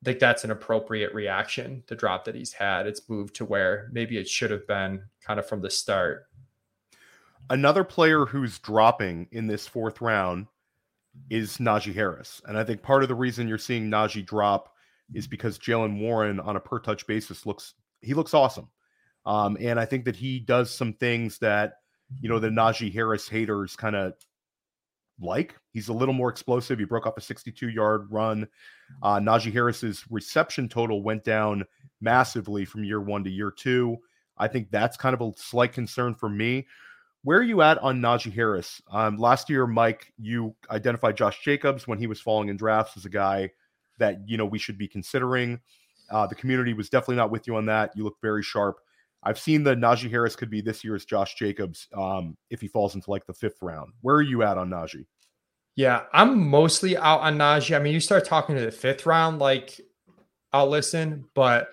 I 0.03 0.05
think 0.05 0.19
that's 0.19 0.43
an 0.43 0.51
appropriate 0.51 1.14
reaction. 1.14 1.85
The 1.87 1.95
drop 1.95 2.25
that 2.25 2.35
he's 2.35 2.53
had, 2.53 2.88
it's 2.88 3.09
moved 3.09 3.37
to 3.37 3.45
where 3.45 3.88
maybe 3.93 4.19
it 4.19 4.29
should 4.29 4.51
have 4.51 4.66
been 4.66 5.05
kind 5.25 5.38
of 5.38 5.47
from 5.47 5.62
the 5.62 5.71
start. 5.71 6.27
Another 7.51 7.85
player 7.85 8.27
who's 8.27 8.59
dropping 8.59 9.29
in 9.31 9.47
this 9.47 9.69
fourth 9.69 10.01
round 10.01 10.49
is 11.31 11.59
Najee 11.59 11.95
Harris. 11.95 12.43
And 12.49 12.59
I 12.59 12.64
think 12.64 12.83
part 12.83 13.05
of 13.05 13.09
the 13.09 13.14
reason 13.14 13.47
you're 13.47 13.59
seeing 13.59 13.88
Najee 13.88 14.27
drop 14.27 14.75
is 15.14 15.27
because 15.27 15.59
Jaylen 15.59 16.01
Warren 16.01 16.40
on 16.40 16.57
a 16.57 16.61
per 16.61 16.79
touch 16.79 17.07
basis 17.07 17.46
looks 17.46 17.75
he 18.01 18.14
looks 18.14 18.35
awesome. 18.35 18.68
Um, 19.27 19.57
and 19.61 19.79
I 19.79 19.85
think 19.85 20.05
that 20.07 20.16
he 20.16 20.40
does 20.40 20.70
some 20.70 20.94
things 20.94 21.38
that 21.38 21.75
you 22.20 22.29
know 22.29 22.38
the 22.38 22.49
Najee 22.49 22.92
Harris 22.92 23.29
haters 23.29 23.77
kind 23.77 23.96
of 23.96 24.14
like. 25.20 25.55
He's 25.73 25.88
a 25.88 25.92
little 25.92 26.14
more 26.14 26.31
explosive. 26.31 26.79
He 26.79 26.85
broke 26.85 27.07
up 27.07 27.18
a 27.18 27.20
62 27.20 27.68
yard 27.68 28.07
run. 28.11 28.49
Uh, 29.03 29.18
Najee 29.18 29.53
Harris's 29.53 30.05
reception 30.11 30.68
total 30.68 31.03
went 31.03 31.25
down 31.25 31.64
massively 32.01 32.64
from 32.64 32.85
year 32.85 33.01
one 33.01 33.25
to 33.25 33.31
year 33.31 33.51
two. 33.51 33.99
I 34.38 34.49
think 34.49 34.70
that's 34.70 34.96
kind 34.96 35.14
of 35.14 35.20
a 35.20 35.33
slight 35.37 35.73
concern 35.73 36.14
for 36.14 36.29
me. 36.29 36.66
Where 37.23 37.38
are 37.38 37.44
you 37.44 37.61
at 37.61 37.77
on 37.79 38.01
Najee 38.01 38.33
Harris? 38.33 38.81
Um, 38.90 39.18
last 39.18 39.51
year, 39.51 39.66
Mike, 39.66 40.11
you 40.18 40.57
identified 40.70 41.18
Josh 41.18 41.42
Jacobs 41.44 41.87
when 41.87 41.99
he 41.99 42.07
was 42.07 42.20
falling 42.20 42.49
in 42.49 42.57
drafts 42.57 42.96
as 42.96 43.05
a 43.05 43.11
guy 43.11 43.51
that 44.01 44.19
you 44.27 44.37
know 44.37 44.47
we 44.47 44.59
should 44.59 44.77
be 44.77 44.89
considering. 44.89 45.61
Uh, 46.11 46.27
the 46.27 46.35
community 46.35 46.73
was 46.73 46.89
definitely 46.89 47.17
not 47.17 47.31
with 47.31 47.47
you 47.47 47.55
on 47.57 47.67
that. 47.67 47.93
You 47.95 48.03
look 48.03 48.17
very 48.21 48.43
sharp. 48.43 48.81
I've 49.23 49.39
seen 49.39 49.63
the 49.63 49.77
Najee 49.77 50.11
Harris 50.11 50.35
could 50.35 50.51
be 50.51 50.61
this 50.61 50.83
year's 50.83 51.05
Josh 51.05 51.35
Jacobs 51.35 51.89
um, 51.97 52.37
if 52.49 52.61
he 52.61 52.69
falls 52.69 52.95
into 52.95 53.11
like 53.11 53.27
the 53.27 53.35
fifth 53.35 53.59
round. 53.63 53.93
Where 54.01 54.17
are 54.17 54.23
you 54.23 54.43
at 54.43 54.59
on 54.59 54.71
Najee? 54.71 55.07
Yeah, 55.77 56.03
I'm 56.13 56.49
mostly 56.49 56.97
out 56.97 57.21
on 57.21 57.39
Najee. 57.39 57.77
I 57.77 57.79
mean, 57.79 57.95
you 57.95 58.01
start 58.01 58.25
talking 58.25 58.57
to 58.57 58.63
the 58.63 58.73
fifth 58.73 59.07
round, 59.07 59.39
like 59.39 59.81
I'll 60.53 60.69
listen, 60.69 61.27
but 61.35 61.69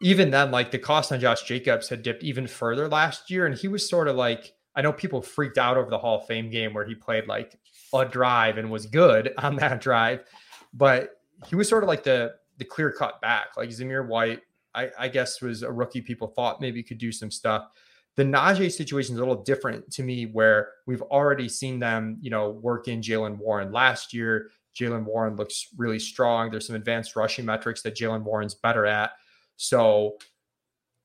even 0.00 0.30
then, 0.30 0.50
like 0.50 0.70
the 0.70 0.78
cost 0.78 1.12
on 1.12 1.20
Josh 1.20 1.42
Jacobs 1.42 1.88
had 1.88 2.02
dipped 2.02 2.22
even 2.22 2.46
further 2.46 2.88
last 2.88 3.30
year. 3.30 3.46
And 3.46 3.54
he 3.54 3.68
was 3.68 3.88
sort 3.88 4.08
of 4.08 4.16
like, 4.16 4.52
I 4.76 4.82
know 4.82 4.92
people 4.92 5.22
freaked 5.22 5.58
out 5.58 5.76
over 5.76 5.90
the 5.90 5.98
Hall 5.98 6.20
of 6.20 6.26
Fame 6.26 6.50
game 6.50 6.74
where 6.74 6.84
he 6.84 6.94
played 6.94 7.26
like 7.26 7.58
a 7.92 8.04
drive 8.04 8.58
and 8.58 8.70
was 8.70 8.86
good 8.86 9.32
on 9.38 9.56
that 9.56 9.80
drive, 9.80 10.24
but 10.72 11.20
he 11.46 11.56
was 11.56 11.68
sort 11.68 11.82
of 11.82 11.88
like 11.88 12.04
the 12.04 12.34
the 12.58 12.64
clear 12.64 12.92
cut 12.92 13.20
back. 13.20 13.56
Like 13.56 13.68
Zamir 13.70 14.06
White, 14.06 14.40
I, 14.74 14.90
I 14.98 15.08
guess 15.08 15.40
was 15.40 15.62
a 15.62 15.72
rookie 15.72 16.00
people 16.00 16.28
thought 16.28 16.60
maybe 16.60 16.82
could 16.82 16.98
do 16.98 17.12
some 17.12 17.30
stuff. 17.30 17.68
The 18.16 18.22
Najee 18.22 18.70
situation 18.70 19.14
is 19.14 19.18
a 19.18 19.24
little 19.24 19.42
different 19.42 19.90
to 19.92 20.02
me, 20.02 20.26
where 20.26 20.68
we've 20.86 21.02
already 21.02 21.48
seen 21.48 21.80
them, 21.80 22.18
you 22.20 22.30
know, 22.30 22.50
work 22.50 22.86
in 22.86 23.00
Jaylen 23.00 23.38
Warren 23.38 23.72
last 23.72 24.14
year. 24.14 24.50
Jaylen 24.78 25.04
Warren 25.04 25.36
looks 25.36 25.68
really 25.76 25.98
strong. 25.98 26.50
There's 26.50 26.66
some 26.66 26.76
advanced 26.76 27.16
rushing 27.16 27.44
metrics 27.44 27.82
that 27.82 27.96
Jaylen 27.96 28.22
Warren's 28.22 28.54
better 28.54 28.86
at. 28.86 29.12
So 29.56 30.16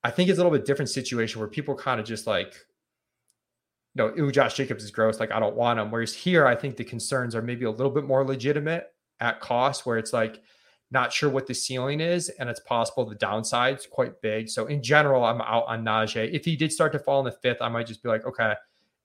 I 0.04 0.12
think 0.12 0.30
it's 0.30 0.38
a 0.40 0.44
little 0.44 0.56
bit 0.56 0.66
different 0.66 0.90
situation 0.90 1.40
where 1.40 1.50
people 1.50 1.76
kind 1.76 2.00
of 2.00 2.06
just 2.06 2.28
like, 2.28 2.54
you 3.96 4.04
know, 4.04 4.14
ooh, 4.20 4.32
Josh 4.32 4.56
Jacobs 4.56 4.84
is 4.84 4.92
gross. 4.92 5.20
Like, 5.20 5.32
I 5.32 5.40
don't 5.40 5.56
want 5.56 5.80
him. 5.80 5.92
Whereas 5.92 6.14
here, 6.14 6.46
I 6.46 6.56
think 6.56 6.78
the 6.78 6.84
concerns 6.84 7.36
are 7.36 7.42
maybe 7.42 7.66
a 7.66 7.72
little 7.72 7.92
bit 7.92 8.06
more 8.06 8.26
legitimate 8.26 8.88
at 9.20 9.40
cost, 9.42 9.86
where 9.86 9.98
it's 9.98 10.14
like, 10.14 10.42
not 10.92 11.14
sure 11.14 11.30
what 11.30 11.46
the 11.46 11.54
ceiling 11.54 12.02
is, 12.02 12.30
and 12.30 12.50
it's 12.50 12.60
possible 12.60 13.06
the 13.06 13.16
downside's 13.16 13.86
quite 13.86 14.22
big. 14.22 14.50
So 14.50 14.66
in 14.66 14.82
general, 14.82 15.24
I'm 15.24 15.42
out 15.42 15.66
on 15.68 15.86
Najee. 15.86 16.34
If 16.34 16.46
he 16.46 16.56
did 16.56 16.72
start 16.72 16.92
to 16.94 17.00
fall 17.00 17.20
in 17.20 17.26
the 17.26 17.32
fifth, 17.32 17.62
I 17.62 17.70
might 17.70 17.86
just 17.86 18.02
be 18.02 18.10
like, 18.10 18.26
okay, 18.26 18.56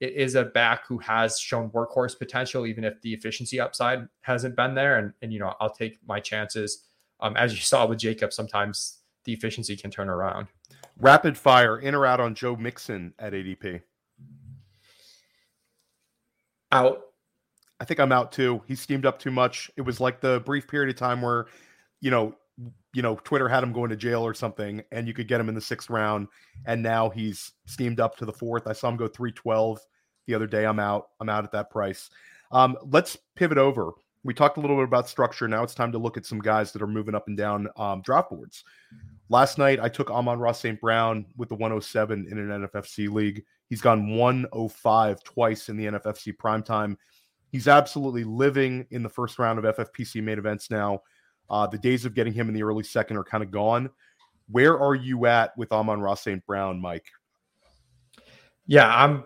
it 0.00 0.14
is 0.14 0.34
a 0.34 0.44
back 0.44 0.86
who 0.86 0.98
has 0.98 1.38
shown 1.38 1.70
workhorse 1.70 2.18
potential, 2.18 2.66
even 2.66 2.84
if 2.84 3.00
the 3.02 3.12
efficiency 3.12 3.60
upside 3.60 4.08
hasn't 4.22 4.56
been 4.56 4.74
there. 4.74 4.98
And 4.98 5.12
and 5.20 5.32
you 5.32 5.38
know, 5.38 5.54
I'll 5.60 5.70
take 5.70 5.98
my 6.06 6.20
chances. 6.20 6.84
Um, 7.20 7.36
as 7.36 7.52
you 7.52 7.60
saw 7.60 7.86
with 7.86 7.98
Jacob, 7.98 8.32
sometimes 8.32 8.98
the 9.24 9.32
efficiency 9.32 9.76
can 9.76 9.90
turn 9.90 10.08
around. 10.08 10.48
Rapid 10.98 11.36
fire 11.36 11.78
in 11.78 11.94
or 11.94 12.06
out 12.06 12.20
on 12.20 12.34
Joe 12.34 12.56
Mixon 12.56 13.14
at 13.18 13.32
ADP? 13.32 13.82
Out. 16.72 17.02
I 17.84 17.86
think 17.86 18.00
I'm 18.00 18.12
out 18.12 18.32
too. 18.32 18.62
He 18.66 18.76
steamed 18.76 19.04
up 19.04 19.18
too 19.18 19.30
much. 19.30 19.70
It 19.76 19.82
was 19.82 20.00
like 20.00 20.22
the 20.22 20.40
brief 20.46 20.66
period 20.66 20.88
of 20.88 20.98
time 20.98 21.20
where, 21.20 21.48
you 22.00 22.10
know, 22.10 22.34
you 22.94 23.02
know, 23.02 23.16
Twitter 23.24 23.46
had 23.46 23.62
him 23.62 23.74
going 23.74 23.90
to 23.90 23.96
jail 23.96 24.22
or 24.22 24.32
something, 24.32 24.82
and 24.90 25.06
you 25.06 25.12
could 25.12 25.28
get 25.28 25.38
him 25.38 25.50
in 25.50 25.54
the 25.54 25.60
sixth 25.60 25.90
round, 25.90 26.28
and 26.64 26.82
now 26.82 27.10
he's 27.10 27.52
steamed 27.66 28.00
up 28.00 28.16
to 28.16 28.24
the 28.24 28.32
fourth. 28.32 28.66
I 28.66 28.72
saw 28.72 28.88
him 28.88 28.96
go 28.96 29.06
312 29.06 29.80
the 30.26 30.34
other 30.34 30.46
day. 30.46 30.64
I'm 30.64 30.80
out. 30.80 31.08
I'm 31.20 31.28
out 31.28 31.44
at 31.44 31.52
that 31.52 31.68
price. 31.68 32.08
Um, 32.52 32.78
let's 32.90 33.18
pivot 33.36 33.58
over. 33.58 33.92
We 34.22 34.32
talked 34.32 34.56
a 34.56 34.62
little 34.62 34.76
bit 34.76 34.84
about 34.84 35.06
structure. 35.06 35.46
Now 35.46 35.62
it's 35.62 35.74
time 35.74 35.92
to 35.92 35.98
look 35.98 36.16
at 36.16 36.24
some 36.24 36.38
guys 36.38 36.72
that 36.72 36.80
are 36.80 36.86
moving 36.86 37.14
up 37.14 37.28
and 37.28 37.36
down 37.36 37.68
um, 37.76 38.00
draft 38.00 38.30
boards. 38.30 38.64
Last 39.28 39.58
night, 39.58 39.78
I 39.78 39.90
took 39.90 40.10
Amon-Ra 40.10 40.52
St. 40.52 40.80
Brown 40.80 41.26
with 41.36 41.50
the 41.50 41.54
107 41.54 42.28
in 42.30 42.38
an 42.38 42.66
NFFC 42.66 43.12
league. 43.12 43.44
He's 43.68 43.82
gone 43.82 44.16
105 44.16 45.22
twice 45.22 45.68
in 45.68 45.76
the 45.76 45.84
NFFC 45.84 46.34
primetime. 46.34 46.96
He's 47.54 47.68
absolutely 47.68 48.24
living 48.24 48.84
in 48.90 49.04
the 49.04 49.08
first 49.08 49.38
round 49.38 49.64
of 49.64 49.76
FFPC 49.76 50.20
main 50.20 50.38
events 50.38 50.72
now. 50.72 51.02
Uh, 51.48 51.68
the 51.68 51.78
days 51.78 52.04
of 52.04 52.12
getting 52.12 52.32
him 52.32 52.48
in 52.48 52.54
the 52.54 52.64
early 52.64 52.82
second 52.82 53.16
are 53.16 53.22
kind 53.22 53.44
of 53.44 53.52
gone. 53.52 53.90
Where 54.50 54.76
are 54.76 54.96
you 54.96 55.26
at 55.26 55.56
with 55.56 55.70
Amon-Ra 55.70 56.14
St. 56.14 56.44
Brown, 56.46 56.80
Mike? 56.80 57.06
Yeah, 58.66 58.92
I'm. 58.92 59.22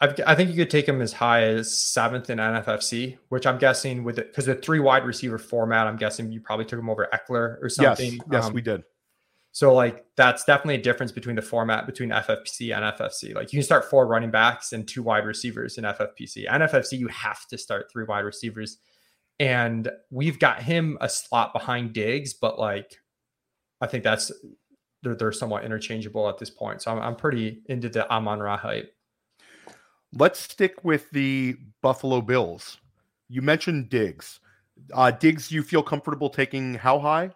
I've, 0.00 0.18
i 0.26 0.34
think 0.34 0.50
you 0.50 0.56
could 0.56 0.70
take 0.70 0.88
him 0.88 1.00
as 1.00 1.12
high 1.12 1.44
as 1.44 1.72
seventh 1.72 2.30
in 2.30 2.38
NFFC, 2.38 3.18
which 3.28 3.46
I'm 3.46 3.58
guessing 3.58 4.02
with 4.02 4.18
it 4.18 4.32
because 4.32 4.46
the 4.46 4.56
three 4.56 4.80
wide 4.80 5.04
receiver 5.04 5.38
format, 5.38 5.86
I'm 5.86 5.96
guessing 5.96 6.32
you 6.32 6.40
probably 6.40 6.64
took 6.64 6.80
him 6.80 6.90
over 6.90 7.08
Ekeler 7.14 7.62
or 7.62 7.68
something. 7.68 8.14
Yes, 8.14 8.22
yes, 8.32 8.44
um, 8.46 8.54
we 8.54 8.60
did. 8.60 8.82
So 9.52 9.74
like 9.74 10.06
that's 10.16 10.44
definitely 10.44 10.76
a 10.76 10.82
difference 10.82 11.12
between 11.12 11.36
the 11.36 11.42
format 11.42 11.84
between 11.86 12.08
FFPC 12.08 12.74
and 12.74 12.98
FFC. 12.98 13.34
Like 13.34 13.52
you 13.52 13.58
can 13.58 13.64
start 13.64 13.84
four 13.84 14.06
running 14.06 14.30
backs 14.30 14.72
and 14.72 14.88
two 14.88 15.02
wide 15.02 15.26
receivers 15.26 15.76
in 15.76 15.84
FFPC. 15.84 16.46
And 16.50 16.62
FFC, 16.62 16.98
you 16.98 17.08
have 17.08 17.46
to 17.48 17.58
start 17.58 17.90
three 17.92 18.04
wide 18.04 18.24
receivers. 18.24 18.78
And 19.38 19.90
we've 20.10 20.38
got 20.38 20.62
him 20.62 20.96
a 21.02 21.08
slot 21.08 21.52
behind 21.52 21.92
Diggs, 21.92 22.32
but 22.32 22.58
like 22.58 22.98
I 23.82 23.86
think 23.86 24.04
that's 24.04 24.32
they're, 25.02 25.14
they're 25.14 25.32
somewhat 25.32 25.64
interchangeable 25.64 26.30
at 26.30 26.38
this 26.38 26.50
point. 26.50 26.80
So 26.80 26.90
I'm, 26.90 26.98
I'm 26.98 27.16
pretty 27.16 27.62
into 27.66 27.90
the 27.90 28.10
Amon 28.10 28.40
Ra 28.40 28.56
hype. 28.56 28.94
Let's 30.14 30.40
stick 30.40 30.82
with 30.82 31.10
the 31.10 31.56
Buffalo 31.82 32.22
Bills. 32.22 32.78
You 33.28 33.42
mentioned 33.42 33.90
Diggs. 33.90 34.40
Uh, 34.94 35.10
Diggs, 35.10 35.52
you 35.52 35.62
feel 35.62 35.82
comfortable 35.82 36.30
taking 36.30 36.74
how 36.74 36.98
high? 36.98 37.32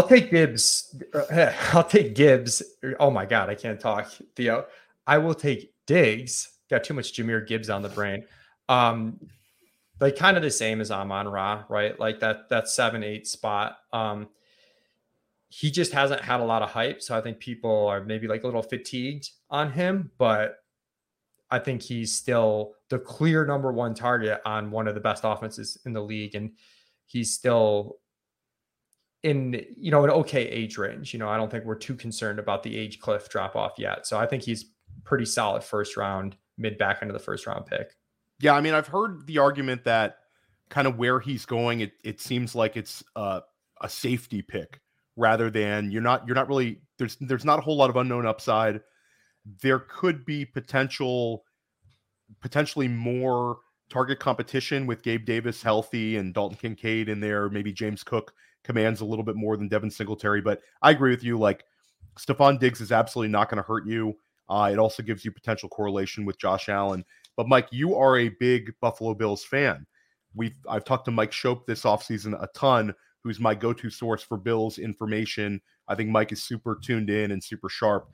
I'll 0.00 0.08
take 0.08 0.30
Gibbs. 0.30 0.96
Uh, 1.12 1.52
I'll 1.72 1.84
take 1.84 2.14
Gibbs. 2.14 2.62
Oh 2.98 3.10
my 3.10 3.26
God, 3.26 3.50
I 3.50 3.54
can't 3.54 3.78
talk, 3.78 4.10
Theo. 4.34 4.64
I 5.06 5.18
will 5.18 5.34
take 5.34 5.74
Diggs. 5.86 6.56
Got 6.70 6.84
too 6.84 6.94
much 6.94 7.12
Jahmyr 7.12 7.46
Gibbs 7.46 7.68
on 7.68 7.82
the 7.82 7.90
brain. 7.90 8.24
Um, 8.70 9.20
like 10.00 10.16
kind 10.16 10.38
of 10.38 10.42
the 10.42 10.50
same 10.50 10.80
as 10.80 10.90
Amon 10.90 11.28
Ra, 11.28 11.64
right? 11.68 12.00
Like 12.00 12.20
that 12.20 12.48
that 12.48 12.68
seven 12.68 13.04
eight 13.04 13.26
spot. 13.26 13.76
Um, 13.92 14.28
he 15.50 15.70
just 15.70 15.92
hasn't 15.92 16.22
had 16.22 16.40
a 16.40 16.44
lot 16.44 16.62
of 16.62 16.70
hype, 16.70 17.02
so 17.02 17.14
I 17.14 17.20
think 17.20 17.38
people 17.38 17.86
are 17.88 18.02
maybe 18.02 18.26
like 18.26 18.44
a 18.44 18.46
little 18.46 18.62
fatigued 18.62 19.28
on 19.50 19.70
him. 19.70 20.10
But 20.16 20.56
I 21.50 21.58
think 21.58 21.82
he's 21.82 22.10
still 22.10 22.72
the 22.88 22.98
clear 22.98 23.44
number 23.44 23.70
one 23.70 23.92
target 23.92 24.40
on 24.46 24.70
one 24.70 24.88
of 24.88 24.94
the 24.94 25.00
best 25.00 25.24
offenses 25.26 25.76
in 25.84 25.92
the 25.92 26.00
league, 26.00 26.34
and 26.34 26.52
he's 27.04 27.34
still 27.34 27.96
in 29.22 29.64
you 29.76 29.90
know 29.90 30.04
an 30.04 30.10
okay 30.10 30.48
age 30.48 30.78
range. 30.78 31.12
You 31.12 31.18
know, 31.18 31.28
I 31.28 31.36
don't 31.36 31.50
think 31.50 31.64
we're 31.64 31.74
too 31.76 31.94
concerned 31.94 32.38
about 32.38 32.62
the 32.62 32.76
age 32.76 33.00
cliff 33.00 33.28
drop 33.28 33.56
off 33.56 33.72
yet. 33.78 34.06
So 34.06 34.18
I 34.18 34.26
think 34.26 34.42
he's 34.42 34.66
pretty 35.04 35.26
solid 35.26 35.62
first 35.62 35.96
round, 35.96 36.36
mid 36.58 36.78
back 36.78 37.02
of 37.02 37.12
the 37.12 37.18
first 37.18 37.46
round 37.46 37.66
pick. 37.66 37.96
Yeah, 38.40 38.54
I 38.54 38.60
mean, 38.60 38.74
I've 38.74 38.86
heard 38.86 39.26
the 39.26 39.38
argument 39.38 39.84
that 39.84 40.16
kind 40.70 40.86
of 40.86 40.96
where 40.96 41.20
he's 41.20 41.44
going, 41.44 41.80
it 41.80 41.92
it 42.02 42.20
seems 42.20 42.54
like 42.54 42.76
it's 42.76 43.02
uh, 43.16 43.40
a 43.80 43.88
safety 43.88 44.42
pick 44.42 44.80
rather 45.16 45.50
than 45.50 45.90
you're 45.90 46.02
not 46.02 46.26
you're 46.26 46.36
not 46.36 46.48
really 46.48 46.80
there's 46.98 47.16
there's 47.20 47.44
not 47.44 47.58
a 47.58 47.62
whole 47.62 47.76
lot 47.76 47.90
of 47.90 47.96
unknown 47.96 48.26
upside. 48.26 48.80
There 49.62 49.80
could 49.80 50.24
be 50.24 50.44
potential 50.44 51.44
potentially 52.40 52.88
more 52.88 53.58
target 53.90 54.20
competition 54.20 54.86
with 54.86 55.02
Gabe 55.02 55.26
Davis 55.26 55.62
healthy 55.62 56.16
and 56.16 56.32
Dalton 56.32 56.56
Kincaid 56.56 57.08
in 57.08 57.20
there, 57.20 57.50
maybe 57.50 57.72
James 57.72 58.04
Cook 58.04 58.32
commands 58.64 59.00
a 59.00 59.04
little 59.04 59.24
bit 59.24 59.36
more 59.36 59.56
than 59.56 59.68
Devin 59.68 59.90
Singletary. 59.90 60.40
But 60.40 60.60
I 60.82 60.90
agree 60.90 61.10
with 61.10 61.24
you. 61.24 61.38
Like 61.38 61.64
Stefon 62.18 62.58
Diggs 62.58 62.80
is 62.80 62.92
absolutely 62.92 63.32
not 63.32 63.48
going 63.48 63.62
to 63.62 63.66
hurt 63.66 63.86
you. 63.86 64.14
Uh, 64.48 64.70
it 64.72 64.78
also 64.78 65.02
gives 65.02 65.24
you 65.24 65.30
potential 65.30 65.68
correlation 65.68 66.24
with 66.24 66.38
Josh 66.38 66.68
Allen. 66.68 67.04
But 67.36 67.48
Mike, 67.48 67.68
you 67.70 67.94
are 67.94 68.18
a 68.18 68.30
big 68.40 68.72
Buffalo 68.80 69.14
Bills 69.14 69.44
fan. 69.44 69.86
We've 70.34 70.54
I've 70.68 70.84
talked 70.84 71.04
to 71.06 71.10
Mike 71.10 71.30
Schopp 71.30 71.66
this 71.66 71.82
offseason 71.82 72.40
a 72.42 72.48
ton, 72.54 72.94
who's 73.22 73.40
my 73.40 73.54
go-to 73.54 73.90
source 73.90 74.22
for 74.22 74.36
Bills 74.36 74.78
information. 74.78 75.60
I 75.88 75.94
think 75.94 76.10
Mike 76.10 76.32
is 76.32 76.42
super 76.42 76.78
tuned 76.82 77.10
in 77.10 77.30
and 77.30 77.42
super 77.42 77.68
sharp. 77.68 78.08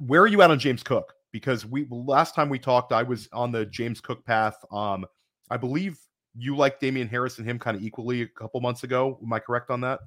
Where 0.00 0.22
are 0.22 0.26
you 0.26 0.42
at 0.42 0.50
on 0.50 0.58
James 0.58 0.82
Cook? 0.82 1.14
Because 1.32 1.64
we 1.64 1.86
last 1.90 2.34
time 2.34 2.48
we 2.48 2.58
talked, 2.58 2.92
I 2.92 3.02
was 3.02 3.28
on 3.32 3.52
the 3.52 3.66
James 3.66 4.00
Cook 4.00 4.24
path. 4.24 4.56
Um, 4.72 5.06
I 5.50 5.56
believe 5.56 5.98
you 6.36 6.56
like 6.56 6.80
Damien 6.80 7.08
Harris 7.08 7.38
and 7.38 7.48
him 7.48 7.58
kind 7.58 7.76
of 7.76 7.82
equally 7.82 8.22
a 8.22 8.26
couple 8.26 8.60
months 8.60 8.84
ago. 8.84 9.18
Am 9.22 9.32
I 9.32 9.38
correct 9.38 9.70
on 9.70 9.80
that? 9.82 10.00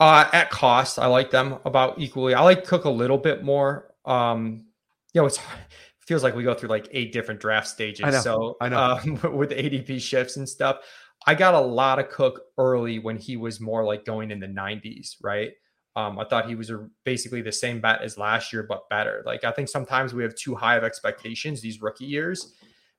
Uh, 0.00 0.28
at 0.32 0.50
cost, 0.50 0.98
I 0.98 1.06
like 1.06 1.30
them 1.30 1.58
about 1.64 1.98
equally. 2.00 2.34
I 2.34 2.42
like 2.42 2.64
Cook 2.64 2.84
a 2.84 2.90
little 2.90 3.18
bit 3.18 3.44
more. 3.44 3.94
Um, 4.04 4.64
you 5.12 5.20
know, 5.20 5.26
it's 5.26 5.38
it 5.38 6.06
feels 6.06 6.22
like 6.22 6.34
we 6.34 6.42
go 6.42 6.54
through 6.54 6.68
like 6.68 6.88
eight 6.90 7.12
different 7.12 7.40
draft 7.40 7.68
stages. 7.68 8.04
I 8.04 8.10
know, 8.10 8.20
so 8.20 8.56
I 8.60 8.68
know 8.68 8.78
um, 8.78 9.20
with 9.36 9.50
ADP 9.50 10.00
shifts 10.00 10.36
and 10.36 10.48
stuff. 10.48 10.78
I 11.26 11.34
got 11.34 11.54
a 11.54 11.60
lot 11.60 11.98
of 11.98 12.10
Cook 12.10 12.42
early 12.58 12.98
when 12.98 13.16
he 13.16 13.36
was 13.36 13.60
more 13.60 13.84
like 13.84 14.04
going 14.04 14.30
in 14.30 14.40
the 14.40 14.46
90s, 14.46 15.16
right? 15.22 15.52
Um, 15.96 16.18
I 16.18 16.24
thought 16.24 16.48
he 16.48 16.54
was 16.56 16.70
a, 16.70 16.86
basically 17.04 17.40
the 17.40 17.52
same 17.52 17.80
bat 17.80 18.02
as 18.02 18.18
last 18.18 18.52
year, 18.52 18.64
but 18.64 18.88
better. 18.90 19.22
Like 19.24 19.44
I 19.44 19.52
think 19.52 19.68
sometimes 19.68 20.12
we 20.12 20.22
have 20.24 20.34
too 20.34 20.54
high 20.54 20.76
of 20.76 20.84
expectations 20.84 21.60
these 21.60 21.80
rookie 21.80 22.04
years, 22.04 22.54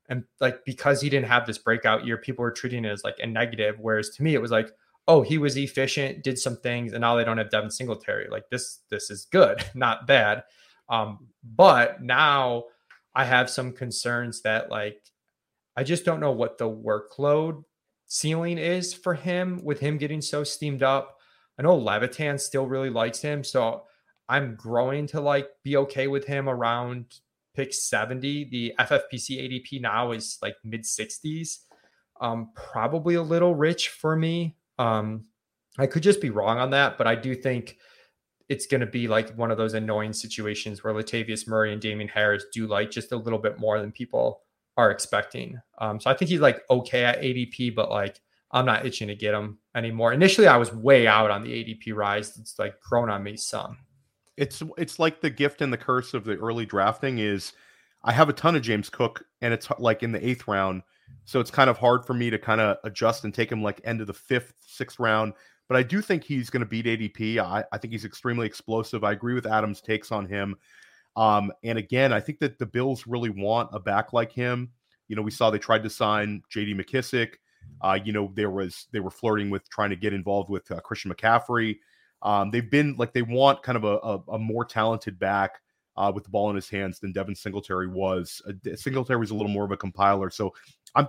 and 0.10 0.24
like 0.39 0.66
because 0.66 1.01
he 1.01 1.10
didn't 1.10 1.28
have 1.28 1.45
this 1.45 1.58
breakout 1.58 2.06
year, 2.06 2.18
people 2.18 2.43
were 2.43 2.51
treating 2.51 2.86
it 2.86 2.91
as 2.91 3.03
like 3.03 3.18
a 3.20 3.28
negative. 3.28 3.78
Whereas 3.80 4.10
to 4.12 4.24
me, 4.24 4.36
it 4.36 4.41
was 4.41 4.51
like, 4.51 4.72
oh, 5.08 5.22
he 5.22 5.38
was 5.38 5.58
efficient, 5.58 6.24
did 6.24 6.38
some 6.38 6.58
things, 6.58 6.93
and 6.93 7.01
now 7.01 7.16
they 7.16 7.24
don't 7.24 7.38
have 7.38 7.49
Devin 7.49 7.72
Singletary. 7.72 8.28
Like 8.30 8.49
this, 8.49 8.80
this 8.89 9.10
is 9.10 9.26
good, 9.26 9.64
not 9.76 10.08
bad. 10.08 10.43
Um, 10.89 11.28
but 11.43 12.01
now 12.01 12.66
I 13.16 13.26
have 13.26 13.49
some 13.49 13.72
concerns 13.72 14.41
that 14.41 14.70
like 14.70 15.01
I 15.76 15.84
just 15.84 16.06
don't 16.06 16.20
know 16.20 16.32
what 16.32 16.58
the 16.58 16.70
workload 16.70 17.64
ceiling 18.08 18.58
is 18.58 18.93
for 18.93 19.14
him 19.14 19.60
with 19.64 19.80
him 19.80 19.97
getting 19.97 20.22
so 20.22 20.43
steamed 20.43 20.84
up. 20.84 21.18
I 21.58 21.64
know 21.64 21.76
Levitan 21.76 22.38
still 22.38 22.68
really 22.68 22.89
likes 22.89 23.22
him, 23.22 23.43
so 23.43 23.84
I'm 24.30 24.56
growing 24.56 25.08
to 25.08 25.22
like 25.22 25.49
be 25.64 25.78
okay 25.78 26.08
with 26.08 26.26
him 26.26 26.49
around 26.49 27.06
pick 27.56 27.74
70. 27.74 28.45
The 28.45 28.74
FFPC 28.80 29.41
ADP 29.41 29.82
now 29.82 30.12
is 30.12 30.38
like 30.41 30.56
mid 30.64 30.84
60s. 30.84 31.60
Um, 32.22 32.51
probably 32.56 33.16
a 33.16 33.22
little 33.22 33.56
rich 33.56 33.89
for 33.89 34.16
me. 34.16 34.56
Um, 34.80 35.26
I 35.78 35.88
could 35.88 36.03
just 36.03 36.22
be 36.22 36.30
wrong 36.30 36.58
on 36.58 36.70
that, 36.72 36.97
but 36.97 37.08
I 37.08 37.16
do 37.16 37.36
think 37.36 37.78
it's 38.47 38.68
going 38.68 38.82
to 38.82 38.88
be 38.88 39.08
like 39.08 39.36
one 39.36 39.51
of 39.51 39.58
those 39.58 39.74
annoying 39.74 40.14
situations 40.14 40.84
where 40.84 40.93
Latavius 40.93 41.47
Murray 41.47 41.74
and 41.74 41.82
Damien 41.82 42.08
Harris 42.08 42.45
do 42.53 42.68
like 42.68 42.91
just 42.91 43.12
a 43.12 43.18
little 43.18 43.39
bit 43.39 43.60
more 43.60 43.80
than 43.80 43.91
people 43.91 44.41
are 44.78 44.91
expecting. 44.91 45.60
Um, 45.80 45.99
so 45.99 46.10
I 46.10 46.14
think 46.14 46.30
he's 46.30 46.41
like 46.41 46.64
okay 46.70 47.06
at 47.06 47.22
ADP, 47.22 47.76
but 47.76 47.89
like 47.89 48.22
I'm 48.51 48.66
not 48.66 48.86
itching 48.86 49.08
to 49.08 49.16
get 49.16 49.34
him 49.34 49.58
anymore. 49.76 50.14
Initially, 50.14 50.47
I 50.47 50.58
was 50.58 50.74
way 50.74 51.08
out 51.08 51.32
on 51.32 51.43
the 51.43 51.49
ADP 51.49 51.95
rise. 51.95 52.38
It's 52.38 52.60
like 52.60 52.80
grown 52.80 53.10
on 53.10 53.24
me 53.24 53.36
some. 53.36 53.78
It's 54.38 54.62
it's 54.78 55.00
like 55.00 55.22
the 55.22 55.30
gift 55.30 55.62
and 55.62 55.72
the 55.72 55.78
curse 55.78 56.14
of 56.14 56.26
the 56.26 56.36
early 56.36 56.66
drafting 56.66 57.20
is 57.20 57.54
I 58.04 58.12
have 58.12 58.30
a 58.30 58.34
ton 58.34 58.56
of 58.56 58.62
James 58.62 58.90
Cook 58.90 59.24
and 59.42 59.54
it's 59.54 59.68
like 59.80 60.04
in 60.04 60.12
the 60.12 60.26
eighth 60.26 60.48
round. 60.48 60.84
So 61.26 61.40
it's 61.40 61.52
kind 61.52 61.70
of 61.70 61.78
hard 61.78 62.06
for 62.06 62.14
me 62.14 62.30
to 62.30 62.38
kind 62.38 62.62
of 62.62 62.78
adjust 62.84 63.24
and 63.24 63.34
take 63.34 63.52
him 63.52 63.64
like 63.64 63.82
end 63.84 64.02
of 64.02 64.08
the 64.08 64.14
fifth, 64.14 64.54
sixth 64.66 65.00
round. 65.00 65.34
But 65.68 65.78
I 65.78 65.84
do 65.84 66.02
think 66.02 66.24
he's 66.24 66.52
going 66.52 66.62
to 66.62 66.68
beat 66.68 66.86
ADP. 66.86 67.40
I, 67.40 67.64
I 67.72 67.78
think 67.78 67.92
he's 67.92 68.06
extremely 68.06 68.46
explosive. 68.46 69.04
I 69.04 69.14
agree 69.14 69.34
with 69.34 69.48
Adam's 69.48 69.82
takes 69.82 70.12
on 70.12 70.28
him. 70.28 70.56
Um, 71.16 71.52
and 71.64 71.78
again, 71.80 72.14
I 72.14 72.20
think 72.20 72.40
that 72.40 72.60
the 72.60 72.66
Bills 72.66 73.08
really 73.08 73.30
want 73.30 73.70
a 73.74 73.80
back 73.80 74.14
like 74.14 74.32
him. 74.32 74.70
You 75.08 75.16
know, 75.16 75.22
we 75.22 75.32
saw 75.32 75.50
they 75.50 75.58
tried 75.58 75.84
to 75.84 75.90
sign 75.90 76.44
J.D. 76.50 76.76
McKissic. 76.76 77.36
Uh, 77.82 77.98
you 78.04 78.14
know, 78.14 78.32
there 78.36 78.52
was 78.52 78.88
they 78.92 79.00
were 79.00 79.10
flirting 79.10 79.50
with 79.50 79.68
trying 79.70 79.90
to 79.90 79.96
get 79.96 80.14
involved 80.14 80.50
with 80.50 80.70
uh, 80.72 80.80
Christian 80.82 81.12
McCaffrey. 81.12 81.78
Um, 82.26 82.50
they've 82.50 82.70
been 82.70 82.96
like 82.98 83.14
they 83.14 83.22
want 83.22 83.64
kind 83.64 83.78
of 83.78 83.84
a, 83.84 83.98
a, 83.98 84.36
a 84.36 84.40
more 84.40 84.66
talented 84.66 85.20
back 85.20 85.62
uh, 85.96 86.12
with 86.14 86.24
the 86.24 86.30
ball 86.32 86.50
in 86.50 86.56
his 86.56 86.68
hands 86.68 87.00
than 87.00 87.14
Devin 87.14 87.36
Singletary 87.36 87.88
was. 87.88 88.42
Uh, 88.50 88.76
Singletary 88.76 89.20
was 89.20 89.30
a 89.30 89.36
little 89.36 89.52
more 89.52 89.64
of 89.64 89.72
a 89.72 89.78
compiler, 89.78 90.30
so 90.32 90.54
I'm 90.96 91.08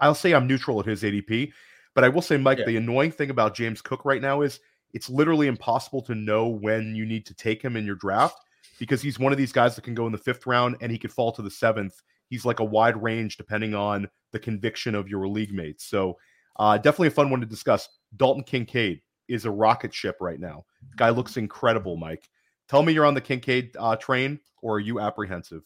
I'll 0.00 0.14
say 0.14 0.32
I'm 0.32 0.46
neutral 0.46 0.80
at 0.80 0.86
his 0.86 1.02
ADP. 1.02 1.52
But 1.94 2.02
I 2.02 2.08
will 2.08 2.22
say, 2.22 2.38
Mike, 2.38 2.58
yeah. 2.58 2.64
the 2.64 2.76
annoying 2.78 3.12
thing 3.12 3.30
about 3.30 3.54
James 3.54 3.80
Cook 3.80 4.04
right 4.04 4.22
now 4.22 4.40
is 4.40 4.58
it's 4.94 5.10
literally 5.10 5.46
impossible 5.48 6.02
to 6.02 6.14
know 6.14 6.48
when 6.48 6.94
you 6.94 7.04
need 7.04 7.26
to 7.26 7.34
take 7.34 7.62
him 7.62 7.76
in 7.76 7.84
your 7.84 7.94
draft 7.94 8.38
because 8.78 9.02
he's 9.02 9.18
one 9.18 9.32
of 9.32 9.38
these 9.38 9.52
guys 9.52 9.76
that 9.76 9.84
can 9.84 9.94
go 9.94 10.06
in 10.06 10.12
the 10.12 10.18
fifth 10.18 10.46
round 10.46 10.76
and 10.80 10.90
he 10.90 10.98
could 10.98 11.12
fall 11.12 11.30
to 11.32 11.42
the 11.42 11.50
seventh. 11.50 12.02
He's 12.30 12.44
like 12.44 12.60
a 12.60 12.64
wide 12.64 13.00
range 13.00 13.36
depending 13.36 13.74
on 13.74 14.08
the 14.32 14.38
conviction 14.38 14.94
of 14.94 15.08
your 15.08 15.28
league 15.28 15.52
mates. 15.52 15.84
So 15.84 16.18
uh, 16.56 16.78
definitely 16.78 17.08
a 17.08 17.12
fun 17.12 17.30
one 17.30 17.40
to 17.40 17.46
discuss. 17.46 17.88
Dalton 18.16 18.44
Kincaid 18.44 19.02
is 19.28 19.44
a 19.44 19.50
rocket 19.50 19.92
ship 19.94 20.16
right 20.20 20.40
now. 20.40 20.64
Guy 20.96 21.10
looks 21.10 21.36
incredible, 21.36 21.96
Mike. 21.96 22.28
Tell 22.68 22.82
me 22.82 22.92
you're 22.92 23.06
on 23.06 23.14
the 23.14 23.20
Kincaid 23.20 23.76
uh, 23.78 23.96
train 23.96 24.40
or 24.62 24.76
are 24.76 24.80
you 24.80 25.00
apprehensive? 25.00 25.62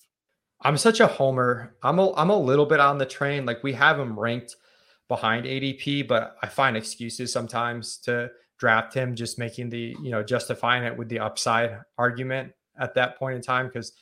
I'm 0.62 0.76
such 0.76 1.00
a 1.00 1.06
homer. 1.06 1.76
I'm 1.82 1.98
a 1.98 2.12
I'm 2.14 2.30
a 2.30 2.38
little 2.38 2.66
bit 2.66 2.80
on 2.80 2.98
the 2.98 3.06
train. 3.06 3.46
Like 3.46 3.62
we 3.62 3.72
have 3.74 3.98
him 3.98 4.18
ranked 4.18 4.56
behind 5.06 5.46
ADP, 5.46 6.08
but 6.08 6.36
I 6.42 6.48
find 6.48 6.76
excuses 6.76 7.32
sometimes 7.32 7.98
to 7.98 8.30
draft 8.58 8.92
him, 8.92 9.14
just 9.14 9.38
making 9.38 9.70
the, 9.70 9.96
you 10.02 10.10
know, 10.10 10.22
justifying 10.22 10.84
it 10.84 10.96
with 10.96 11.08
the 11.08 11.20
upside 11.20 11.78
argument 11.96 12.52
at 12.78 12.94
that 12.94 13.18
point 13.18 13.36
in 13.36 13.42
time. 13.42 13.66
Because 13.66 13.92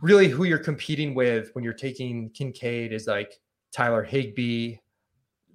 really 0.00 0.28
who 0.28 0.44
you're 0.44 0.58
competing 0.58 1.14
with 1.14 1.50
when 1.52 1.64
you're 1.64 1.72
taking 1.72 2.30
Kincaid 2.30 2.92
is 2.92 3.06
like 3.06 3.34
Tyler 3.72 4.04
Higbee, 4.04 4.76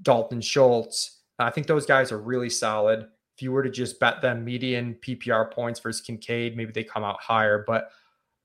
Dalton 0.02 0.42
Schultz. 0.42 1.19
I 1.46 1.52
think 1.52 1.68
those 1.68 1.86
guys 1.86 2.12
are 2.12 2.20
really 2.20 2.50
solid. 2.50 3.08
If 3.36 3.44
you 3.44 3.52
were 3.52 3.64
to 3.64 3.70
just 3.70 4.00
bet 4.00 4.22
them 4.22 4.44
median 4.44 4.96
PPR 4.96 5.52
points 5.52 5.80
versus 5.80 6.02
Kincaid, 6.02 6.58
maybe 6.58 6.72
they 6.72 6.84
come 6.84 7.04
out 7.04 7.22
higher. 7.22 7.64
But 7.66 7.90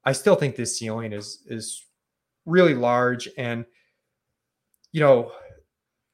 I 0.05 0.13
still 0.13 0.37
think 0.37 0.57
this 0.57 0.79
ceiling 0.79 1.13
is 1.13 1.43
is 1.47 1.85
really 2.47 2.75
large. 2.75 3.29
And 3.37 3.65
you 4.93 5.01
know, 5.01 5.33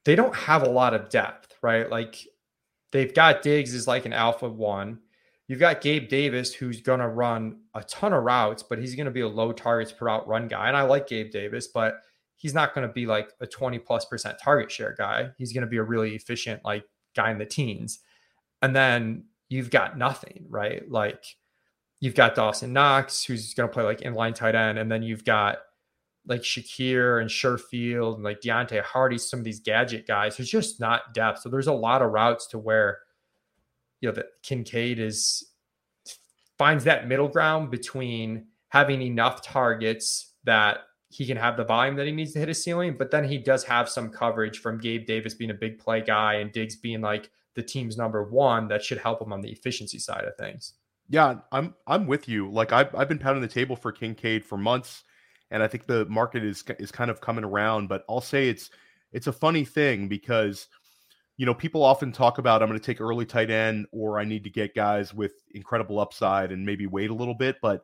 they 0.05 0.15
don't 0.15 0.35
have 0.35 0.63
a 0.63 0.69
lot 0.69 0.95
of 0.95 1.09
depth, 1.09 1.55
right? 1.61 1.89
Like 1.89 2.15
they've 2.91 3.13
got 3.13 3.43
Diggs 3.43 3.73
is 3.73 3.87
like 3.87 4.05
an 4.05 4.13
alpha 4.13 4.49
one. 4.49 4.99
You've 5.47 5.59
got 5.59 5.81
Gabe 5.81 6.07
Davis, 6.07 6.53
who's 6.53 6.81
going 6.81 7.01
to 7.01 7.09
run 7.09 7.59
a 7.75 7.83
ton 7.83 8.13
of 8.13 8.23
routes, 8.23 8.63
but 8.63 8.79
he's 8.79 8.95
going 8.95 9.05
to 9.05 9.11
be 9.11 9.21
a 9.21 9.27
low 9.27 9.51
targets 9.51 9.91
per 9.91 10.05
route 10.05 10.27
run 10.27 10.47
guy. 10.47 10.69
And 10.69 10.77
I 10.77 10.83
like 10.83 11.07
Gabe 11.07 11.29
Davis, 11.29 11.67
but 11.67 11.95
he's 12.41 12.55
not 12.55 12.73
going 12.73 12.87
to 12.87 12.91
be 12.91 13.05
like 13.05 13.31
a 13.39 13.45
20 13.45 13.77
plus 13.79 14.03
percent 14.05 14.39
target 14.43 14.71
share 14.71 14.95
guy. 14.97 15.29
He's 15.37 15.53
going 15.53 15.61
to 15.61 15.67
be 15.67 15.77
a 15.77 15.83
really 15.83 16.15
efficient, 16.15 16.65
like 16.65 16.83
guy 17.15 17.29
in 17.29 17.37
the 17.37 17.45
teens. 17.45 17.99
And 18.63 18.75
then 18.75 19.25
you've 19.47 19.69
got 19.69 19.95
nothing, 19.95 20.47
right? 20.49 20.89
Like 20.89 21.23
you've 21.99 22.15
got 22.15 22.33
Dawson 22.33 22.73
Knox, 22.73 23.23
who's 23.23 23.53
going 23.53 23.69
to 23.69 23.73
play 23.73 23.83
like 23.83 23.99
inline 23.99 24.33
tight 24.33 24.55
end. 24.55 24.79
And 24.79 24.91
then 24.91 25.03
you've 25.03 25.23
got 25.23 25.59
like 26.25 26.41
Shakir 26.41 27.21
and 27.21 27.29
Sherfield 27.29 28.15
and 28.15 28.23
like 28.23 28.41
Deonte 28.41 28.81
Harty, 28.81 29.19
some 29.19 29.39
of 29.39 29.45
these 29.45 29.59
gadget 29.59 30.07
guys, 30.07 30.37
there's 30.37 30.49
just 30.49 30.79
not 30.79 31.13
depth. 31.13 31.41
So 31.41 31.49
there's 31.49 31.67
a 31.67 31.73
lot 31.73 32.01
of 32.01 32.11
routes 32.11 32.47
to 32.47 32.57
where, 32.57 32.99
you 33.99 34.09
know, 34.09 34.15
that 34.15 34.25
Kincaid 34.41 34.97
is 34.97 35.47
finds 36.57 36.85
that 36.85 37.07
middle 37.07 37.27
ground 37.27 37.69
between 37.69 38.47
having 38.69 39.03
enough 39.03 39.43
targets 39.43 40.33
that 40.43 40.79
he 41.11 41.25
can 41.25 41.37
have 41.37 41.57
the 41.57 41.65
volume 41.65 41.95
that 41.97 42.05
he 42.05 42.11
needs 42.11 42.33
to 42.33 42.39
hit 42.39 42.49
a 42.49 42.53
ceiling, 42.53 42.95
but 42.97 43.11
then 43.11 43.23
he 43.23 43.37
does 43.37 43.63
have 43.63 43.89
some 43.89 44.09
coverage 44.09 44.59
from 44.59 44.79
Gabe 44.79 45.05
Davis 45.05 45.33
being 45.33 45.51
a 45.51 45.55
big 45.55 45.77
play 45.77 46.01
guy 46.01 46.35
and 46.35 46.51
Diggs 46.51 46.75
being 46.75 47.01
like 47.01 47.29
the 47.55 47.63
team's 47.63 47.97
number 47.97 48.23
one 48.23 48.67
that 48.69 48.83
should 48.83 48.97
help 48.97 49.21
him 49.21 49.33
on 49.33 49.41
the 49.41 49.51
efficiency 49.51 49.99
side 49.99 50.23
of 50.23 50.35
things. 50.37 50.73
Yeah, 51.09 51.39
I'm 51.51 51.75
I'm 51.85 52.07
with 52.07 52.29
you. 52.29 52.49
Like 52.49 52.71
I've 52.71 52.95
I've 52.95 53.09
been 53.09 53.19
pounding 53.19 53.41
the 53.41 53.47
table 53.47 53.75
for 53.75 53.91
Kincaid 53.91 54.45
for 54.45 54.57
months 54.57 55.03
and 55.51 55.61
I 55.61 55.67
think 55.67 55.85
the 55.85 56.05
market 56.05 56.43
is 56.43 56.63
is 56.79 56.91
kind 56.91 57.11
of 57.11 57.21
coming 57.21 57.43
around. 57.43 57.87
But 57.87 58.03
I'll 58.09 58.21
say 58.21 58.49
it's 58.49 58.71
it's 59.11 59.27
a 59.27 59.33
funny 59.33 59.65
thing 59.65 60.07
because 60.07 60.67
you 61.37 61.45
know 61.45 61.53
people 61.53 61.83
often 61.83 62.11
talk 62.11 62.37
about 62.37 62.63
I'm 62.63 62.69
going 62.69 62.79
to 62.79 62.85
take 62.85 63.01
early 63.01 63.25
tight 63.25 63.51
end 63.51 63.85
or 63.91 64.19
I 64.19 64.23
need 64.23 64.43
to 64.45 64.49
get 64.49 64.73
guys 64.73 65.13
with 65.13 65.33
incredible 65.51 65.99
upside 65.99 66.51
and 66.51 66.65
maybe 66.65 66.87
wait 66.87 67.09
a 67.09 67.13
little 67.13 67.35
bit. 67.35 67.57
But 67.61 67.83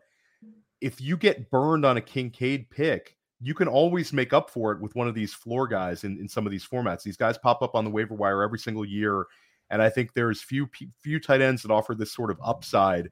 if 0.79 1.01
you 1.01 1.17
get 1.17 1.51
burned 1.51 1.85
on 1.85 1.97
a 1.97 2.01
Kincaid 2.01 2.69
pick, 2.69 3.16
you 3.41 3.53
can 3.53 3.67
always 3.67 4.13
make 4.13 4.33
up 4.33 4.49
for 4.49 4.71
it 4.71 4.81
with 4.81 4.95
one 4.95 5.07
of 5.07 5.15
these 5.15 5.33
floor 5.33 5.67
guys 5.67 6.03
in, 6.03 6.19
in 6.19 6.27
some 6.27 6.45
of 6.45 6.51
these 6.51 6.67
formats. 6.67 7.03
These 7.03 7.17
guys 7.17 7.37
pop 7.37 7.61
up 7.61 7.75
on 7.75 7.85
the 7.85 7.91
waiver 7.91 8.15
wire 8.15 8.41
every 8.41 8.59
single 8.59 8.85
year. 8.85 9.25
And 9.69 9.81
I 9.81 9.89
think 9.89 10.13
there's 10.13 10.41
few 10.41 10.69
few 11.01 11.19
tight 11.19 11.41
ends 11.41 11.61
that 11.61 11.71
offer 11.71 11.93
this 11.93 12.13
sort 12.13 12.31
of 12.31 12.39
upside 12.43 13.09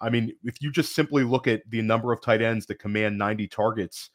I 0.00 0.10
mean, 0.10 0.32
if 0.44 0.60
you 0.60 0.70
just 0.70 0.94
simply 0.94 1.24
look 1.24 1.46
at 1.46 1.62
the 1.70 1.80
number 1.82 2.12
of 2.12 2.20
tight 2.20 2.42
ends 2.42 2.66
that 2.66 2.78
command 2.78 3.16
90 3.16 3.48
targets, 3.48 4.10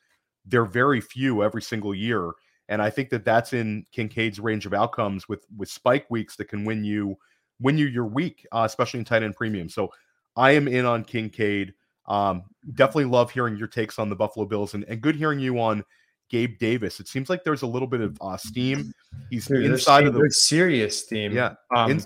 they're 0.45 0.66
very 0.66 1.01
few 1.01 1.43
every 1.43 1.62
single 1.62 1.95
year. 1.95 2.32
And 2.70 2.82
I 2.82 2.89
think 2.89 3.09
that 3.09 3.26
that's 3.26 3.53
in 3.53 3.86
Kincaid's 3.91 4.39
range 4.39 4.66
of 4.66 4.74
outcomes 4.74 5.28
with 5.28 5.45
with 5.57 5.70
spike 5.70 6.09
weeks 6.09 6.36
that 6.38 6.45
can 6.45 6.64
win 6.64 6.84
you 6.84 7.18
win 7.59 7.78
you 7.78 7.88
your 7.88 8.05
week, 8.05 8.45
uh, 8.51 8.64
especially 8.66 8.99
in 8.99 9.05
tight 9.05 9.24
end 9.24 9.36
premium. 9.36 9.70
So 9.70 9.89
I 10.36 10.51
am 10.51 10.68
in 10.68 10.86
on 10.86 11.03
Kincaid. 11.03 11.74
Um, 12.08 12.43
definitely 12.74 13.06
love 13.06 13.32
hearing 13.32 13.58
your 13.58 13.68
takes 13.68 13.99
on 13.99 14.10
the 14.10 14.16
Buffalo 14.16 14.45
Bills 14.45 14.74
and, 14.74 14.84
and 14.86 15.02
good 15.02 15.16
hearing 15.16 15.39
you 15.39 15.60
on 15.60 15.84
Gabe 16.30 16.58
Davis. 16.60 16.99
It 16.99 17.08
seems 17.08 17.30
like 17.30 17.43
there's 17.43 17.62
a 17.62 17.68
little 17.68 17.88
bit 17.88 18.02
of 18.02 18.18
uh, 18.22 18.38
steam. 18.38 18.93
He's 19.30 19.47
Dude, 19.47 19.66
inside 19.66 20.08
of 20.08 20.14
the 20.14 20.30
serious 20.32 20.97
steam. 20.97 21.34
Yeah. 21.34 21.54
Um, 21.76 21.91
in, 21.91 22.06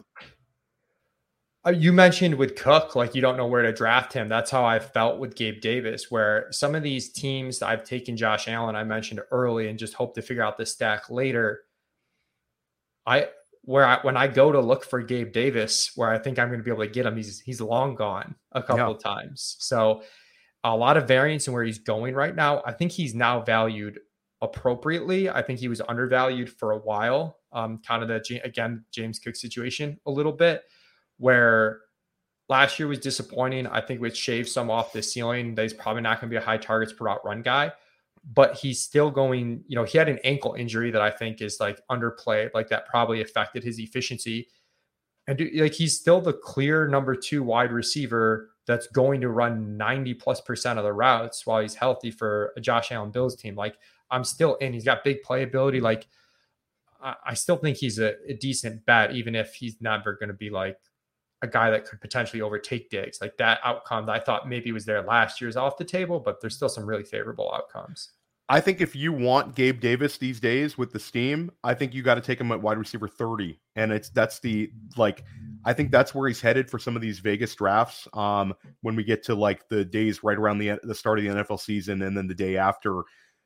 uh, 1.66 1.72
you 1.72 1.92
mentioned 1.92 2.36
with 2.36 2.56
Cook, 2.56 2.96
like 2.96 3.16
you 3.16 3.22
don't 3.22 3.38
know 3.38 3.48
where 3.48 3.64
to 3.64 3.72
draft 3.72 4.14
him. 4.14 4.30
That's 4.30 4.52
how 4.52 4.66
I 4.66 4.80
felt 4.80 5.20
with 5.20 5.36
Gabe 5.36 5.62
Davis, 5.62 6.12
where 6.12 6.48
some 6.52 6.76
of 6.76 6.84
these 6.84 7.12
teams 7.12 7.62
I've 7.62 7.84
taken 7.84 8.16
Josh 8.16 8.48
Allen, 8.48 8.76
I 8.76 8.84
mentioned 8.84 9.22
early, 9.32 9.70
and 9.70 9.80
just 9.80 9.94
hope 9.96 10.14
to 10.16 10.22
figure 10.22 10.44
out 10.44 10.58
the 10.58 10.66
stack 10.66 11.10
later. 11.10 11.62
I 13.08 13.30
where 13.66 13.86
I, 13.86 14.00
when 14.04 14.16
I 14.16 14.28
go 14.28 14.52
to 14.52 14.60
look 14.60 14.86
for 14.86 15.02
Gabe 15.02 15.32
Davis, 15.32 15.92
where 15.96 16.10
I 16.10 16.18
think 16.18 16.40
I'm 16.40 16.48
going 16.48 16.60
to 16.60 16.64
be 16.64 16.72
able 16.72 16.84
to 16.84 16.90
get 16.90 17.06
him, 17.06 17.18
he's 17.18 17.42
he's 17.42 17.62
long 17.62 17.96
gone 17.96 18.36
a 18.52 18.62
couple 18.62 18.78
yeah. 18.78 18.90
of 18.90 19.04
times. 19.04 19.58
So 19.60 20.04
a 20.64 20.76
lot 20.76 20.98
of 20.98 21.08
variance 21.08 21.48
in 21.48 21.54
where 21.54 21.64
he's 21.64 21.80
going 21.80 22.16
right 22.16 22.36
now. 22.36 22.64
I 22.66 22.72
think 22.72 22.92
he's 22.92 23.14
now 23.14 23.42
valued 23.42 24.00
appropriately. 24.42 25.30
I 25.30 25.42
think 25.42 25.60
he 25.60 25.68
was 25.68 25.82
undervalued 25.88 26.50
for 26.50 26.72
a 26.72 26.78
while. 26.78 27.40
Um, 27.52 27.80
kind 27.86 28.04
of 28.04 28.10
the 28.10 28.42
again 28.44 28.84
James 28.92 29.20
Cook 29.20 29.36
situation 29.36 30.00
a 30.06 30.12
little 30.12 30.34
bit 30.34 30.64
where 31.18 31.80
last 32.50 32.78
year 32.80 32.88
was 32.88 33.00
disappointing. 33.00 33.66
I 33.68 33.82
think 33.82 34.02
we 34.02 34.10
shaved 34.12 34.50
some 34.50 34.70
off 34.70 34.94
the 34.94 35.02
ceiling. 35.02 35.56
That 35.56 35.64
he's 35.64 35.74
probably 35.74 36.02
not 36.02 36.20
going 36.20 36.30
to 36.30 36.34
be 36.34 36.42
a 36.42 36.46
high 36.46 36.58
targets 36.58 36.94
per 36.94 37.06
route 37.06 37.24
run 37.26 37.42
guy, 37.42 37.72
but 38.34 38.56
he's 38.56 38.82
still 38.82 39.12
going. 39.12 39.64
You 39.68 39.76
know, 39.76 39.84
he 39.84 39.98
had 39.98 40.10
an 40.10 40.20
ankle 40.24 40.54
injury 40.54 40.92
that 40.92 41.02
I 41.02 41.12
think 41.12 41.42
is 41.42 41.60
like 41.60 41.80
underplayed, 41.90 42.54
like 42.54 42.70
that 42.70 42.88
probably 42.88 43.22
affected 43.22 43.64
his 43.64 43.80
efficiency. 43.80 44.48
And 45.28 45.40
like 45.56 45.74
he's 45.74 46.00
still 46.00 46.22
the 46.22 46.34
clear 46.34 46.88
number 46.88 47.16
two 47.16 47.44
wide 47.44 47.72
receiver 47.72 48.52
that's 48.68 48.88
going 48.88 49.22
to 49.22 49.30
run 49.30 49.78
90 49.78 50.14
plus 50.16 50.42
percent 50.42 50.80
of 50.80 50.86
the 50.86 50.94
routes 50.94 51.46
while 51.46 51.62
he's 51.62 51.76
healthy 51.76 52.12
for 52.12 52.54
a 52.58 52.62
Josh 52.62 52.92
Allen 52.92 53.12
Bills 53.12 53.36
team. 53.36 53.56
Like 53.56 53.76
I'm 54.12 54.24
still 54.24 54.56
in. 54.56 54.74
He's 54.74 54.86
got 54.86 55.04
big 55.04 55.24
playability. 55.24 55.82
Like 55.82 56.08
I, 57.02 57.16
I 57.28 57.34
still 57.34 57.58
think 57.58 57.78
he's 57.78 58.00
a, 58.00 58.16
a 58.28 58.34
decent 58.34 58.86
bet, 58.86 59.16
even 59.16 59.36
if 59.36 59.54
he's 59.54 59.82
never 59.82 60.14
going 60.14 60.30
to 60.30 60.36
be 60.36 60.50
like 60.50 60.78
a 61.42 61.48
guy 61.48 61.70
that 61.70 61.86
could 61.86 62.02
potentially 62.02 62.42
overtake 62.42 62.90
Diggs. 62.90 63.20
Like 63.22 63.38
that 63.38 63.60
outcome 63.64 64.06
that 64.08 64.14
I 64.14 64.20
thought 64.20 64.50
maybe 64.50 64.72
was 64.72 64.86
there 64.86 65.02
last 65.02 65.42
year 65.42 65.50
is 65.50 65.58
off 65.58 65.78
the 65.78 65.86
table, 65.86 66.20
but 66.20 66.42
there's 66.42 66.56
still 66.56 66.70
some 66.70 66.86
really 66.86 67.04
favorable 67.04 67.52
outcomes. 67.54 68.12
I 68.48 68.62
think 68.62 68.80
if 68.80 68.96
you 68.96 69.12
want 69.12 69.56
Gabe 69.56 69.80
Davis 69.80 70.18
these 70.18 70.40
days 70.40 70.78
with 70.78 70.92
the 70.92 71.00
steam, 71.00 71.52
I 71.64 71.74
think 71.74 71.96
you 71.96 72.04
got 72.04 72.16
to 72.16 72.22
take 72.22 72.40
him 72.40 72.52
at 72.52 72.62
wide 72.62 72.78
receiver 72.78 73.08
30. 73.08 73.60
And 73.76 73.92
it's 73.92 74.10
that's 74.10 74.40
the 74.40 74.72
like 74.98 75.24
I 75.66 75.74
think 75.74 75.90
that's 75.90 76.14
where 76.14 76.28
he's 76.28 76.42
headed 76.42 76.70
for 76.70 76.78
some 76.78 76.96
of 76.96 77.02
these 77.02 77.20
Vegas 77.20 77.56
drafts. 77.56 78.08
Um, 78.14 78.54
when 78.82 78.96
we 78.96 79.04
get 79.04 79.24
to 79.24 79.36
like 79.36 79.68
the 79.70 79.84
days 79.84 80.24
right 80.24 80.38
around 80.38 80.60
the 80.60 80.80
the 80.84 80.94
start 80.94 81.18
of 81.18 81.26
the 81.26 81.32
NFL 81.32 81.60
season 81.60 82.04
and 82.04 82.16
then 82.16 82.28
the 82.28 82.36
day 82.36 82.56
after, 82.56 83.02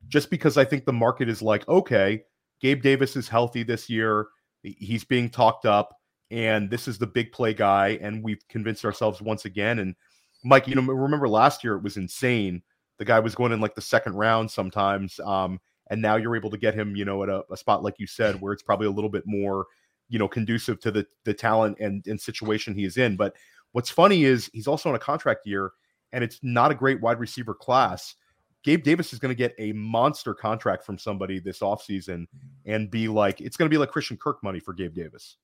just 0.10 0.30
because 0.30 0.58
I 0.58 0.66
think 0.66 0.84
the 0.84 0.94
market 0.94 1.30
is 1.30 1.42
like, 1.42 1.66
okay, 1.70 2.24
Gabe 2.60 2.82
Davis 2.82 3.16
is 3.16 3.30
healthy 3.30 3.64
this 3.64 3.90
year. 3.90 4.28
He's 4.64 5.06
being 5.06 5.30
talked 5.30 5.66
up, 5.66 5.96
and 6.32 6.70
this 6.70 6.88
is 6.88 6.98
the 6.98 7.08
big 7.08 7.32
play 7.32 7.54
guy. 7.54 8.00
And 8.02 8.24
we've 8.24 8.48
convinced 8.48 8.86
ourselves 8.86 9.22
once 9.22 9.46
again. 9.46 9.80
And 9.80 9.96
Mike, 10.44 10.68
you 10.68 10.76
know, 10.76 10.82
remember 10.82 11.28
last 11.28 11.64
year 11.64 11.76
it 11.76 11.84
was 11.84 11.98
insane 11.98 12.62
the 13.00 13.06
guy 13.06 13.20
was 13.20 13.34
going 13.34 13.52
in 13.52 13.62
like 13.62 13.74
the 13.74 13.82
second 13.82 14.14
round 14.14 14.52
sometimes. 14.52 15.20
Um, 15.22 15.60
and 15.90 16.02
now 16.02 16.18
you're 16.18 16.36
able 16.36 16.52
to 16.52 16.58
get 16.58 16.76
him, 16.76 16.96
you 16.96 17.06
know, 17.06 17.24
at 17.24 17.30
a, 17.30 17.44
a, 17.52 17.58
spot 17.58 17.82
like 17.82 17.96
you 17.98 18.06
said, 18.06 18.40
where 18.40 18.54
it's 18.54 18.62
probably 18.62 18.86
a 18.86 18.92
little 18.92 19.10
bit 19.10 19.24
more, 19.26 19.66
you 20.10 20.20
know, 20.20 20.28
conducive 20.28 20.80
to 20.82 20.92
the 20.92 21.08
the 21.24 21.34
talent 21.34 21.78
and, 21.80 22.06
and 22.06 22.22
situation 22.22 22.76
he 22.76 22.84
is 22.84 22.98
in. 22.98 23.16
But 23.16 23.36
what's 23.72 23.90
funny 23.90 24.26
is 24.26 24.52
he's 24.54 24.68
also 24.68 24.90
on 24.90 24.96
a 24.96 25.00
contract 25.00 25.48
year, 25.48 25.72
and 26.12 26.24
it's 26.24 26.40
not 26.44 26.72
a 26.72 26.76
great 26.76 27.02
wide 27.02 27.20
receiver 27.20 27.56
class. 27.56 28.16
Gabe 28.64 28.84
Davis 28.84 29.14
is 29.14 29.20
going 29.20 29.30
to 29.30 29.36
get 29.36 29.56
a 29.58 29.72
monster 29.72 30.34
contract 30.34 30.84
from 30.84 30.98
somebody 30.98 31.40
this 31.40 31.60
offseason 31.60 32.26
and 32.66 32.92
be 32.92 33.08
like, 33.08 33.40
it's 33.40 33.56
going 33.56 33.70
to 33.70 33.74
be 33.74 33.78
like 33.78 33.90
Christian 33.90 34.18
Kirk 34.18 34.44
money 34.44 34.60
for 34.60 34.74
Gabe 34.74 34.94
Davis. 34.94 35.38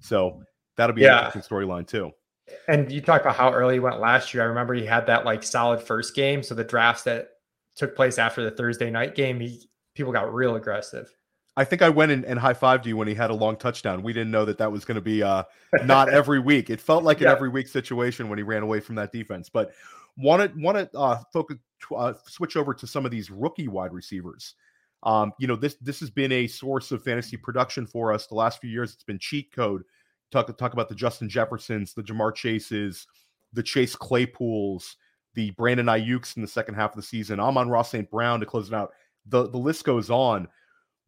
So 0.00 0.42
that'll 0.76 0.96
be 0.96 1.02
yeah. 1.02 1.20
an 1.20 1.26
interesting 1.26 1.56
storyline 1.56 1.86
too. 1.86 2.10
And 2.68 2.90
you 2.90 3.00
talk 3.00 3.20
about 3.20 3.36
how 3.36 3.52
early 3.52 3.74
he 3.74 3.80
went 3.80 4.00
last 4.00 4.34
year. 4.34 4.42
I 4.42 4.46
remember 4.46 4.74
he 4.74 4.84
had 4.84 5.06
that 5.06 5.24
like 5.24 5.42
solid 5.42 5.80
first 5.80 6.14
game. 6.14 6.42
So 6.42 6.54
the 6.54 6.64
drafts 6.64 7.04
that 7.04 7.28
took 7.76 7.94
place 7.94 8.18
after 8.18 8.42
the 8.42 8.50
Thursday 8.50 8.90
night 8.90 9.14
game, 9.14 9.40
he 9.40 9.68
people 9.94 10.12
got 10.12 10.32
real 10.32 10.56
aggressive. 10.56 11.14
I 11.56 11.64
think 11.64 11.82
I 11.82 11.88
went 11.88 12.12
and, 12.12 12.24
and 12.24 12.38
high 12.38 12.54
fived 12.54 12.86
you 12.86 12.96
when 12.96 13.08
he 13.08 13.14
had 13.14 13.30
a 13.30 13.34
long 13.34 13.56
touchdown. 13.56 14.02
We 14.02 14.12
didn't 14.12 14.30
know 14.30 14.44
that 14.44 14.58
that 14.58 14.70
was 14.70 14.84
going 14.84 14.94
to 14.94 15.00
be 15.00 15.22
uh, 15.22 15.42
not 15.84 16.08
every 16.12 16.38
week. 16.38 16.70
It 16.70 16.80
felt 16.80 17.04
like 17.04 17.20
yeah. 17.20 17.28
an 17.28 17.36
every 17.36 17.48
week 17.48 17.68
situation 17.68 18.28
when 18.28 18.38
he 18.38 18.42
ran 18.42 18.62
away 18.62 18.80
from 18.80 18.94
that 18.96 19.12
defense. 19.12 19.48
But 19.48 19.72
want 20.16 20.42
to 20.42 20.60
want 20.60 20.78
to 20.78 20.98
uh, 20.98 21.20
focus 21.32 21.58
uh, 21.96 22.14
switch 22.26 22.56
over 22.56 22.72
to 22.74 22.86
some 22.86 23.04
of 23.04 23.10
these 23.10 23.30
rookie 23.30 23.68
wide 23.68 23.92
receivers. 23.92 24.54
Um, 25.02 25.32
you 25.38 25.46
know 25.46 25.56
this 25.56 25.76
this 25.76 26.00
has 26.00 26.10
been 26.10 26.32
a 26.32 26.46
source 26.46 26.92
of 26.92 27.02
fantasy 27.02 27.36
production 27.36 27.86
for 27.86 28.12
us 28.12 28.26
the 28.26 28.34
last 28.34 28.60
few 28.60 28.70
years. 28.70 28.92
It's 28.92 29.04
been 29.04 29.18
cheat 29.18 29.52
code 29.52 29.82
talk 30.30 30.56
talk 30.56 30.72
about 30.72 30.88
the 30.88 30.94
Justin 30.94 31.28
Jeffersons, 31.28 31.94
the 31.94 32.02
Ja'Marr 32.02 32.34
Chases, 32.34 33.06
the 33.52 33.62
Chase 33.62 33.96
Claypools, 33.96 34.96
the 35.34 35.50
Brandon 35.52 35.86
Aiyuk's 35.86 36.36
in 36.36 36.42
the 36.42 36.48
second 36.48 36.74
half 36.74 36.90
of 36.90 36.96
the 36.96 37.02
season, 37.02 37.40
Amon-Ra 37.40 37.82
St. 37.82 38.10
Brown 38.10 38.40
to 38.40 38.46
close 38.46 38.68
it 38.68 38.74
out. 38.74 38.92
The 39.26 39.48
the 39.48 39.58
list 39.58 39.84
goes 39.84 40.10
on. 40.10 40.48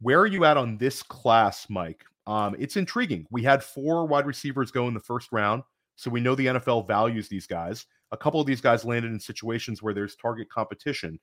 Where 0.01 0.19
are 0.19 0.27
you 0.27 0.45
at 0.45 0.57
on 0.57 0.77
this 0.77 1.01
class, 1.01 1.67
Mike? 1.69 2.03
Um, 2.27 2.55
it's 2.59 2.77
intriguing. 2.77 3.25
We 3.31 3.43
had 3.43 3.63
four 3.63 4.05
wide 4.05 4.25
receivers 4.25 4.71
go 4.71 4.87
in 4.87 4.93
the 4.93 4.99
first 4.99 5.31
round, 5.31 5.63
so 5.95 6.09
we 6.09 6.21
know 6.21 6.35
the 6.35 6.47
NFL 6.47 6.87
values 6.87 7.27
these 7.27 7.47
guys. 7.47 7.85
A 8.11 8.17
couple 8.17 8.39
of 8.39 8.47
these 8.47 8.61
guys 8.61 8.85
landed 8.85 9.11
in 9.11 9.19
situations 9.19 9.81
where 9.81 9.93
there's 9.93 10.15
target 10.15 10.49
competition. 10.49 11.19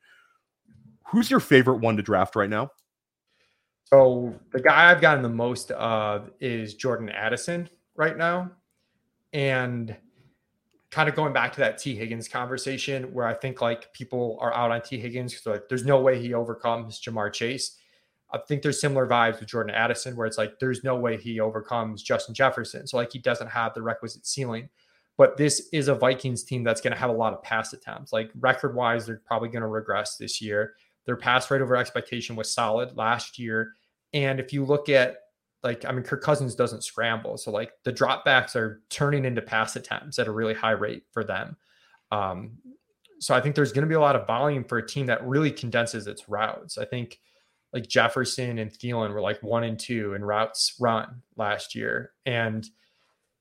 Who's 1.11 1.31
your 1.31 1.41
favorite 1.41 1.79
one 1.79 1.97
to 1.97 2.03
draft 2.03 2.37
right 2.37 2.51
now? 2.51 2.71
So 3.85 4.35
the 4.53 4.61
guy 4.61 4.91
I've 4.91 5.01
gotten 5.01 5.23
the 5.23 5.29
most 5.29 5.73
of 5.73 6.31
is 6.41 6.75
Jordan 6.75 7.09
Addison 7.09 7.69
right 7.97 8.17
now. 8.17 8.53
And 9.33 9.97
kind 10.91 11.09
of 11.09 11.15
going 11.15 11.33
back 11.33 11.53
to 11.53 11.61
that 11.61 11.79
Tee 11.79 11.97
Higgins 11.97 12.29
conversation 12.29 13.13
where 13.13 13.27
I 13.27 13.35
think 13.35 13.61
like 13.61 13.93
people 13.93 14.39
are 14.41 14.55
out 14.55 14.71
on 14.71 14.83
Tee 14.83 14.99
Higgins 14.99 15.33
because 15.33 15.47
like 15.47 15.69
there's 15.69 15.85
no 15.85 16.01
way 16.01 16.21
he 16.21 16.35
overcomes 16.35 17.01
Ja'Marr 17.01 17.33
Chase. 17.33 17.77
I 18.33 18.39
think 18.39 18.63
there's 18.63 18.81
similar 18.81 19.07
vibes 19.07 19.41
with 19.41 19.49
Jordan 19.49 19.75
Addison 19.75 20.17
where 20.17 20.27
it's 20.27 20.39
like 20.39 20.59
there's 20.61 20.85
no 20.85 20.97
way 20.97 21.17
he 21.17 21.41
overcomes 21.41 22.03
Justin 22.03 22.35
Jefferson. 22.35 22.87
So 22.87 22.97
like 22.97 23.13
he 23.13 23.19
doesn't 23.19 23.49
have 23.49 23.75
the 23.75 23.83
requisite 23.83 24.27
ceiling. 24.27 24.69
But 25.17 25.37
this 25.37 25.69
is 25.73 25.89
a 25.89 25.95
Vikings 25.95 26.45
team 26.45 26.65
that's 26.65 26.81
going 26.81 26.95
to 26.95 26.99
have 26.99 27.11
a 27.11 27.15
lot 27.15 27.35
of 27.35 27.43
pass 27.43 27.73
attempts. 27.73 28.13
Like 28.13 28.31
record 28.37 28.75
wise, 28.75 29.07
they're 29.07 29.21
probably 29.27 29.49
going 29.49 29.63
to 29.63 29.69
regress 29.69 30.17
this 30.17 30.41
year. 30.41 30.75
Their 31.07 31.17
pass 31.17 31.51
rate 31.51 31.63
over 31.63 31.77
expectation 31.77 32.37
was 32.37 32.53
solid 32.53 32.97
last 32.97 33.39
year. 33.39 33.73
And 34.13 34.41
if 34.41 34.53
you 34.53 34.65
look 34.65 34.89
at 34.89 35.17
like 35.63 35.85
I 35.85 35.93
mean 35.93 36.03
Kirk 36.03 36.23
Cousins 36.23 36.55
doesn't 36.55 36.85
scramble, 36.85 37.37
so 37.37 37.51
like 37.51 37.73
the 37.85 37.93
dropbacks 37.93 38.57
are 38.57 38.83
turning 38.91 39.25
into 39.25 39.43
pass 39.43 39.77
attempts 39.77 40.19
at 40.19 40.27
a 40.27 40.33
really 40.33 40.55
high 40.55 40.71
rate 40.71 41.05
for 41.13 41.25
them. 41.25 41.57
Um, 42.11 42.59
so 43.21 43.35
I 43.35 43.41
think 43.41 43.55
there's 43.55 43.73
going 43.73 43.83
to 43.83 43.89
be 43.89 43.95
a 43.95 44.01
lot 44.01 44.17
of 44.17 44.27
volume 44.27 44.65
for 44.65 44.79
a 44.79 44.87
team 44.87 45.07
that 45.07 45.27
really 45.27 45.51
condenses 45.51 46.07
its 46.07 46.29
routes. 46.29 46.79
I 46.79 46.87
think 46.87 47.21
like 47.73 47.87
Jefferson 47.87 48.59
and 48.59 48.71
Thielen 48.71 49.13
were 49.13 49.21
like 49.21 49.43
one 49.43 49.65
and 49.65 49.79
two 49.79 50.15
in 50.15 50.25
routes 50.25 50.75
run 50.81 51.23
last 51.37 51.75
year, 51.75 52.13
and 52.25 52.67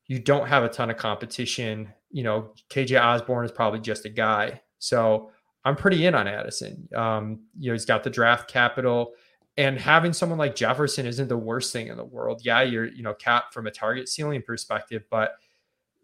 you 0.07 0.19
don't 0.19 0.47
have 0.47 0.63
a 0.63 0.69
ton 0.69 0.89
of 0.89 0.97
competition. 0.97 1.93
You 2.11 2.23
know, 2.23 2.53
KJ 2.69 3.01
Osborn 3.01 3.45
is 3.45 3.51
probably 3.51 3.79
just 3.79 4.05
a 4.05 4.09
guy, 4.09 4.61
so 4.77 5.31
I'm 5.65 5.75
pretty 5.75 6.05
in 6.05 6.15
on 6.15 6.27
Addison. 6.27 6.87
Um, 6.95 7.41
you 7.57 7.67
know, 7.67 7.73
he's 7.73 7.85
got 7.85 8.03
the 8.03 8.09
draft 8.09 8.49
capital 8.49 9.13
and 9.57 9.77
having 9.77 10.13
someone 10.13 10.39
like 10.39 10.55
Jefferson 10.55 11.05
isn't 11.05 11.27
the 11.27 11.37
worst 11.37 11.73
thing 11.73 11.87
in 11.87 11.97
the 11.97 12.05
world. 12.05 12.41
Yeah, 12.45 12.61
you're, 12.61 12.85
you 12.85 13.03
know, 13.03 13.13
capped 13.13 13.53
from 13.53 13.67
a 13.67 13.71
target 13.71 14.07
ceiling 14.07 14.41
perspective, 14.41 15.03
but 15.11 15.33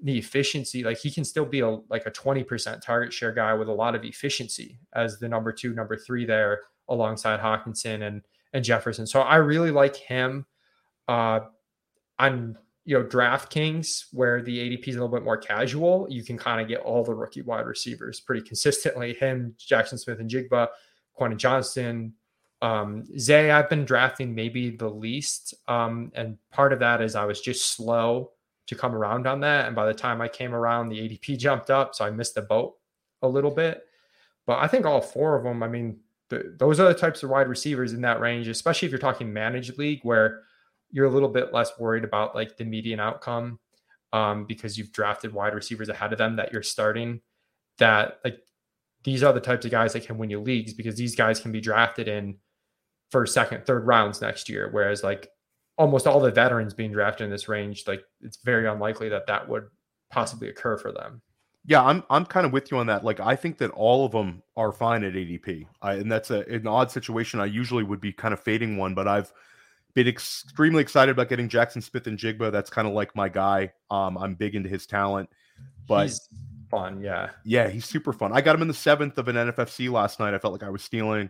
the 0.04 0.18
efficiency, 0.18 0.84
like 0.84 0.98
he 0.98 1.10
can 1.10 1.24
still 1.24 1.46
be 1.46 1.62
a 1.62 1.70
like 1.90 2.06
a 2.06 2.12
20% 2.12 2.82
target 2.82 3.14
share 3.14 3.32
guy 3.32 3.54
with 3.54 3.70
a 3.70 3.74
lot 3.74 3.96
of 3.96 4.04
efficiency 4.04 4.78
as 4.94 5.20
the 5.20 5.30
number 5.30 5.54
two, 5.54 5.74
number 5.74 5.96
three 5.96 6.26
there 6.26 6.64
alongside 6.90 7.40
Hockenson 7.40 8.06
and 8.06 8.22
and 8.52 8.64
Jefferson. 8.64 9.08
So 9.08 9.22
I 9.22 9.38
really 9.38 9.72
like 9.72 9.96
him. 9.96 10.46
Uh 11.08 11.40
on 12.20 12.58
you 12.86 12.98
know 12.98 13.06
DraftKings, 13.06 14.06
where 14.12 14.42
the 14.42 14.58
ADP 14.58 14.88
is 14.88 14.96
a 14.96 15.00
little 15.00 15.16
bit 15.16 15.24
more 15.24 15.38
casual, 15.38 16.08
you 16.10 16.24
can 16.24 16.38
kind 16.38 16.62
of 16.62 16.68
get 16.68 16.80
all 16.82 17.04
the 17.04 17.14
rookie 17.14 17.42
wide 17.42 17.66
receivers 17.66 18.20
pretty 18.20 18.42
consistently. 18.42 19.14
Him, 19.14 19.56
Jackson 19.58 19.98
Smith-Njigba, 19.98 20.68
Quentin 21.14 21.40
Johnston, 21.40 22.14
um, 22.62 23.06
Zay, 23.20 23.52
I've 23.52 23.70
been 23.70 23.86
drafting 23.86 24.34
maybe 24.34 24.70
the 24.70 24.90
least. 24.90 25.54
Um, 25.68 26.12
and 26.16 26.38
part 26.52 26.74
of 26.74 26.80
that 26.80 27.02
is 27.02 27.16
I 27.16 27.26
was 27.26 27.42
just 27.42 27.74
slow 27.74 28.32
to 28.68 28.76
come 28.76 28.96
around 28.96 29.28
on 29.28 29.40
that. 29.42 29.68
And 29.68 29.76
by 29.76 29.86
the 29.86 29.94
time 29.94 30.22
I 30.22 30.28
came 30.28 30.54
around, 30.54 30.90
the 30.90 30.98
ADP 30.98 31.38
jumped 31.38 31.70
up. 31.70 31.94
So 31.94 32.06
I 32.06 32.10
missed 32.10 32.36
the 32.36 32.42
boat 32.42 32.76
a 33.22 33.28
little 33.28 33.52
bit. 33.52 33.84
But 34.48 34.60
I 34.60 34.68
think 34.68 34.86
all 34.86 35.02
four 35.02 35.36
of 35.36 35.44
them, 35.44 35.64
I 35.64 35.68
mean, 35.68 36.00
the, 36.30 36.56
those 36.58 36.80
are 36.80 36.88
the 36.88 37.00
types 37.00 37.24
of 37.24 37.30
wide 37.30 37.48
receivers 37.48 37.94
in 37.94 38.02
that 38.02 38.20
range, 38.20 38.48
especially 38.48 38.88
if 38.88 38.92
you're 38.92 39.00
talking 39.00 39.32
managed 39.32 39.78
league 39.78 40.00
where 40.04 40.42
you're 40.92 41.06
a 41.06 41.12
little 41.12 41.30
bit 41.30 41.54
less 41.54 41.72
worried 41.80 42.04
about 42.04 42.36
like 42.36 42.58
the 42.58 42.66
median 42.66 43.00
outcome 43.00 43.60
um, 44.14 44.46
because 44.46 44.78
you've 44.78 44.92
drafted 44.92 45.34
wide 45.34 45.54
receivers 45.54 45.90
ahead 45.90 46.12
of 46.12 46.18
them 46.18 46.36
that 46.38 46.54
you're 46.54 46.64
starting. 46.64 47.22
That 47.78 48.20
like 48.24 48.40
these 49.04 49.24
are 49.24 49.34
the 49.34 49.42
types 49.42 49.66
of 49.66 49.72
guys 49.72 49.94
that 49.94 50.06
can 50.06 50.18
win 50.18 50.30
you 50.30 50.40
leagues 50.40 50.74
because 50.74 50.96
these 50.96 51.16
guys 51.16 51.40
can 51.40 51.52
be 51.52 51.62
drafted 51.62 52.08
in 52.08 52.38
first, 53.12 53.34
second, 53.34 53.66
third 53.66 53.86
rounds 53.86 54.22
next 54.22 54.50
year. 54.50 54.70
Whereas 54.72 55.04
like 55.04 55.30
almost 55.78 56.08
all 56.08 56.20
the 56.20 56.32
veterans 56.32 56.74
being 56.74 56.92
drafted 56.92 57.26
in 57.26 57.32
this 57.32 57.48
range, 57.48 57.84
like 57.88 58.04
it's 58.22 58.38
very 58.38 58.68
unlikely 58.68 59.10
that 59.10 59.28
that 59.28 59.48
would 59.48 59.68
possibly 60.12 60.50
occur 60.50 60.78
for 60.78 60.92
them. 60.92 61.22
Yeah, 61.68 61.84
I'm 61.84 62.04
I'm 62.10 62.26
kind 62.26 62.46
of 62.46 62.54
with 62.54 62.72
you 62.72 62.78
on 62.78 62.88
that. 62.88 63.04
Like 63.04 63.20
I 63.20 63.36
think 63.36 63.58
that 63.58 63.72
all 63.72 64.06
of 64.06 64.12
them 64.12 64.44
are 64.56 64.72
fine 64.72 65.04
at 65.04 65.14
ADP, 65.14 65.66
I, 65.82 65.94
and 65.94 66.12
that's 66.12 66.30
a, 66.30 66.42
an 66.42 66.68
odd 66.68 66.92
situation. 66.92 67.40
I 67.40 67.46
usually 67.46 67.84
would 67.84 68.00
be 68.00 68.14
kind 68.14 68.34
of 68.34 68.40
fading 68.40 68.78
one, 68.78 68.94
but 68.94 69.08
I've 69.08 69.34
been 69.96 70.08
extremely 70.08 70.82
excited 70.82 71.12
about 71.12 71.30
getting 71.30 71.50
Jackson 71.50 71.82
Smith-Njigba. 71.82 72.52
That's 72.52 72.70
kind 72.70 72.88
of 72.88 72.94
like 72.94 73.16
my 73.16 73.30
guy. 73.30 73.72
Um, 73.90 74.18
I'm 74.18 74.36
big 74.36 74.54
into 74.54 74.70
his 74.70 74.86
talent, 74.86 75.30
but 75.88 76.04
he's 76.04 76.30
fun. 76.70 77.02
Yeah, 77.02 77.32
yeah, 77.46 77.70
he's 77.70 77.86
super 77.86 78.14
fun. 78.14 78.32
I 78.34 78.42
got 78.42 78.56
him 78.56 78.62
in 78.62 78.68
the 78.68 78.74
seventh 78.74 79.18
of 79.18 79.30
an 79.30 79.38
NFFC 79.38 79.90
last 79.90 80.20
night. 80.20 80.34
I 80.34 80.38
felt 80.38 80.54
like 80.54 80.64
I 80.64 80.70
was 80.70 80.84
stealing. 80.84 81.30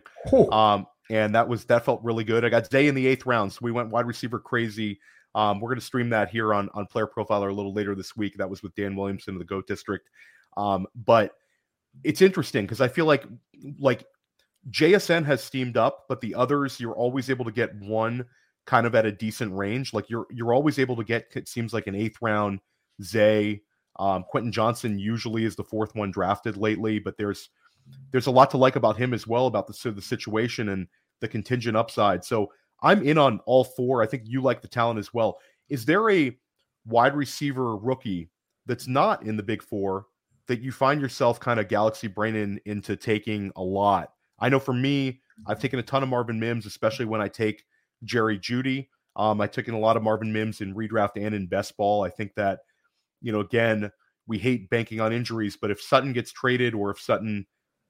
Um, 0.50 0.86
and 1.08 1.34
that 1.36 1.48
was 1.48 1.64
that 1.66 1.84
felt 1.84 2.02
really 2.02 2.24
good. 2.24 2.44
I 2.44 2.48
got 2.48 2.66
Zay 2.66 2.88
in 2.88 2.96
the 2.96 3.06
eighth 3.06 3.24
round, 3.24 3.52
so 3.52 3.60
we 3.62 3.70
went 3.70 3.90
wide 3.90 4.06
receiver 4.06 4.40
crazy. 4.40 4.98
Um, 5.36 5.60
we're 5.60 5.68
going 5.68 5.78
to 5.78 5.86
stream 5.86 6.10
that 6.10 6.30
here 6.30 6.52
on 6.52 6.68
on 6.74 6.86
Player 6.86 7.06
Profiler 7.06 7.50
a 7.50 7.54
little 7.54 7.72
later 7.72 7.94
this 7.94 8.16
week. 8.16 8.36
That 8.36 8.50
was 8.50 8.62
with 8.62 8.74
Dan 8.74 8.96
Williamson 8.96 9.34
of 9.34 9.38
the 9.38 9.44
Goat 9.44 9.68
District. 9.68 10.08
Um, 10.56 10.86
but 10.96 11.32
it's 12.02 12.22
interesting 12.22 12.64
because 12.64 12.80
I 12.80 12.88
feel 12.88 13.06
like 13.06 13.24
like 13.78 14.04
JSN 14.70 15.24
has 15.26 15.44
steamed 15.44 15.76
up, 15.76 16.06
but 16.08 16.20
the 16.20 16.34
others 16.34 16.80
you're 16.80 16.96
always 16.96 17.30
able 17.30 17.44
to 17.44 17.52
get 17.52 17.72
one 17.76 18.24
kind 18.66 18.86
of 18.86 18.94
at 18.94 19.06
a 19.06 19.12
decent 19.12 19.54
range. 19.54 19.94
Like 19.94 20.10
you're 20.10 20.26
you're 20.30 20.54
always 20.54 20.78
able 20.78 20.96
to 20.96 21.04
get 21.04 21.28
it 21.34 21.48
seems 21.48 21.72
like 21.72 21.86
an 21.86 21.94
eighth 21.94 22.18
round 22.20 22.60
Zay. 23.02 23.62
Um, 23.98 24.24
Quentin 24.24 24.52
Johnston 24.52 24.98
usually 24.98 25.44
is 25.44 25.56
the 25.56 25.64
fourth 25.64 25.94
one 25.94 26.10
drafted 26.10 26.56
lately, 26.56 26.98
but 26.98 27.16
there's 27.16 27.50
there's 28.10 28.26
a 28.26 28.32
lot 28.32 28.50
to 28.50 28.56
like 28.56 28.76
about 28.76 28.96
him 28.96 29.14
as 29.14 29.26
well 29.26 29.46
about 29.46 29.66
the 29.66 29.90
the 29.90 30.02
situation 30.02 30.68
and 30.70 30.86
the 31.20 31.28
contingent 31.28 31.76
upside. 31.76 32.24
So 32.24 32.52
I'm 32.82 33.02
in 33.02 33.16
on 33.16 33.40
all 33.46 33.64
four. 33.64 34.02
I 34.02 34.06
think 34.06 34.24
you 34.26 34.42
like 34.42 34.60
the 34.60 34.68
talent 34.68 34.98
as 34.98 35.14
well. 35.14 35.38
Is 35.68 35.84
there 35.84 36.10
a 36.10 36.36
wide 36.84 37.16
receiver 37.16 37.76
rookie 37.76 38.30
that's 38.66 38.86
not 38.86 39.22
in 39.22 39.36
the 39.36 39.42
big 39.42 39.62
four 39.62 40.06
that 40.46 40.60
you 40.60 40.70
find 40.72 41.00
yourself 41.00 41.40
kind 41.40 41.58
of 41.58 41.68
galaxy 41.68 42.06
braining 42.06 42.60
into 42.66 42.96
taking 42.96 43.50
a 43.56 43.62
lot? 43.62 44.12
I 44.38 44.48
know 44.50 44.58
for 44.58 44.74
me, 44.74 45.20
I've 45.46 45.60
taken 45.60 45.78
a 45.78 45.82
ton 45.82 46.02
of 46.02 46.08
Marvin 46.08 46.38
Mims, 46.38 46.66
especially 46.66 47.06
when 47.06 47.22
I 47.22 47.28
take 47.28 47.64
Jerry 48.04 48.38
Jeudy. 48.38 48.88
Um, 49.16 49.40
I 49.40 49.46
took 49.46 49.68
in 49.68 49.74
a 49.74 49.78
lot 49.78 49.96
of 49.96 50.02
Marvin 50.02 50.32
Mims 50.32 50.60
in 50.60 50.74
redraft 50.74 51.12
and 51.16 51.34
in 51.34 51.46
best 51.46 51.76
ball. 51.76 52.04
I 52.04 52.10
think 52.10 52.34
that, 52.34 52.60
you 53.22 53.32
know, 53.32 53.40
again, 53.40 53.90
we 54.26 54.38
hate 54.38 54.68
banking 54.70 55.00
on 55.00 55.12
injuries, 55.12 55.56
but 55.56 55.70
if 55.70 55.80
Sutton 55.80 56.12
gets 56.12 56.32
traded 56.32 56.74
or 56.74 56.90
if 56.90 57.00
Sutton 57.00 57.46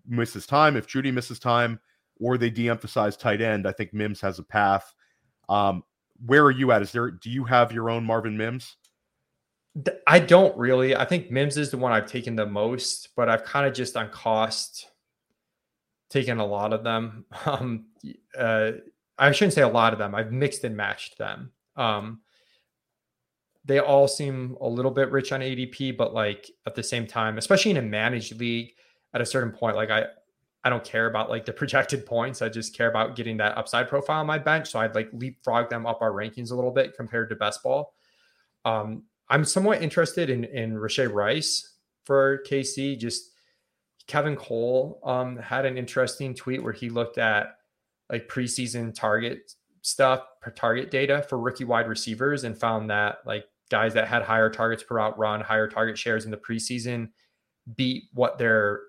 misses 0.06 0.46
time, 0.46 0.76
if 0.76 0.86
Jeudy 0.86 1.12
misses 1.12 1.38
time, 1.38 1.80
or 2.20 2.38
they 2.38 2.50
de-emphasize 2.50 3.16
tight 3.16 3.40
end, 3.40 3.66
I 3.66 3.72
think 3.72 3.92
Mims 3.92 4.20
has 4.20 4.38
a 4.38 4.42
path. 4.42 4.94
Um, 5.48 5.82
where 6.24 6.44
are 6.44 6.50
you 6.50 6.72
at? 6.72 6.82
Is 6.82 6.92
there 6.92 7.10
do 7.10 7.30
you 7.30 7.44
have 7.44 7.72
your 7.72 7.90
own 7.90 8.04
Marvin 8.04 8.36
Mims? 8.36 8.76
I 10.06 10.20
don't 10.20 10.56
really. 10.56 10.96
I 10.96 11.04
think 11.04 11.30
Mims 11.30 11.58
is 11.58 11.70
the 11.70 11.76
one 11.76 11.92
I've 11.92 12.06
taken 12.06 12.34
the 12.36 12.46
most, 12.46 13.10
but 13.16 13.28
I've 13.28 13.44
kind 13.44 13.66
of 13.66 13.74
just 13.74 13.96
on 13.96 14.08
cost 14.10 14.86
taken 16.08 16.38
a 16.38 16.46
lot 16.46 16.72
of 16.72 16.84
them. 16.84 17.26
Um, 17.46 17.86
uh, 18.36 18.72
I 19.18 19.32
shouldn't 19.32 19.54
say 19.54 19.62
a 19.62 19.68
lot 19.68 19.92
of 19.92 19.98
them. 19.98 20.14
I've 20.14 20.32
mixed 20.32 20.64
and 20.64 20.76
matched 20.76 21.18
them. 21.18 21.52
Um, 21.76 22.20
they 23.64 23.80
all 23.80 24.06
seem 24.06 24.56
a 24.60 24.68
little 24.68 24.90
bit 24.90 25.10
rich 25.10 25.32
on 25.32 25.40
ADP, 25.40 25.96
but 25.96 26.14
like 26.14 26.50
at 26.66 26.74
the 26.74 26.82
same 26.82 27.06
time, 27.06 27.36
especially 27.38 27.72
in 27.72 27.76
a 27.78 27.82
managed 27.82 28.38
league, 28.38 28.72
at 29.12 29.20
a 29.20 29.26
certain 29.26 29.50
point, 29.50 29.76
like 29.76 29.90
I, 29.90 30.06
I 30.62 30.70
don't 30.70 30.84
care 30.84 31.06
about 31.06 31.30
like 31.30 31.44
the 31.44 31.52
projected 31.52 32.06
points. 32.06 32.42
I 32.42 32.48
just 32.48 32.76
care 32.76 32.88
about 32.88 33.16
getting 33.16 33.36
that 33.38 33.56
upside 33.56 33.88
profile 33.88 34.20
on 34.20 34.26
my 34.26 34.38
bench. 34.38 34.70
So 34.70 34.78
I'd 34.78 34.94
like 34.94 35.08
leapfrog 35.12 35.70
them 35.70 35.86
up 35.86 36.00
our 36.00 36.12
rankings 36.12 36.52
a 36.52 36.54
little 36.54 36.70
bit 36.70 36.96
compared 36.96 37.28
to 37.30 37.36
best 37.36 37.62
ball. 37.62 37.94
Um, 38.64 39.04
I'm 39.28 39.44
somewhat 39.44 39.82
interested 39.82 40.30
in 40.30 40.44
in 40.44 40.74
Rashee 40.74 41.12
Rice 41.12 41.74
for 42.04 42.42
KC. 42.48 42.98
Just 42.98 43.32
Kevin 44.06 44.36
Cole 44.36 45.00
um, 45.04 45.36
had 45.36 45.66
an 45.66 45.76
interesting 45.76 46.34
tweet 46.34 46.62
where 46.62 46.72
he 46.72 46.88
looked 46.88 47.18
at 47.18 47.56
like 48.10 48.28
preseason 48.28 48.94
target 48.94 49.52
stuff, 49.82 50.22
target 50.56 50.90
data 50.90 51.24
for 51.28 51.38
rookie 51.38 51.64
wide 51.64 51.88
receivers, 51.88 52.44
and 52.44 52.58
found 52.58 52.90
that 52.90 53.18
like 53.26 53.44
guys 53.70 53.94
that 53.94 54.08
had 54.08 54.22
higher 54.22 54.50
targets 54.50 54.82
per 54.82 54.98
out 54.98 55.18
run, 55.18 55.40
higher 55.40 55.68
target 55.68 55.98
shares 55.98 56.24
in 56.24 56.30
the 56.30 56.36
preseason 56.36 57.08
beat 57.76 58.04
what 58.12 58.38
their 58.38 58.80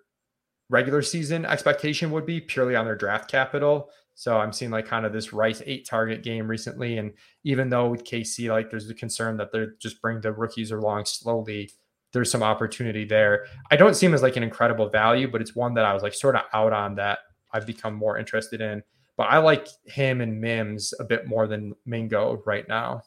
regular 0.69 1.01
season 1.01 1.45
expectation 1.45 2.11
would 2.11 2.25
be 2.25 2.41
purely 2.41 2.75
on 2.75 2.85
their 2.85 2.95
draft 2.95 3.29
capital. 3.29 3.89
So 4.15 4.37
I'm 4.37 4.51
seeing 4.51 4.71
like 4.71 4.87
kind 4.87 5.05
of 5.05 5.13
this 5.13 5.31
Rice 5.31 5.61
eight 5.65 5.87
target 5.87 6.23
game 6.23 6.47
recently. 6.47 6.97
And 6.97 7.13
even 7.43 7.69
though 7.69 7.87
with 7.87 8.03
KC, 8.03 8.49
like 8.49 8.69
there's 8.69 8.87
the 8.87 8.93
concern 8.93 9.37
that 9.37 9.51
they're 9.51 9.75
just 9.79 10.01
bring 10.01 10.21
the 10.21 10.33
rookies 10.33 10.71
along 10.71 11.05
slowly, 11.05 11.69
there's 12.13 12.31
some 12.31 12.43
opportunity 12.43 13.05
there. 13.05 13.45
I 13.69 13.75
don't 13.75 13.95
see 13.95 14.05
him 14.05 14.13
as 14.13 14.23
like 14.23 14.35
an 14.35 14.43
incredible 14.43 14.89
value, 14.89 15.29
but 15.29 15.41
it's 15.41 15.55
one 15.55 15.75
that 15.75 15.85
I 15.85 15.93
was 15.93 16.03
like 16.03 16.13
sort 16.13 16.35
of 16.35 16.41
out 16.53 16.73
on 16.73 16.95
that 16.95 17.19
I've 17.53 17.67
become 17.67 17.93
more 17.93 18.17
interested 18.17 18.59
in. 18.59 18.81
But 19.17 19.29
I 19.29 19.39
like 19.39 19.67
him 19.85 20.21
and 20.21 20.39
Mims 20.39 20.93
a 20.99 21.03
bit 21.03 21.27
more 21.27 21.47
than 21.47 21.73
Mingo 21.85 22.41
right 22.45 22.67
now. 22.67 23.01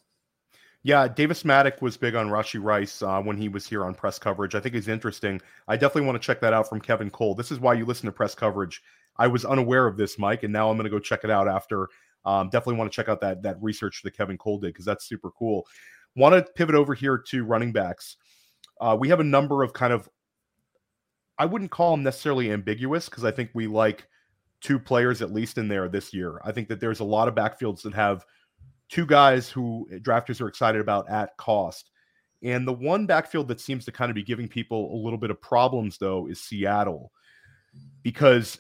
Yeah, 0.83 1.07
Davis 1.09 1.43
Mattek 1.43 1.83
was 1.83 1.97
big 1.97 2.15
on 2.15 2.29
Rashee 2.29 2.63
Rice 2.63 3.03
uh, 3.03 3.21
when 3.21 3.37
he 3.37 3.49
was 3.49 3.67
here 3.67 3.85
on 3.85 3.95
press 3.95 4.19
coverage. 4.19 4.55
I 4.55 4.61
think 4.61 4.75
he's 4.75 4.89
interesting. 4.89 5.41
I 5.69 5.77
definitely 5.77 6.07
want 6.07 6.21
to 6.21 6.27
check 6.27 6.41
that 6.41 6.55
out 6.55 6.69
from 6.69 6.81
Kevin 6.81 7.11
Cole. 7.11 7.35
This 7.35 7.53
is 7.53 7.61
why 7.61 7.75
you 7.75 7.85
listen 7.85 8.07
to 8.07 8.13
press 8.13 8.35
coverage. 8.35 8.83
I 9.19 9.27
was 9.27 9.45
unaware 9.45 9.87
of 9.87 9.99
this, 9.99 10.19
Mike, 10.19 10.43
and 10.43 10.53
now 10.53 10.71
I'm 10.71 10.77
going 10.77 10.85
to 10.85 10.91
go 10.91 10.99
check 10.99 11.21
it 11.23 11.31
out 11.31 11.49
after. 11.49 11.89
Um, 12.25 12.49
definitely 12.49 12.77
want 12.77 12.91
to 12.91 12.97
check 12.97 13.09
out 13.09 13.21
that 13.21 13.43
that 13.43 13.63
research 13.63 14.01
that 14.03 14.17
Kevin 14.17 14.39
Cole 14.39 14.59
did 14.59 14.69
because 14.69 14.87
that's 14.87 15.07
super 15.07 15.31
cool. 15.31 15.67
Want 16.17 16.35
to 16.35 16.51
pivot 16.55 16.75
over 16.75 16.95
here 16.95 17.19
to 17.19 17.45
running 17.45 17.73
backs. 17.73 18.17
Uh, 18.81 18.97
we 18.99 19.09
have 19.11 19.21
a 19.21 19.25
number 19.25 19.63
of 19.63 19.75
kind 19.75 19.93
of, 19.93 20.09
I 21.39 21.45
wouldn't 21.45 21.71
call 21.71 21.93
them 21.93 22.03
necessarily 22.03 22.51
ambiguous 22.51 23.09
because 23.09 23.25
I 23.25 23.31
think 23.31 23.51
we 23.53 23.67
like 23.67 24.09
two 24.61 24.79
players 24.79 25.23
at 25.23 25.33
least 25.33 25.59
in 25.59 25.69
there 25.69 25.89
this 25.89 26.13
year. 26.13 26.41
I 26.45 26.53
think 26.53 26.69
that 26.69 26.81
there's 26.81 27.01
a 27.01 27.05
lot 27.05 27.29
of 27.29 27.35
backfields 27.35 27.83
that 27.83 27.95
have 27.95 28.25
two 28.89 29.07
guys 29.07 29.49
who 29.49 29.89
drafters 30.03 30.41
are 30.41 30.49
excited 30.49 30.81
about 30.81 31.09
at 31.09 31.37
cost. 31.37 31.91
And 32.43 32.67
the 32.67 32.73
one 32.73 33.07
backfield 33.07 33.49
that 33.49 33.61
seems 33.61 33.85
to 33.85 33.93
kind 33.93 34.11
of 34.11 34.15
be 34.15 34.23
giving 34.23 34.49
people 34.49 34.95
a 34.95 34.99
little 35.03 35.19
bit 35.19 35.31
of 35.31 35.41
problems, 35.41 35.99
though, 35.99 36.27
is 36.27 36.41
Seattle, 36.43 37.13
because 38.03 38.59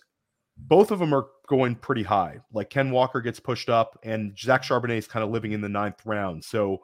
both 0.56 0.90
of 0.90 0.98
them 0.98 1.14
are 1.14 1.28
going 1.48 1.74
pretty 1.74 2.02
high. 2.02 2.38
Like 2.52 2.70
Ken 2.70 2.90
Walker 2.90 3.20
gets 3.20 3.40
pushed 3.40 3.70
up, 3.70 3.98
and 4.02 4.38
Zach 4.38 4.62
Charbonnet 4.62 4.98
is 4.98 5.06
kind 5.06 5.24
of 5.24 5.30
living 5.30 5.52
in 5.52 5.62
the 5.62 5.68
ninth 5.68 6.00
round. 6.04 6.44
So 6.44 6.78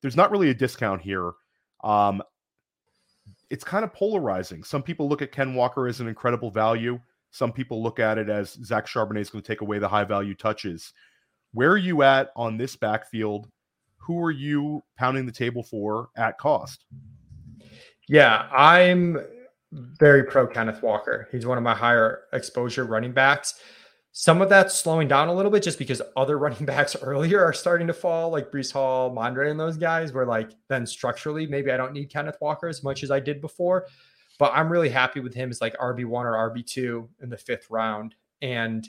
there's 0.00 0.16
not 0.16 0.30
really 0.32 0.50
a 0.50 0.54
discount 0.54 1.00
here. 1.00 1.32
Um, 1.84 2.22
it's 3.50 3.64
kind 3.64 3.84
of 3.84 3.92
polarizing. 3.92 4.64
Some 4.64 4.82
people 4.82 5.08
look 5.08 5.22
at 5.22 5.32
Ken 5.32 5.54
Walker 5.54 5.86
as 5.86 6.00
an 6.00 6.08
incredible 6.08 6.50
value. 6.50 6.98
Some 7.32 7.52
people 7.52 7.82
look 7.82 7.98
at 7.98 8.18
it 8.18 8.28
as 8.28 8.52
Zach 8.64 8.86
Charbonnet 8.86 9.20
is 9.20 9.30
going 9.30 9.42
to 9.42 9.48
take 9.48 9.62
away 9.62 9.78
the 9.78 9.88
high 9.88 10.04
value 10.04 10.34
touches. 10.34 10.92
Where 11.52 11.70
are 11.70 11.78
you 11.78 12.02
at 12.02 12.30
on 12.36 12.56
this 12.56 12.76
backfield? 12.76 13.48
Who 13.96 14.22
are 14.22 14.30
you 14.30 14.82
pounding 14.96 15.26
the 15.26 15.32
table 15.32 15.62
for 15.62 16.10
at 16.16 16.38
cost? 16.38 16.84
Yeah, 18.08 18.48
I'm 18.52 19.18
very 19.72 20.24
pro 20.24 20.46
Kenneth 20.46 20.82
Walker. 20.82 21.28
He's 21.32 21.46
one 21.46 21.56
of 21.56 21.64
my 21.64 21.74
higher 21.74 22.24
exposure 22.32 22.84
running 22.84 23.12
backs. 23.12 23.54
Some 24.14 24.42
of 24.42 24.50
that's 24.50 24.78
slowing 24.78 25.08
down 25.08 25.28
a 25.28 25.32
little 25.32 25.50
bit 25.50 25.62
just 25.62 25.78
because 25.78 26.02
other 26.16 26.36
running 26.38 26.66
backs 26.66 26.94
earlier 27.00 27.42
are 27.42 27.54
starting 27.54 27.86
to 27.86 27.94
fall, 27.94 28.30
like 28.30 28.50
Breece 28.50 28.72
Hall, 28.72 29.14
Mondre, 29.14 29.50
and 29.50 29.58
those 29.58 29.78
guys, 29.78 30.12
where 30.12 30.26
like 30.26 30.50
then 30.68 30.86
structurally, 30.86 31.46
maybe 31.46 31.72
I 31.72 31.78
don't 31.78 31.94
need 31.94 32.10
Kenneth 32.10 32.36
Walker 32.42 32.68
as 32.68 32.82
much 32.82 33.02
as 33.02 33.10
I 33.10 33.20
did 33.20 33.40
before. 33.40 33.86
But 34.42 34.50
I'm 34.56 34.72
really 34.72 34.88
happy 34.88 35.20
with 35.20 35.34
him 35.34 35.50
as 35.50 35.60
like 35.60 35.76
RB1 35.76 36.10
or 36.10 36.50
RB2 36.50 37.08
in 37.22 37.28
the 37.28 37.36
fifth 37.36 37.70
round. 37.70 38.16
And 38.40 38.88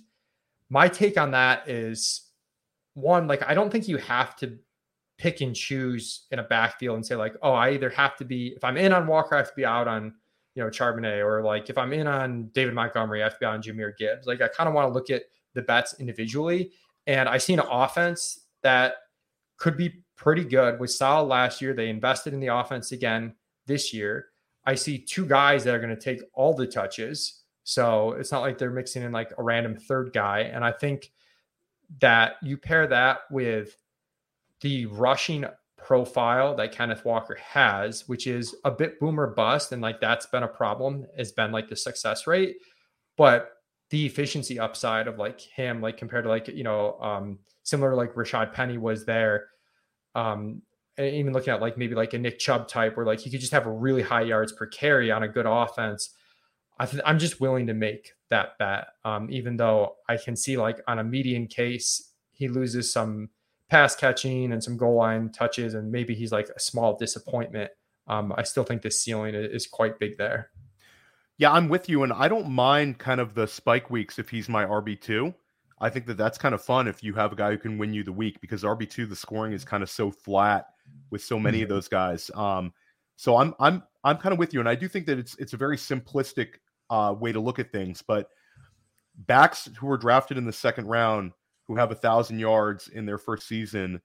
my 0.71 0.87
take 0.87 1.15
on 1.15 1.29
that 1.29 1.69
is 1.69 2.31
one, 2.95 3.27
like 3.27 3.47
I 3.47 3.53
don't 3.53 3.71
think 3.71 3.87
you 3.87 3.97
have 3.97 4.35
to 4.37 4.57
pick 5.19 5.41
and 5.41 5.55
choose 5.55 6.25
in 6.31 6.39
a 6.39 6.43
backfield 6.43 6.95
and 6.95 7.05
say, 7.05 7.15
like, 7.15 7.35
oh, 7.43 7.51
I 7.51 7.69
either 7.69 7.91
have 7.91 8.17
to 8.17 8.25
be 8.25 8.47
if 8.55 8.63
I'm 8.63 8.77
in 8.77 8.91
on 8.93 9.05
Walker, 9.05 9.35
I 9.35 9.37
have 9.37 9.49
to 9.49 9.55
be 9.55 9.63
out 9.63 9.87
on 9.87 10.15
you 10.55 10.63
know 10.63 10.71
Charbonnet, 10.71 11.23
or 11.23 11.43
like 11.43 11.69
if 11.69 11.77
I'm 11.77 11.93
in 11.93 12.07
on 12.07 12.49
David 12.55 12.73
Montgomery, 12.73 13.21
I 13.21 13.25
have 13.25 13.33
to 13.33 13.39
be 13.39 13.45
on 13.45 13.61
Jahmyr 13.61 13.95
Gibbs. 13.95 14.25
Like 14.25 14.41
I 14.41 14.47
kind 14.47 14.67
of 14.67 14.73
want 14.73 14.89
to 14.89 14.91
look 14.91 15.11
at 15.11 15.25
the 15.53 15.61
bets 15.61 15.93
individually. 15.99 16.71
And 17.05 17.29
I 17.29 17.37
see 17.37 17.53
an 17.53 17.59
offense 17.59 18.47
that 18.63 18.95
could 19.57 19.77
be 19.77 20.01
pretty 20.15 20.45
good. 20.45 20.79
With 20.79 20.89
solid 20.89 21.27
last 21.27 21.61
year, 21.61 21.75
they 21.75 21.89
invested 21.89 22.33
in 22.33 22.39
the 22.39 22.47
offense 22.47 22.91
again 22.91 23.35
this 23.67 23.93
year. 23.93 24.29
I 24.65 24.75
see 24.75 24.97
two 24.97 25.25
guys 25.25 25.63
that 25.63 25.75
are 25.75 25.79
going 25.79 25.95
to 25.95 26.01
take 26.01 26.21
all 26.33 26.53
the 26.53 26.67
touches. 26.67 27.41
So 27.63 28.13
it's 28.13 28.31
not 28.31 28.41
like 28.41 28.57
they're 28.57 28.71
mixing 28.71 29.03
in 29.03 29.11
like 29.11 29.31
a 29.37 29.43
random 29.43 29.75
third 29.75 30.11
guy. 30.13 30.41
And 30.41 30.63
I 30.63 30.71
think 30.71 31.11
that 31.99 32.35
you 32.41 32.57
pair 32.57 32.87
that 32.87 33.19
with 33.29 33.75
the 34.61 34.85
rushing 34.87 35.45
profile 35.77 36.55
that 36.55 36.71
Kenneth 36.71 37.03
Walker 37.03 37.35
has, 37.35 38.07
which 38.07 38.27
is 38.27 38.55
a 38.63 38.71
bit 38.71 38.99
boomer 38.99 39.27
bust. 39.27 39.71
And 39.71 39.81
like 39.81 39.99
that's 39.99 40.25
been 40.25 40.43
a 40.43 40.47
problem, 40.47 41.05
has 41.17 41.31
been 41.31 41.51
like 41.51 41.69
the 41.69 41.75
success 41.75 42.25
rate. 42.25 42.55
But 43.17 43.51
the 43.89 44.05
efficiency 44.05 44.59
upside 44.59 45.07
of 45.07 45.17
like 45.17 45.39
him, 45.39 45.81
like 45.81 45.97
compared 45.97 46.23
to 46.23 46.29
like, 46.29 46.47
you 46.47 46.63
know, 46.63 46.99
um, 46.99 47.39
similar 47.63 47.91
to 47.91 47.95
like 47.95 48.13
Rashaad 48.15 48.53
Penny 48.53 48.77
was 48.77 49.05
there. 49.05 49.47
Um, 50.15 50.61
even 50.99 51.33
looking 51.33 51.53
at 51.53 51.61
like 51.61 51.77
maybe 51.77 51.95
like 51.95 52.13
a 52.13 52.19
Nick 52.19 52.39
Chubb 52.39 52.67
type 52.67 52.95
where 52.95 53.05
like 53.05 53.19
he 53.19 53.29
could 53.29 53.39
just 53.39 53.51
have 53.51 53.65
a 53.65 53.71
really 53.71 54.03
high 54.03 54.21
yards 54.21 54.51
per 54.51 54.65
carry 54.65 55.11
on 55.11 55.23
a 55.23 55.27
good 55.27 55.45
offense. 55.47 56.09
I 56.79 56.85
th- 56.85 57.03
I'm 57.05 57.19
just 57.19 57.39
willing 57.39 57.67
to 57.67 57.73
make 57.73 58.13
that 58.29 58.57
bet. 58.57 58.87
Um, 59.05 59.29
even 59.31 59.57
though 59.57 59.95
I 60.07 60.17
can 60.17 60.35
see 60.35 60.57
like 60.57 60.81
on 60.87 60.99
a 60.99 61.03
median 61.03 61.47
case, 61.47 62.11
he 62.31 62.47
loses 62.47 62.91
some 62.91 63.29
pass 63.69 63.95
catching 63.95 64.51
and 64.51 64.63
some 64.63 64.77
goal 64.77 64.95
line 64.95 65.29
touches, 65.29 65.73
and 65.73 65.91
maybe 65.91 66.13
he's 66.13 66.31
like 66.31 66.49
a 66.55 66.59
small 66.59 66.97
disappointment. 66.97 67.71
Um, 68.07 68.33
I 68.35 68.43
still 68.43 68.63
think 68.63 68.81
the 68.81 68.91
ceiling 68.91 69.33
is 69.33 69.65
quite 69.65 69.99
big 69.99 70.17
there. 70.17 70.49
Yeah, 71.37 71.51
I'm 71.51 71.69
with 71.69 71.89
you, 71.89 72.03
and 72.03 72.13
I 72.13 72.27
don't 72.27 72.49
mind 72.49 72.99
kind 72.99 73.19
of 73.19 73.33
the 73.33 73.47
spike 73.47 73.89
weeks 73.89 74.19
if 74.19 74.29
he's 74.29 74.47
my 74.47 74.65
RB 74.65 74.99
two. 74.99 75.33
I 75.79 75.89
think 75.89 76.05
that 76.05 76.17
that's 76.17 76.37
kind 76.37 76.53
of 76.53 76.63
fun 76.63 76.87
if 76.87 77.03
you 77.03 77.13
have 77.15 77.33
a 77.33 77.35
guy 77.35 77.51
who 77.51 77.57
can 77.57 77.77
win 77.77 77.93
you 77.93 78.03
the 78.03 78.11
week 78.11 78.39
because 78.41 78.63
RB 78.63 78.89
two 78.89 79.05
the 79.05 79.15
scoring 79.15 79.53
is 79.53 79.65
kind 79.65 79.83
of 79.83 79.89
so 79.89 80.11
flat 80.11 80.67
with 81.09 81.23
so 81.23 81.39
many 81.39 81.61
of 81.61 81.67
mm-hmm. 81.67 81.75
those 81.75 81.87
guys. 81.87 82.31
Um, 82.35 82.73
so 83.15 83.37
I'm 83.37 83.53
I'm 83.59 83.83
I'm 84.03 84.17
kind 84.17 84.33
of 84.33 84.39
with 84.39 84.53
you, 84.53 84.59
and 84.59 84.69
I 84.69 84.75
do 84.75 84.87
think 84.87 85.05
that 85.05 85.19
it's 85.19 85.35
it's 85.37 85.53
a 85.53 85.57
very 85.57 85.77
simplistic 85.77 86.55
uh, 86.89 87.13
way 87.17 87.31
to 87.31 87.39
look 87.39 87.59
at 87.59 87.71
things. 87.71 88.03
But 88.05 88.29
backs 89.15 89.69
who 89.77 89.87
were 89.87 89.97
drafted 89.97 90.37
in 90.37 90.45
the 90.45 90.53
second 90.53 90.87
round 90.87 91.31
who 91.65 91.75
have 91.75 91.91
a 91.91 91.95
thousand 91.95 92.39
yards 92.39 92.89
in 92.89 93.05
their 93.05 93.17
first 93.17 93.47
season, 93.47 94.01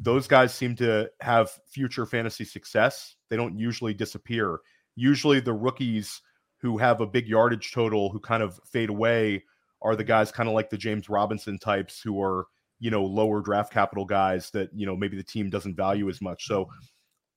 those 0.00 0.26
guys 0.26 0.54
seem 0.54 0.74
to 0.76 1.10
have 1.20 1.50
future 1.66 2.06
fantasy 2.06 2.44
success. 2.44 3.16
They 3.28 3.36
don't 3.36 3.58
usually 3.58 3.92
disappear. 3.92 4.60
Usually, 4.96 5.40
the 5.40 5.52
rookies 5.52 6.22
who 6.58 6.78
have 6.78 7.00
a 7.00 7.06
big 7.06 7.26
yardage 7.26 7.72
total 7.72 8.10
who 8.10 8.20
kind 8.20 8.42
of 8.42 8.58
fade 8.64 8.88
away 8.88 9.44
are 9.82 9.96
the 9.96 10.04
guys 10.04 10.32
kind 10.32 10.48
of 10.48 10.54
like 10.54 10.70
the 10.70 10.78
James 10.78 11.10
Robinson 11.10 11.58
types 11.58 12.00
who 12.00 12.20
are 12.22 12.46
you 12.84 12.90
know 12.90 13.04
lower 13.04 13.40
draft 13.40 13.72
capital 13.72 14.04
guys 14.04 14.50
that 14.50 14.68
you 14.74 14.86
know 14.86 14.96
maybe 14.96 15.16
the 15.16 15.22
team 15.22 15.50
doesn't 15.50 15.76
value 15.76 16.08
as 16.08 16.20
much. 16.20 16.46
So 16.46 16.68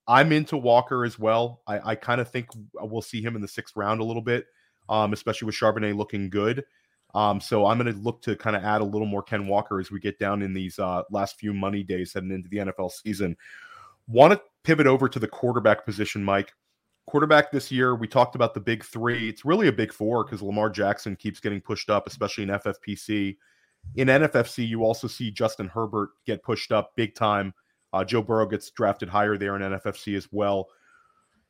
I'm 0.08 0.32
into 0.32 0.58
Walker 0.58 1.06
as 1.06 1.18
well. 1.18 1.62
I, 1.68 1.92
I 1.92 1.96
kind 1.96 2.22
of 2.22 2.30
think 2.30 2.48
we'll 2.76 3.02
see 3.02 3.22
him 3.22 3.36
in 3.36 3.42
the 3.42 3.48
sixth 3.48 3.76
round 3.76 4.00
a 4.00 4.04
little 4.04 4.22
bit 4.22 4.46
um, 4.90 5.14
especially 5.14 5.46
with 5.46 5.56
Charbonnet 5.56 5.96
looking 5.96 6.30
good. 6.30 6.64
Um, 7.16 7.40
so 7.40 7.66
I'm 7.66 7.78
going 7.80 7.94
to 7.94 8.00
look 8.00 8.22
to 8.24 8.36
kind 8.36 8.56
of 8.56 8.64
add 8.64 8.82
a 8.82 8.86
little 8.86 9.08
more 9.08 9.24
Ken 9.24 9.48
Walker 9.48 9.80
as 9.80 9.90
we 9.92 10.00
get 10.00 10.20
down 10.20 10.42
in 10.42 10.54
these 10.54 10.78
uh, 10.78 11.04
last 11.10 11.40
few 11.40 11.54
money 11.54 11.84
days 11.84 12.14
heading 12.14 12.32
into 12.32 12.50
the 12.50 12.58
NFL 12.58 12.92
season. 12.92 13.36
Want 14.08 14.34
to 14.34 14.42
pivot 14.64 14.88
over 14.88 15.10
to 15.10 15.20
the 15.20 15.28
quarterback 15.28 15.86
position, 15.86 16.24
Mike. 16.24 16.54
Quarterback 17.08 17.52
this 17.52 17.72
year, 17.72 17.96
we 17.96 18.08
talked 18.08 18.36
about 18.36 18.54
the 18.54 18.60
big 18.60 18.84
three. 18.84 19.30
It's 19.30 19.46
really 19.46 19.70
a 19.70 19.74
big 19.74 19.94
four 19.94 20.26
because 20.26 20.42
Lamar 20.42 20.70
Jackson 20.70 21.16
keeps 21.16 21.40
getting 21.40 21.62
pushed 21.62 21.90
up, 21.90 22.06
especially 22.06 22.44
in 22.44 22.50
FFPC. 22.50 23.38
In 23.96 24.08
NFFC, 24.08 24.68
you 24.68 24.84
also 24.84 25.08
see 25.08 25.32
Justin 25.32 25.68
Herbert 25.68 26.10
get 26.26 26.44
pushed 26.44 26.72
up 26.72 26.96
big 26.96 27.16
time. 27.16 27.54
Uh, 27.94 28.04
Joe 28.04 28.22
Burrow 28.22 28.46
gets 28.46 28.70
drafted 28.72 29.10
higher 29.10 29.38
there 29.38 29.56
in 29.56 29.62
NFFC 29.62 30.16
as 30.16 30.28
well. 30.32 30.68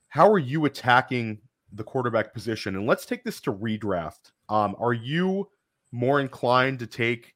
How 0.10 0.30
are 0.32 0.40
you 0.40 0.66
attacking 0.66 1.40
the 1.74 1.84
quarterback 1.84 2.34
position? 2.34 2.76
And 2.76 2.86
let's 2.86 3.06
take 3.06 3.24
this 3.24 3.42
to 3.42 3.54
redraft. 3.54 4.32
Um, 4.50 4.76
are 4.80 4.94
you 4.94 5.50
more 5.92 6.22
inclined 6.22 6.80
to 6.80 6.88
take 6.88 7.34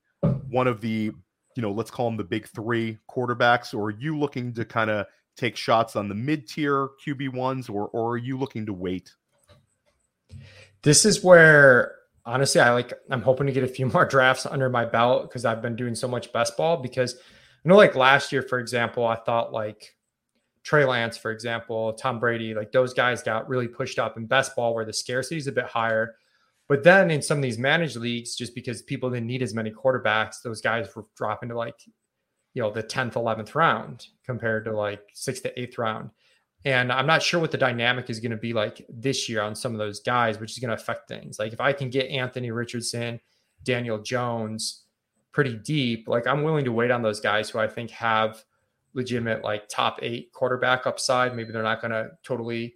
one 0.49 0.67
of 0.67 0.81
the, 0.81 1.11
you 1.55 1.61
know, 1.61 1.71
let's 1.71 1.91
call 1.91 2.05
them 2.09 2.17
the 2.17 2.23
big 2.23 2.47
three 2.47 2.97
quarterbacks, 3.09 3.73
or 3.73 3.87
are 3.87 3.91
you 3.99 4.17
looking 4.17 4.53
to 4.53 4.63
kind 4.63 4.89
of 4.89 5.07
take 5.35 5.57
shots 5.57 5.95
on 5.95 6.07
the 6.07 6.15
mid 6.15 6.47
tier 6.47 6.89
QB 7.05 7.33
ones, 7.33 7.69
or 7.69 7.87
or 7.89 8.11
are 8.11 8.17
you 8.17 8.37
looking 8.37 8.65
to 8.65 8.73
wait? 8.73 9.13
This 10.83 11.05
is 11.05 11.23
where 11.23 11.95
honestly 12.25 12.61
I 12.61 12.71
like 12.71 12.93
I'm 13.09 13.21
hoping 13.21 13.47
to 13.47 13.53
get 13.53 13.63
a 13.63 13.67
few 13.67 13.85
more 13.93 14.05
drafts 14.05 14.45
under 14.45 14.69
my 14.69 14.85
belt 14.85 15.29
because 15.29 15.45
I've 15.45 15.61
been 15.61 15.75
doing 15.75 15.95
so 15.95 16.07
much 16.07 16.31
best 16.33 16.57
ball 16.57 16.77
because 16.77 17.15
I 17.15 17.69
know 17.69 17.75
like 17.75 17.95
last 17.95 18.31
year, 18.31 18.41
for 18.41 18.59
example, 18.59 19.05
I 19.05 19.15
thought 19.15 19.53
like 19.53 19.95
Trey 20.63 20.85
Lance, 20.85 21.17
for 21.17 21.31
example, 21.31 21.93
Tom 21.93 22.19
Brady, 22.19 22.53
like 22.53 22.71
those 22.71 22.93
guys 22.93 23.23
got 23.23 23.49
really 23.49 23.67
pushed 23.67 23.99
up 23.99 24.17
in 24.17 24.25
best 24.25 24.55
ball 24.55 24.73
where 24.73 24.85
the 24.85 24.93
scarcity 24.93 25.37
is 25.37 25.47
a 25.47 25.51
bit 25.51 25.65
higher. 25.65 26.15
But 26.67 26.83
then 26.83 27.11
in 27.11 27.21
some 27.21 27.37
of 27.37 27.41
these 27.43 27.57
managed 27.57 27.97
leagues, 27.97 28.35
just 28.35 28.55
because 28.55 28.81
people 28.81 29.09
didn't 29.09 29.27
need 29.27 29.41
as 29.41 29.53
many 29.53 29.71
quarterbacks, 29.71 30.41
those 30.43 30.61
guys 30.61 30.87
were 30.95 31.05
dropping 31.15 31.49
to 31.49 31.57
like 31.57 31.75
you 32.53 32.61
know 32.61 32.71
the 32.71 32.83
10th 32.83 33.13
11th 33.13 33.55
round 33.55 34.07
compared 34.25 34.65
to 34.65 34.75
like 34.75 35.01
sixth 35.13 35.43
to 35.43 35.59
eighth 35.59 35.77
round 35.77 36.09
and 36.65 36.91
i'm 36.91 37.07
not 37.07 37.23
sure 37.23 37.39
what 37.39 37.51
the 37.51 37.57
dynamic 37.57 38.09
is 38.09 38.19
going 38.19 38.31
to 38.31 38.37
be 38.37 38.53
like 38.53 38.85
this 38.89 39.27
year 39.27 39.41
on 39.41 39.55
some 39.55 39.73
of 39.73 39.79
those 39.79 39.99
guys 39.99 40.39
which 40.39 40.51
is 40.51 40.59
going 40.59 40.69
to 40.69 40.75
affect 40.75 41.07
things. 41.07 41.39
Like 41.39 41.53
if 41.53 41.61
i 41.61 41.73
can 41.73 41.89
get 41.89 42.09
anthony 42.09 42.51
richardson 42.51 43.19
daniel 43.63 43.99
jones 43.99 44.83
pretty 45.31 45.55
deep 45.55 46.07
like 46.07 46.27
i'm 46.27 46.43
willing 46.43 46.65
to 46.65 46.71
wait 46.71 46.91
on 46.91 47.01
those 47.01 47.19
guys 47.19 47.49
who 47.49 47.59
i 47.59 47.67
think 47.67 47.89
have 47.91 48.43
legitimate 48.93 49.43
like 49.43 49.67
top 49.67 49.99
eight 50.01 50.31
quarterback 50.33 50.85
upside. 50.85 51.35
Maybe 51.35 51.51
they're 51.51 51.63
not 51.63 51.81
going 51.81 51.91
to 51.91 52.11
totally 52.23 52.75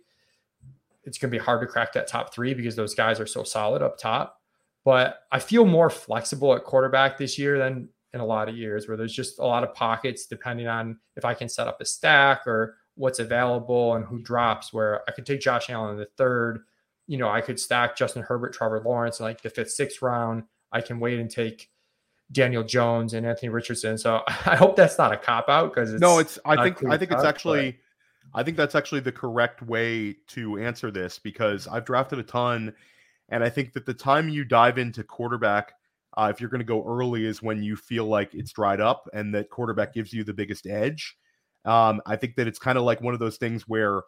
it's 1.03 1.19
going 1.19 1.31
to 1.31 1.37
be 1.37 1.43
hard 1.43 1.61
to 1.61 1.67
crack 1.67 1.93
that 1.93 2.07
top 2.07 2.33
three 2.33 2.53
because 2.55 2.75
those 2.75 2.95
guys 2.95 3.19
are 3.19 3.27
so 3.27 3.43
solid 3.43 3.81
up 3.81 3.97
top. 3.97 4.41
But 4.83 5.21
i 5.31 5.39
feel 5.39 5.65
more 5.65 5.89
flexible 5.89 6.53
at 6.53 6.63
quarterback 6.63 7.17
this 7.17 7.37
year 7.37 7.57
than 7.57 7.89
in 8.13 8.21
a 8.21 8.25
lot 8.25 8.47
of 8.47 8.55
years 8.55 8.87
where 8.87 8.95
there's 8.95 9.13
just 9.13 9.39
a 9.39 9.45
lot 9.45 9.63
of 9.63 9.73
pockets 9.73 10.25
depending 10.25 10.67
on 10.67 10.97
if 11.17 11.25
I 11.25 11.33
can 11.33 11.49
set 11.49 11.67
up 11.67 11.81
a 11.81 11.85
stack 11.85 12.47
or 12.47 12.77
what's 12.95 13.19
available 13.19 13.95
and 13.95 14.05
who 14.05 14.19
drops. 14.19 14.73
Where 14.73 15.01
I 15.07 15.11
could 15.11 15.25
take 15.25 15.41
Josh 15.41 15.69
Allen 15.69 15.91
in 15.91 15.97
the 15.97 16.07
third, 16.17 16.61
you 17.07 17.17
know, 17.17 17.29
I 17.29 17.41
could 17.41 17.59
stack 17.59 17.95
Justin 17.95 18.23
Herbert, 18.23 18.53
Trevor 18.53 18.81
Lawrence 18.83 19.19
like 19.19 19.41
the 19.41 19.49
fifth, 19.49 19.71
sixth 19.71 20.01
round. 20.01 20.43
I 20.71 20.81
can 20.81 20.99
wait 20.99 21.19
and 21.19 21.29
take 21.29 21.69
Daniel 22.31 22.63
Jones 22.63 23.13
and 23.13 23.25
Anthony 23.25 23.49
Richardson. 23.49 23.97
So 23.97 24.23
I 24.27 24.55
hope 24.55 24.75
that's 24.75 24.97
not 24.97 25.13
a 25.13 25.17
cop 25.17 25.49
out 25.49 25.73
because 25.73 25.93
no, 25.93 26.19
it's 26.19 26.39
I 26.45 26.63
think 26.63 26.83
I 26.89 26.97
think 26.97 27.11
it's 27.11 27.23
actually. 27.23 27.71
But... 27.71 27.79
I 28.33 28.43
think 28.43 28.57
that's 28.57 28.75
actually 28.75 29.01
the 29.01 29.11
correct 29.11 29.61
way 29.61 30.17
to 30.29 30.57
answer 30.59 30.91
this 30.91 31.19
because 31.19 31.67
I've 31.67 31.85
drafted 31.85 32.19
a 32.19 32.23
ton. 32.23 32.73
And 33.29 33.43
I 33.43 33.49
think 33.49 33.73
that 33.73 33.85
the 33.85 33.93
time 33.93 34.29
you 34.29 34.43
dive 34.43 34.77
into 34.77 35.03
quarterback, 35.03 35.73
uh, 36.17 36.31
if 36.33 36.41
you're 36.41 36.49
going 36.49 36.59
to 36.59 36.65
go 36.65 36.83
early, 36.85 37.25
is 37.25 37.41
when 37.41 37.63
you 37.63 37.75
feel 37.75 38.05
like 38.05 38.33
it's 38.33 38.51
dried 38.51 38.81
up 38.81 39.07
and 39.13 39.33
that 39.33 39.49
quarterback 39.49 39.93
gives 39.93 40.11
you 40.11 40.23
the 40.23 40.33
biggest 40.33 40.67
edge. 40.67 41.17
Um, 41.65 42.01
I 42.05 42.15
think 42.15 42.35
that 42.35 42.47
it's 42.47 42.59
kind 42.59 42.77
of 42.77 42.83
like 42.83 43.01
one 43.01 43.13
of 43.13 43.19
those 43.19 43.37
things 43.37 43.67
where 43.67 44.03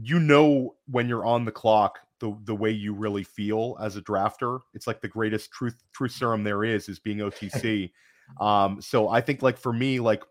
you 0.00 0.18
know 0.18 0.76
when 0.86 1.08
you're 1.08 1.24
on 1.24 1.44
the 1.44 1.52
clock 1.52 1.98
the 2.20 2.36
the 2.44 2.54
way 2.54 2.70
you 2.70 2.92
really 2.92 3.24
feel 3.24 3.76
as 3.80 3.96
a 3.96 4.02
drafter. 4.02 4.60
It's 4.74 4.86
like 4.86 5.00
the 5.00 5.08
greatest 5.08 5.50
truth 5.50 5.82
truth 5.92 6.12
serum 6.12 6.44
there 6.44 6.62
is 6.62 6.88
is 6.88 6.98
being 6.98 7.18
OTC. 7.18 7.90
um, 8.40 8.80
so 8.80 9.08
I 9.08 9.20
think 9.20 9.42
like 9.42 9.58
for 9.58 9.72
me, 9.72 9.98
like 9.98 10.22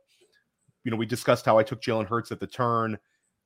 you 0.86 0.92
know, 0.92 0.98
we 0.98 1.06
discussed 1.06 1.46
how 1.46 1.58
I 1.58 1.64
took 1.64 1.82
Jalen 1.82 2.08
Hurts 2.08 2.32
at 2.32 2.40
the 2.40 2.48
turn. 2.48 2.98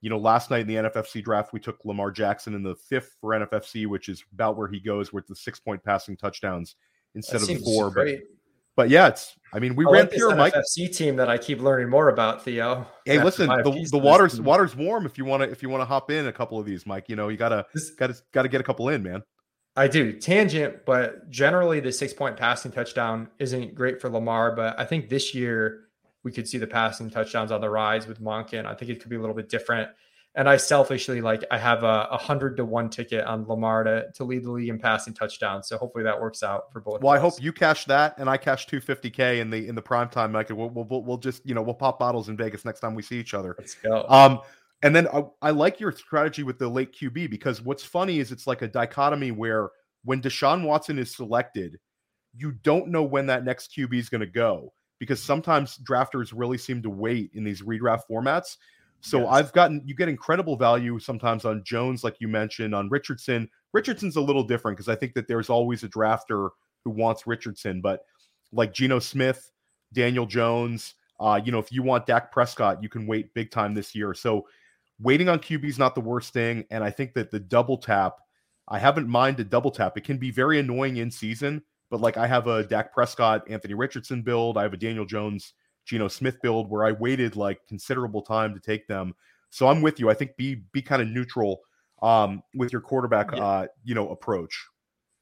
You 0.02 0.10
know, 0.10 0.18
last 0.18 0.52
night 0.52 0.62
in 0.62 0.68
the 0.68 0.76
NFFC 0.76 1.24
draft, 1.24 1.54
we 1.54 1.62
took 1.62 1.84
Lamar 1.86 2.12
Jackson 2.12 2.54
in 2.54 2.62
the 2.62 2.76
fifth 2.76 3.16
for 3.22 3.32
NFFC, 3.32 3.88
which 3.88 4.10
is 4.10 4.24
about 4.34 4.58
where 4.58 4.68
he 4.68 4.80
goes 4.80 5.14
with 5.14 5.26
the 5.28 5.36
six 5.36 5.60
point 5.60 5.82
passing 5.84 6.18
touchdowns 6.18 6.76
instead 7.16 7.42
of 7.42 7.64
four. 7.64 7.90
But, 7.90 8.20
but 8.76 8.90
yeah, 8.90 9.08
it's. 9.08 9.36
I 9.54 9.60
mean, 9.60 9.76
we 9.76 9.86
I 9.86 9.92
ran 9.92 10.02
like 10.06 10.12
pure 10.12 10.36
Mike 10.36 10.56
FC 10.56 10.96
team 10.96 11.16
that 11.18 11.30
I 11.30 11.38
keep 11.38 11.62
learning 11.62 11.88
more 11.90 12.10
about. 12.10 12.44
Theo. 12.44 12.88
Hey, 13.06 13.24
listen, 13.24 13.48
the, 13.48 13.88
the 13.92 14.00
water's 14.00 14.42
water's 14.42 14.76
warm 14.76 15.06
if 15.06 15.18
you 15.18 15.26
want 15.26 15.44
to 15.44 15.50
if 15.50 15.62
you 15.62 15.70
want 15.70 15.82
to 15.82 15.86
hop 15.86 16.10
in 16.10 16.28
a 16.28 16.34
couple 16.34 16.60
of 16.60 16.66
these, 16.66 16.86
Mike. 16.88 17.08
You 17.08 17.16
know, 17.16 17.30
you 17.30 17.38
gotta 17.38 17.66
gotta 17.98 18.16
gotta 18.32 18.50
get 18.50 18.62
a 18.62 18.64
couple 18.64 18.90
in, 18.90 19.04
man. 19.04 19.22
I 19.76 19.88
do 19.88 20.14
tangent, 20.14 20.86
but 20.86 21.30
generally 21.30 21.80
the 21.80 21.92
six 21.92 22.14
point 22.14 22.38
passing 22.38 22.72
touchdown 22.72 23.30
isn't 23.40 23.76
great 23.76 24.02
for 24.02 24.10
Lamar. 24.10 24.56
But 24.56 24.80
I 24.80 24.86
think 24.86 25.10
this 25.10 25.36
year 25.36 25.86
we 26.24 26.32
could 26.32 26.48
see 26.48 26.58
the 26.58 26.68
passing 26.68 27.10
touchdowns 27.10 27.52
on 27.52 27.62
the 27.62 27.70
rise 27.70 28.08
with 28.08 28.22
Monken. 28.22 28.66
I 28.66 28.74
think 28.74 28.90
it 28.90 29.00
could 29.02 29.10
be 29.10 29.16
a 29.18 29.20
little 29.20 29.36
bit 29.36 29.50
different. 29.50 29.90
And 30.36 30.50
I 30.50 30.58
selfishly 30.58 31.22
like 31.22 31.44
I 31.52 31.60
have 31.60 31.84
a, 31.84 32.08
a 32.10 32.18
hundred 32.18 32.58
to 32.58 32.66
one 32.66 32.90
ticket 32.90 33.24
on 33.26 33.48
Lamar 33.48 33.84
to, 33.84 34.12
to 34.16 34.24
lead 34.24 34.44
the 34.44 34.52
league 34.52 34.70
in 34.70 34.80
passing 34.80 35.14
touchdowns. 35.14 35.68
So 35.68 35.78
hopefully 35.78 36.04
that 36.06 36.20
works 36.20 36.42
out 36.42 36.72
for 36.74 36.80
both. 36.82 37.02
Well, 37.02 37.14
I 37.14 37.20
hope 37.20 37.36
you 37.40 37.54
cash 37.54 37.86
that 37.86 38.18
and 38.18 38.28
I 38.28 38.38
cash 38.38 38.68
250k 38.68 39.40
in 39.40 39.52
the 39.52 39.68
in 39.68 39.76
the 39.76 39.82
prime 39.82 40.10
time, 40.10 40.32
Mike. 40.32 40.50
We'll, 40.50 40.70
we'll 40.70 41.04
we'll 41.04 41.18
just 41.18 41.46
you 41.46 41.54
know 41.54 41.62
we'll 41.62 41.76
pop 41.76 42.00
bottles 42.00 42.30
in 42.30 42.38
Vegas 42.38 42.66
next 42.66 42.80
time 42.80 42.96
we 42.96 43.04
see 43.04 43.20
each 43.20 43.36
other. 43.36 43.56
Let's 43.60 43.76
go. 43.76 44.06
Um, 44.10 44.42
and 44.82 44.96
then 44.96 45.08
I, 45.08 45.24
I 45.42 45.52
like 45.52 45.80
your 45.80 45.92
strategy 45.92 46.44
with 46.44 46.60
the 46.60 46.68
late 46.68 46.94
QB 46.94 47.30
because 47.30 47.62
what's 47.62 47.84
funny 47.84 48.20
is 48.20 48.32
it's 48.32 48.48
like 48.48 48.62
a 48.62 48.68
dichotomy 48.68 49.32
where 49.32 49.70
when 50.04 50.22
Deshaun 50.22 50.66
Watson 50.66 51.00
is 51.00 51.16
selected, 51.16 51.78
you 52.36 52.52
don't 52.64 52.90
know 52.90 53.04
when 53.04 53.28
that 53.28 53.46
next 53.46 53.72
QB 53.78 53.94
is 53.94 54.10
going 54.10 54.22
to 54.22 54.28
go 54.28 54.74
because 55.00 55.22
sometimes 55.22 55.78
drafters 55.78 56.34
really 56.36 56.58
seem 56.58 56.82
to 56.82 56.90
wait 56.90 57.32
in 57.34 57.44
these 57.44 57.62
redraft 57.62 58.02
formats. 58.10 58.58
So 59.04 59.20
yes. 59.20 59.28
I've 59.32 59.52
gotten 59.52 59.82
you 59.86 59.96
get 59.96 60.08
incredible 60.08 60.56
value 60.56 60.98
sometimes 60.98 61.44
on 61.44 61.62
Jones, 61.66 62.06
like 62.06 62.16
you 62.20 62.30
mentioned, 62.30 62.74
on 62.74 62.88
Richardson. 62.90 63.50
Richardson's 63.74 64.16
a 64.16 64.22
little 64.22 64.44
different 64.44 64.78
because 64.78 64.88
I 64.88 64.96
think 64.96 65.14
that 65.16 65.28
there's 65.28 65.50
always 65.50 65.84
a 65.84 65.90
drafter 65.90 66.50
who 66.86 66.92
wants 66.92 67.28
Richardson, 67.28 67.82
but 67.82 68.06
like 68.54 68.74
Geno 68.74 69.00
Smith, 69.00 69.52
Daniel 69.92 70.26
Jones, 70.26 70.96
uh, 71.20 71.40
you 71.44 71.52
know, 71.52 71.60
if 71.60 71.70
you 71.70 71.84
want 71.84 72.06
Dak 72.06 72.32
Prescott, 72.32 72.82
you 72.82 72.88
can 72.88 73.06
wait 73.06 73.34
big 73.34 73.52
time 73.52 73.74
this 73.74 73.94
year. 73.94 74.14
So 74.14 74.48
waiting 75.02 75.28
on 75.28 75.40
QB 75.40 75.66
is 75.66 75.80
not 75.80 75.96
the 75.96 76.02
worst 76.02 76.32
thing. 76.32 76.66
And 76.72 76.82
I 76.82 76.90
think 76.90 77.14
that 77.14 77.30
the 77.30 77.40
double 77.40 77.78
tap, 77.78 78.16
I 78.70 78.80
haven't 78.80 79.10
minded 79.10 79.50
double 79.50 79.72
tap. 79.72 79.98
It 79.98 80.06
can 80.06 80.18
be 80.18 80.32
very 80.32 80.60
annoying 80.60 80.98
in 80.98 81.12
season, 81.12 81.62
but 81.92 82.00
like 82.00 82.16
I 82.16 82.26
have 82.26 82.48
a 82.48 82.64
Dak 82.64 82.94
Prescott, 82.94 83.50
Anthony 83.50 83.74
Richardson 83.74 84.22
build, 84.22 84.58
I 84.58 84.64
have 84.64 84.74
a 84.74 84.78
Daniel 84.78 85.06
Jones 85.06 85.54
Geno 85.86 86.08
Smith 86.08 86.42
build 86.42 86.70
where 86.70 86.86
I 86.86 86.92
waited 86.92 87.36
like 87.36 87.66
considerable 87.68 88.22
time 88.22 88.54
to 88.54 88.60
take 88.60 88.88
them. 88.88 89.14
So 89.50 89.68
I'm 89.68 89.82
with 89.82 90.00
you. 90.00 90.10
I 90.10 90.14
think 90.14 90.36
be 90.38 90.64
be 90.72 90.82
kind 90.82 91.02
of 91.02 91.08
neutral 91.08 91.62
um, 92.02 92.44
with 92.56 92.72
your 92.72 92.82
quarterback, 92.82 93.32
yeah. 93.32 93.44
uh, 93.44 93.68
you 93.84 93.96
know, 93.96 94.10
approach. 94.10 94.66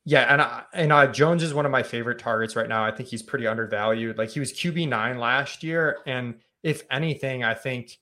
Yeah, 0.03 0.21
and 0.33 0.41
I, 0.41 0.63
and 0.73 0.91
uh, 0.91 1.07
Jones 1.07 1.43
is 1.43 1.53
one 1.53 1.65
of 1.65 1.71
my 1.71 1.83
favorite 1.83 2.17
targets 2.17 2.55
right 2.55 2.67
now. 2.67 2.83
I 2.83 2.91
think 2.91 3.09
he's 3.09 3.21
pretty 3.21 3.45
undervalued. 3.45 4.17
Like 4.17 4.29
he 4.29 4.39
was 4.39 4.51
QB 4.51 4.87
nine 4.87 5.19
last 5.19 5.63
year, 5.63 5.99
and 6.07 6.35
if 6.63 6.83
anything, 6.89 7.43
I 7.43 7.53
think 7.53 7.97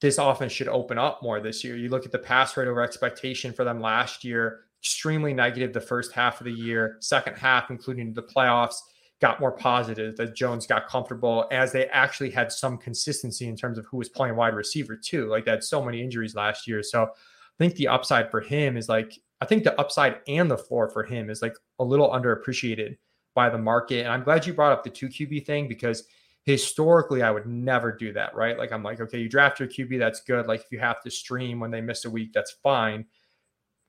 this 0.00 0.18
offense 0.18 0.52
should 0.52 0.68
open 0.68 0.98
up 0.98 1.22
more 1.22 1.40
this 1.40 1.64
year. 1.64 1.76
You 1.76 1.88
look 1.88 2.04
at 2.04 2.12
the 2.12 2.18
pass 2.18 2.56
rate 2.56 2.68
over 2.68 2.82
expectation 2.82 3.54
for 3.54 3.64
them 3.64 3.80
last 3.80 4.24
year, 4.24 4.60
extremely 4.82 5.32
negative 5.32 5.72
the 5.72 5.80
first 5.80 6.12
half 6.12 6.40
of 6.40 6.44
the 6.44 6.52
year, 6.52 6.98
second 7.00 7.36
half, 7.36 7.70
including 7.70 8.12
the 8.12 8.22
playoffs 8.22 8.76
got 9.20 9.40
more 9.40 9.52
positive, 9.52 10.16
that 10.16 10.34
Jones 10.34 10.66
got 10.66 10.88
comfortable 10.88 11.46
as 11.50 11.72
they 11.72 11.86
actually 11.86 12.30
had 12.30 12.52
some 12.52 12.76
consistency 12.76 13.48
in 13.48 13.56
terms 13.56 13.78
of 13.78 13.86
who 13.86 13.96
was 13.96 14.08
playing 14.08 14.36
wide 14.36 14.54
receiver 14.54 14.96
too. 14.96 15.26
Like 15.26 15.44
they 15.44 15.52
had 15.52 15.64
so 15.64 15.82
many 15.82 16.02
injuries 16.02 16.34
last 16.34 16.66
year. 16.66 16.82
So 16.82 17.04
I 17.04 17.58
think 17.58 17.74
the 17.74 17.88
upside 17.88 18.30
for 18.30 18.40
him 18.40 18.76
is 18.76 18.88
like, 18.88 19.18
I 19.40 19.46
think 19.46 19.64
the 19.64 19.78
upside 19.80 20.16
and 20.28 20.50
the 20.50 20.58
floor 20.58 20.90
for 20.90 21.02
him 21.02 21.30
is 21.30 21.40
like 21.40 21.54
a 21.78 21.84
little 21.84 22.10
underappreciated 22.10 22.96
by 23.34 23.48
the 23.48 23.58
market. 23.58 24.00
And 24.00 24.08
I'm 24.08 24.22
glad 24.22 24.46
you 24.46 24.52
brought 24.52 24.72
up 24.72 24.84
the 24.84 24.90
two 24.90 25.08
QB 25.08 25.46
thing 25.46 25.68
because 25.68 26.04
historically 26.44 27.22
I 27.22 27.30
would 27.30 27.46
never 27.46 27.92
do 27.92 28.12
that, 28.12 28.34
right? 28.34 28.56
Like 28.56 28.72
I'm 28.72 28.82
like, 28.82 29.00
okay, 29.00 29.18
you 29.18 29.28
draft 29.28 29.60
your 29.60 29.68
QB, 29.68 29.98
that's 29.98 30.20
good. 30.20 30.46
Like 30.46 30.60
if 30.60 30.72
you 30.72 30.78
have 30.78 31.02
to 31.02 31.10
stream 31.10 31.58
when 31.58 31.70
they 31.70 31.80
miss 31.80 32.04
a 32.04 32.10
week, 32.10 32.32
that's 32.32 32.52
fine. 32.62 33.04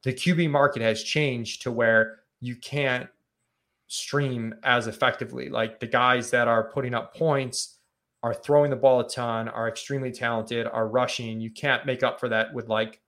The 0.03 0.13
QB 0.13 0.49
market 0.49 0.81
has 0.81 1.03
changed 1.03 1.61
to 1.63 1.71
where 1.71 2.19
you 2.39 2.55
can't 2.55 3.09
stream 3.87 4.53
as 4.63 4.87
effectively. 4.87 5.49
Like 5.49 5.79
the 5.79 5.87
guys 5.87 6.29
that 6.31 6.47
are 6.47 6.71
putting 6.71 6.93
up 6.93 7.15
points 7.15 7.79
are 8.23 8.33
throwing 8.33 8.69
the 8.69 8.75
ball 8.75 8.99
a 8.99 9.07
ton, 9.07 9.47
are 9.47 9.67
extremely 9.67 10.11
talented, 10.11 10.67
are 10.67 10.87
rushing. 10.87 11.39
You 11.39 11.51
can't 11.51 11.85
make 11.85 12.03
up 12.03 12.19
for 12.19 12.29
that 12.29 12.53
with 12.53 12.67
like 12.67 12.99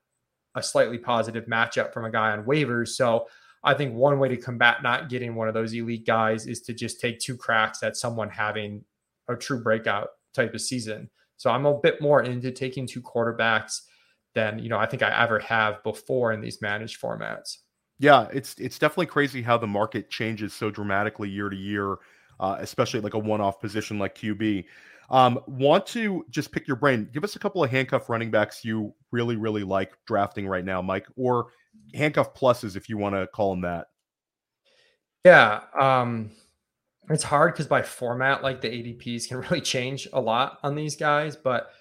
a 0.56 0.64
slightly 0.64 0.98
positive 0.98 1.46
matchup 1.46 1.94
from 1.94 2.06
a 2.06 2.12
guy 2.12 2.32
on 2.32 2.46
waivers. 2.46 2.90
So 2.90 3.28
I 3.64 3.74
think 3.74 3.94
one 3.94 4.20
way 4.20 4.30
to 4.30 4.38
combat 4.38 4.82
not 4.84 5.10
getting 5.10 5.36
one 5.36 5.48
of 5.48 5.54
those 5.54 5.74
elite 5.74 6.06
guys 6.06 6.48
is 6.48 6.62
to 6.62 6.74
just 6.74 7.02
take 7.02 7.20
two 7.20 7.36
cracks 7.36 7.84
at 7.84 7.98
someone 7.98 8.30
having 8.30 8.84
a 9.28 9.36
true 9.36 9.62
breakout 9.62 10.10
type 10.34 10.54
of 10.54 10.62
season. 10.62 11.10
So 11.38 11.50
I'm 11.50 11.66
a 11.66 11.78
bit 11.78 12.02
more 12.02 12.24
into 12.24 12.52
taking 12.52 12.88
two 12.88 13.02
quarterbacks 13.02 13.82
than 14.36 14.60
you 14.60 14.70
know 14.70 14.78
I 14.78 14.86
think 14.86 15.02
I 15.02 15.24
ever 15.24 15.40
have 15.40 15.84
before 15.84 16.32
in 16.32 16.42
these 16.42 16.62
managed 16.62 17.02
formats. 17.02 17.58
Yeah, 18.00 18.28
it's 18.32 18.56
it's 18.58 18.80
definitely 18.80 19.08
crazy 19.08 19.42
how 19.42 19.58
the 19.58 19.68
market 19.68 20.10
changes 20.10 20.54
so 20.54 20.72
dramatically 20.72 21.30
year 21.30 21.50
to 21.50 21.56
year, 21.56 21.98
uh, 22.40 22.56
especially 22.60 23.02
like 23.02 23.14
a 23.14 23.20
one-off 23.20 23.60
position 23.60 24.00
like 24.00 24.16
QB. 24.16 24.66
Um, 25.10 25.40
want 25.48 25.86
to 25.88 26.26
just 26.30 26.52
pick 26.52 26.68
your 26.68 26.78
brain? 26.78 27.10
Give 27.12 27.24
us 27.24 27.36
a 27.36 27.40
couple 27.40 27.64
of 27.64 27.70
handcuff 27.70 28.10
running 28.10 28.32
backs 28.32 28.64
you 28.64 28.94
really 29.12 29.36
really 29.36 29.64
like 29.64 29.94
drafting 30.06 30.48
right 30.48 30.64
now, 30.64 30.82
Mike, 30.82 31.08
or 31.18 31.48
handcuff 31.94 32.34
pluses 32.34 32.76
if 32.78 32.88
you 32.88 32.98
want 32.98 33.16
to 33.16 33.28
call 33.28 33.52
them 33.52 33.62
that. 33.62 33.88
Yeah, 35.26 35.62
um, 35.78 36.32
it's 37.10 37.24
hard 37.24 37.54
because 37.54 37.68
by 37.68 37.82
format, 37.82 38.44
like 38.44 38.62
the 38.62 38.70
ADPs 38.70 39.28
can 39.28 39.38
really 39.50 39.62
change 39.62 40.08
a 40.14 40.22
lot 40.22 40.60
on 40.64 40.76
these 40.76 40.96
guys. 40.96 41.36
But 41.36 41.72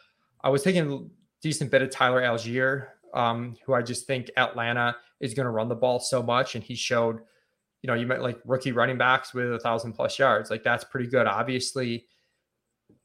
I 0.43 0.51
was 0.51 0.63
taking 0.63 0.93
a 0.93 0.99
decent 1.43 1.71
bit 1.71 1.83
of 1.83 1.91
Tyler 1.91 2.23
Allgeier, 2.23 2.87
um, 3.15 3.57
who 3.65 3.75
I 3.75 3.83
just 3.83 4.07
think 4.07 4.31
Atlanta 4.37 4.97
is 5.21 5.35
going 5.35 5.45
to 5.45 5.51
run 5.51 5.69
the 5.69 5.75
ball 5.75 6.01
so 6.01 6.23
much, 6.23 6.55
and 6.55 6.65
he 6.65 6.75
showed, 6.75 7.21
you 7.83 7.89
know, 7.89 7.95
you 7.95 8.07
might 8.07 8.21
like 8.21 8.39
rookie 8.45 8.73
running 8.73 8.99
backs 8.99 9.35
with 9.35 9.53
a 9.53 9.59
thousand 9.59 9.93
plus 9.93 10.19
yards, 10.19 10.51
like 10.51 10.63
that's 10.63 10.85
pretty 10.85 11.09
good. 11.09 11.27
Obviously, 11.27 12.07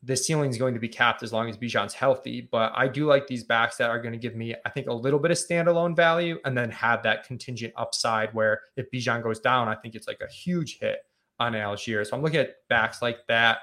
the 0.02 0.16
ceiling 0.18 0.50
is 0.50 0.58
going 0.58 0.74
to 0.74 0.80
be 0.80 0.90
capped 0.90 1.24
as 1.24 1.32
long 1.32 1.50
as 1.50 1.58
Bijan's 1.58 1.94
healthy. 1.94 2.48
But 2.52 2.74
I 2.76 2.88
do 2.88 3.06
like 3.06 3.26
these 3.26 3.44
backs 3.44 3.78
that 3.78 3.90
are 3.90 4.02
going 4.02 4.12
to 4.12 4.18
give 4.18 4.36
me, 4.36 4.54
I 4.66 4.70
think, 4.70 4.88
a 4.88 4.94
little 4.94 5.20
bit 5.20 5.32
of 5.32 5.38
standalone 5.38 5.96
value 5.96 6.40
and 6.44 6.58
then 6.58 6.70
have 6.72 7.04
that 7.04 7.26
contingent 7.26 7.74
upside 7.78 8.34
where 8.34 8.62
if 8.76 8.92
Bijan 8.92 9.24
goes 9.24 9.40
down, 9.40 9.70
I 9.70 9.76
think 9.76 9.96
it's 9.96 10.08
like 10.08 10.20
a 10.22 10.32
huge 10.32 10.80
hit 10.80 11.00
on 11.40 11.54
Allgeier. 11.54 12.06
So 12.06 12.18
I'm 12.18 12.22
looking 12.22 12.42
at 12.42 12.56
backs 12.70 13.02
like 13.02 13.20
that. 13.28 13.60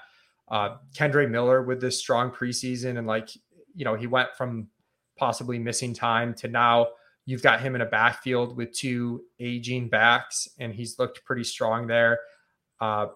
Uh, 0.48 0.78
Kendre 0.96 1.30
Miller 1.30 1.62
with 1.62 1.80
this 1.80 1.98
strong 1.98 2.30
preseason 2.30 2.98
and 2.98 3.06
like, 3.06 3.28
you 3.74 3.84
know, 3.84 3.94
he 3.94 4.06
went 4.06 4.30
from 4.36 4.68
possibly 5.20 5.58
missing 5.58 5.92
time 5.94 6.32
to 6.32 6.48
now 6.48 6.88
you've 7.26 7.42
got 7.42 7.60
him 7.60 7.74
in 7.74 7.82
a 7.82 7.86
backfield 7.86 8.56
with 8.56 8.72
two 8.72 9.22
aging 9.38 9.88
backs 9.88 10.48
and 10.58 10.74
he's 10.74 10.98
looked 10.98 11.24
pretty 11.24 11.44
strong 11.44 11.86
there. 11.86 12.18
Uh, 12.80 13.06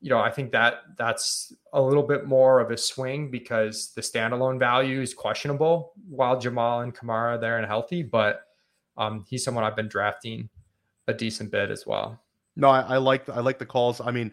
you 0.00 0.10
know, 0.10 0.18
I 0.18 0.30
think 0.30 0.50
that 0.52 0.80
that's 0.98 1.54
a 1.72 1.80
little 1.80 2.02
bit 2.02 2.26
more 2.26 2.60
of 2.60 2.72
a 2.72 2.76
swing 2.76 3.30
because 3.30 3.92
the 3.94 4.02
standalone 4.02 4.58
value 4.58 5.00
is 5.00 5.14
questionable 5.14 5.92
while 6.08 6.36
Jamaal 6.36 6.82
and 6.82 6.94
Kamara 6.94 7.36
are 7.36 7.38
there 7.38 7.56
and 7.56 7.66
healthy, 7.66 8.02
but 8.02 8.42
um, 8.98 9.24
he's 9.30 9.44
someone 9.44 9.64
I've 9.64 9.76
been 9.76 9.88
drafting 9.88 10.48
a 11.06 11.14
decent 11.14 11.50
bit 11.52 11.70
as 11.70 11.86
well. 11.86 12.20
No, 12.56 12.68
I, 12.68 12.80
I 12.80 12.96
like 12.98 13.28
I 13.28 13.40
like 13.40 13.58
the 13.58 13.66
calls. 13.66 14.00
I 14.00 14.10
mean, 14.10 14.30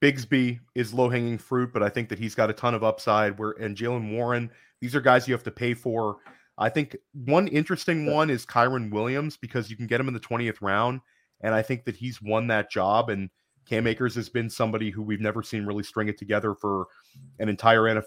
Bigsby 0.00 0.60
is 0.74 0.94
low 0.94 1.08
hanging 1.08 1.38
fruit, 1.38 1.72
but 1.72 1.82
I 1.82 1.88
think 1.88 2.08
that 2.10 2.18
he's 2.18 2.34
got 2.34 2.48
a 2.48 2.52
ton 2.52 2.74
of 2.74 2.84
upside. 2.84 3.38
Where 3.38 3.52
and 3.52 3.76
Jaylen 3.76 4.12
Warren, 4.12 4.50
these 4.80 4.94
are 4.94 5.00
guys 5.00 5.26
you 5.26 5.34
have 5.34 5.42
to 5.44 5.50
pay 5.50 5.74
for. 5.74 6.18
I 6.58 6.68
think 6.68 6.96
one 7.12 7.48
interesting 7.48 8.12
one 8.12 8.30
is 8.30 8.44
Kyren 8.44 8.90
Williams 8.90 9.36
because 9.36 9.70
you 9.70 9.76
can 9.76 9.86
get 9.86 10.00
him 10.00 10.08
in 10.08 10.14
the 10.14 10.20
twentieth 10.20 10.60
round, 10.60 11.00
and 11.40 11.54
I 11.54 11.62
think 11.62 11.84
that 11.84 11.96
he's 11.96 12.20
won 12.20 12.48
that 12.48 12.70
job. 12.70 13.10
And 13.10 13.30
Cam 13.68 13.86
Akers 13.86 14.14
has 14.14 14.28
been 14.28 14.48
somebody 14.48 14.90
who 14.90 15.02
we've 15.02 15.20
never 15.20 15.42
seen 15.42 15.66
really 15.66 15.82
string 15.82 16.08
it 16.08 16.18
together 16.18 16.54
for 16.54 16.86
an 17.38 17.48
entire 17.48 18.02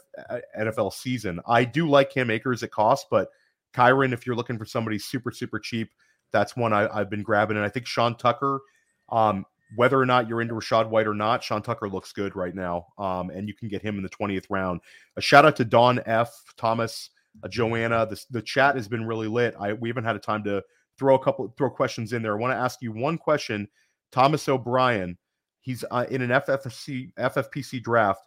NFL 0.57 0.87
uh, 0.87 0.89
season. 0.89 1.39
I 1.47 1.63
do 1.63 1.87
like 1.87 2.09
Cam 2.09 2.31
Akers 2.31 2.63
at 2.63 2.71
cost, 2.71 3.07
but 3.11 3.29
Kyren, 3.73 4.11
if 4.11 4.25
you're 4.25 4.35
looking 4.35 4.57
for 4.57 4.65
somebody 4.65 4.97
super, 4.97 5.31
super 5.31 5.59
cheap, 5.59 5.91
that's 6.31 6.55
one 6.55 6.73
I, 6.73 6.93
have 6.93 7.09
been 7.09 7.21
grabbing. 7.21 7.57
And 7.57 7.65
I 7.65 7.69
think 7.69 7.85
Sean 7.85 8.15
Tucker, 8.15 8.61
um, 9.09 9.45
whether 9.75 9.99
or 9.99 10.05
not 10.05 10.27
you're 10.27 10.41
into 10.41 10.55
Rachaad 10.55 10.89
White 10.89 11.07
or 11.07 11.13
not, 11.13 11.43
Sean 11.43 11.61
Tucker 11.61 11.87
looks 11.87 12.11
good 12.11 12.35
right 12.35 12.55
now. 12.55 12.87
Um, 12.97 13.29
and 13.29 13.47
you 13.47 13.53
can 13.53 13.67
get 13.67 13.81
him 13.81 13.97
in 13.97 14.03
the 14.03 14.09
20th 14.09 14.45
round. 14.49 14.81
A 15.15 15.21
shout 15.21 15.45
out 15.45 15.55
to 15.57 15.65
Don 15.65 16.01
F. 16.05 16.31
Thomas, 16.57 17.11
uh, 17.43 17.47
Joanna. 17.47 18.05
The, 18.05 18.23
the 18.29 18.41
chat 18.41 18.75
has 18.75 18.87
been 18.87 19.05
really 19.05 19.27
lit. 19.27 19.55
I 19.59 19.73
we 19.73 19.89
haven't 19.89 20.05
had 20.05 20.15
a 20.15 20.19
time 20.19 20.43
to 20.45 20.63
throw 20.97 21.15
a 21.15 21.23
couple 21.23 21.53
throw 21.57 21.69
questions 21.69 22.13
in 22.13 22.21
there. 22.21 22.35
I 22.35 22.39
want 22.39 22.53
to 22.53 22.57
ask 22.57 22.81
you 22.81 22.91
one 22.91 23.17
question. 23.17 23.67
Thomas 24.11 24.47
O'Brien, 24.49 25.17
He's 25.61 25.85
uh, 25.91 26.05
in 26.09 26.21
an 26.21 26.29
FFC 26.29 27.13
FFPC 27.13 27.81
draft. 27.81 28.21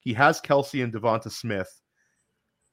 He 0.00 0.12
has 0.14 0.40
Kelce 0.40 0.82
and 0.82 0.92
DeVonta 0.92 1.30
Smith. 1.30 1.80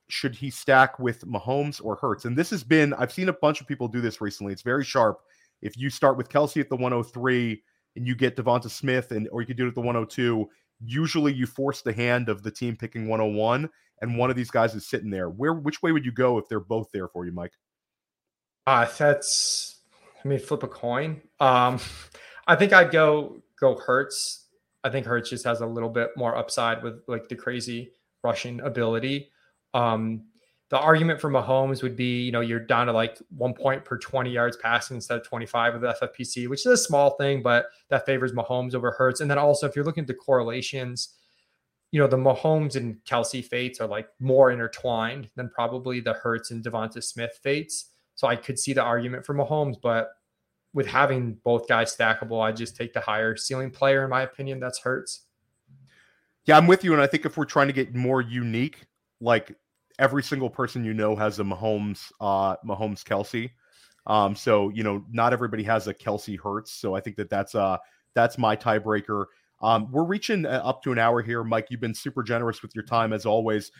Should 0.10 0.36
he 0.36 0.50
stack 0.50 0.98
with 0.98 1.26
Mahomes 1.28 1.80
or 1.84 1.96
Hurts? 1.96 2.26
And 2.26 2.36
this 2.36 2.50
has 2.50 2.64
been 2.64 2.94
I've 2.96 3.14
seen 3.14 3.30
a 3.30 3.34
bunch 3.34 3.62
of 3.62 3.68
people 3.68 3.88
do 3.88 4.02
this 4.02 4.20
recently. 4.20 4.52
It's 4.52 4.64
very 4.64 4.84
sharp. 4.84 5.20
If 5.62 5.78
you 5.78 5.90
start 5.90 6.18
with 6.18 6.30
Kelce 6.30 6.60
at 6.60 6.70
the 6.70 6.76
103 6.76 7.62
and 7.96 8.08
you 8.08 8.16
get 8.16 8.36
DeVonta 8.36 8.70
Smith, 8.70 9.12
and 9.12 9.28
or 9.32 9.42
you 9.42 9.48
could 9.48 9.58
do 9.58 9.66
it 9.66 9.70
at 9.70 9.76
the 9.76 9.82
102. 9.82 10.50
Usually, 10.86 11.34
you 11.34 11.46
force 11.46 11.82
the 11.82 11.94
hand 11.94 12.30
of 12.30 12.42
the 12.42 12.52
team 12.52 12.76
picking 12.76 13.08
101, 13.08 13.70
and 14.02 14.18
one 14.18 14.30
of 14.30 14.36
these 14.36 14.52
guys 14.52 14.76
is 14.76 14.88
sitting 14.88 15.10
there. 15.10 15.30
Where 15.30 15.54
which 15.54 15.82
way 15.82 15.92
would 15.92 16.06
you 16.06 16.12
go 16.12 16.38
if 16.38 16.48
they're 16.48 16.60
both 16.60 16.90
there 16.92 17.08
for 17.08 17.26
you, 17.26 17.32
Mike? 17.32 17.54
Uh, 18.68 18.88
that's 18.98 19.82
I 20.24 20.28
mean, 20.28 20.40
flip 20.40 20.64
a 20.64 20.68
coin. 20.68 21.22
Um, 21.40 21.80
I 22.48 22.56
think 22.56 22.74
I'd 22.74 22.92
go 22.92 23.42
go 23.60 23.78
Hurts. 23.78 24.48
I 24.84 24.90
think 24.90 25.06
Hurts 25.06 25.30
just 25.30 25.46
has 25.46 25.62
a 25.62 25.66
little 25.66 25.90
bit 25.90 26.12
more 26.16 26.36
upside 26.36 26.84
with 26.84 27.02
like 27.08 27.28
the 27.28 27.36
crazy 27.36 27.92
rushing 28.24 28.60
ability. 28.62 29.30
Um, 29.74 30.24
the 30.70 30.78
argument 30.78 31.20
for 31.20 31.32
Mahomes 31.32 31.82
would 31.82 31.96
be, 31.96 32.22
you 32.22 32.32
know, 32.32 32.42
you're 32.42 32.60
down 32.60 32.88
to 32.88 32.94
like 32.94 33.18
one 33.36 33.54
point 33.54 33.84
per 33.84 33.98
20 33.98 34.30
yards 34.30 34.56
passing 34.58 34.96
instead 34.96 35.18
of 35.18 35.28
25 35.28 35.74
with 35.74 35.82
the 35.82 35.96
FFPC, 36.02 36.48
which 36.48 36.60
is 36.60 36.68
a 36.68 36.78
small 36.78 37.12
thing, 37.18 37.42
but 37.42 37.66
that 37.90 38.06
favors 38.06 38.34
Mahomes 38.34 38.76
over 38.76 38.92
Hurts. 38.92 39.20
And 39.20 39.30
then 39.30 39.40
also, 39.40 39.68
if 39.68 39.76
you're 39.76 39.86
looking 39.86 40.04
at 40.04 40.08
the 40.08 40.14
correlations, 40.14 41.16
you 41.92 42.00
know, 42.00 42.08
the 42.08 42.18
Mahomes 42.18 42.76
and 42.76 42.98
Kelce 43.04 43.44
fates 43.44 43.80
are 43.80 43.88
like 43.88 44.08
more 44.20 44.52
intertwined 44.52 45.30
than 45.36 45.50
probably 45.50 46.00
the 46.00 46.14
Hurts 46.14 46.52
and 46.52 46.64
DeVonta 46.64 47.04
Smith 47.04 47.40
fates. 47.42 47.92
So 48.16 48.28
I 48.28 48.36
could 48.36 48.60
see 48.60 48.74
the 48.74 48.84
argument 48.84 49.26
for 49.26 49.34
Mahomes, 49.34 49.78
but 49.82 50.12
with 50.74 50.86
having 50.86 51.34
both 51.44 51.68
guys 51.68 51.96
stackable, 51.96 52.42
I 52.44 52.52
just 52.52 52.76
take 52.76 52.94
the 52.94 53.00
higher 53.00 53.36
ceiling 53.36 53.72
player, 53.72 54.04
in 54.04 54.10
my 54.10 54.22
opinion. 54.22 54.60
That's 54.60 54.80
Hurts. 54.80 55.22
Yeah, 56.46 56.58
I'm 56.58 56.68
with 56.68 56.84
you. 56.84 56.94
And 56.94 57.02
I 57.02 57.08
think 57.08 57.26
if 57.26 57.38
we're 57.38 57.46
trying 57.46 57.68
to 57.68 57.74
get 57.74 57.96
more 57.96 58.22
unique, 58.22 58.86
like 59.20 59.56
every 59.98 60.24
single 60.24 60.50
person 60.50 60.84
you 60.84 60.94
know 60.94 61.16
has 61.16 61.40
a 61.40 61.44
Mahomes, 61.44 62.12
uh, 62.22 62.56
Mahomes 62.66 63.04
Kelce. 63.04 63.50
Um, 64.06 64.36
so 64.36 64.70
you 64.70 64.84
know, 64.84 65.04
not 65.12 65.34
everybody 65.34 65.64
has 65.64 65.88
a 65.88 65.94
Kelce 65.94 66.40
Hurts. 66.40 66.72
So 66.72 66.96
I 66.96 67.00
think 67.00 67.16
that 67.18 67.30
that's 67.30 67.56
uh 67.56 67.78
that's 68.16 68.38
my 68.38 68.56
tiebreaker. 68.56 69.26
Um, 69.62 69.92
we're 69.92 70.04
reaching 70.04 70.46
uh, 70.46 70.62
up 70.64 70.84
to 70.84 70.92
an 70.92 71.00
hour 71.00 71.22
here, 71.22 71.44
Mike. 71.44 71.68
You've 71.70 71.82
been 71.82 71.94
super 71.94 72.24
generous 72.24 72.62
with 72.62 72.74
your 72.74 72.84
time 72.84 73.14
as 73.14 73.26
always. 73.26 73.72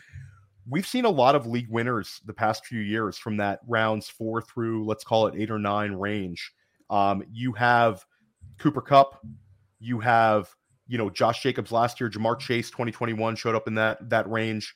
We've 0.68 0.86
seen 0.86 1.04
a 1.04 1.10
lot 1.10 1.34
of 1.34 1.46
league 1.46 1.70
winners 1.70 2.20
the 2.26 2.34
past 2.34 2.66
few 2.66 2.80
years 2.80 3.16
from 3.16 3.38
that 3.38 3.60
rounds 3.66 4.08
four 4.08 4.42
through 4.42 4.84
let's 4.84 5.04
call 5.04 5.26
it 5.26 5.34
eight 5.36 5.50
or 5.50 5.58
nine 5.58 5.92
range. 5.92 6.52
Um, 6.90 7.24
you 7.32 7.52
have 7.52 8.04
Cooper 8.58 8.82
Kupp, 8.82 9.24
you 9.78 10.00
have 10.00 10.50
you 10.86 10.98
know 10.98 11.08
Josh 11.08 11.42
Jacobs 11.42 11.72
last 11.72 12.00
year, 12.00 12.10
Ja'Marr 12.10 12.38
Chase 12.38 12.70
2021 12.70 13.36
showed 13.36 13.54
up 13.54 13.66
in 13.66 13.74
that 13.76 14.10
that 14.10 14.30
range. 14.30 14.74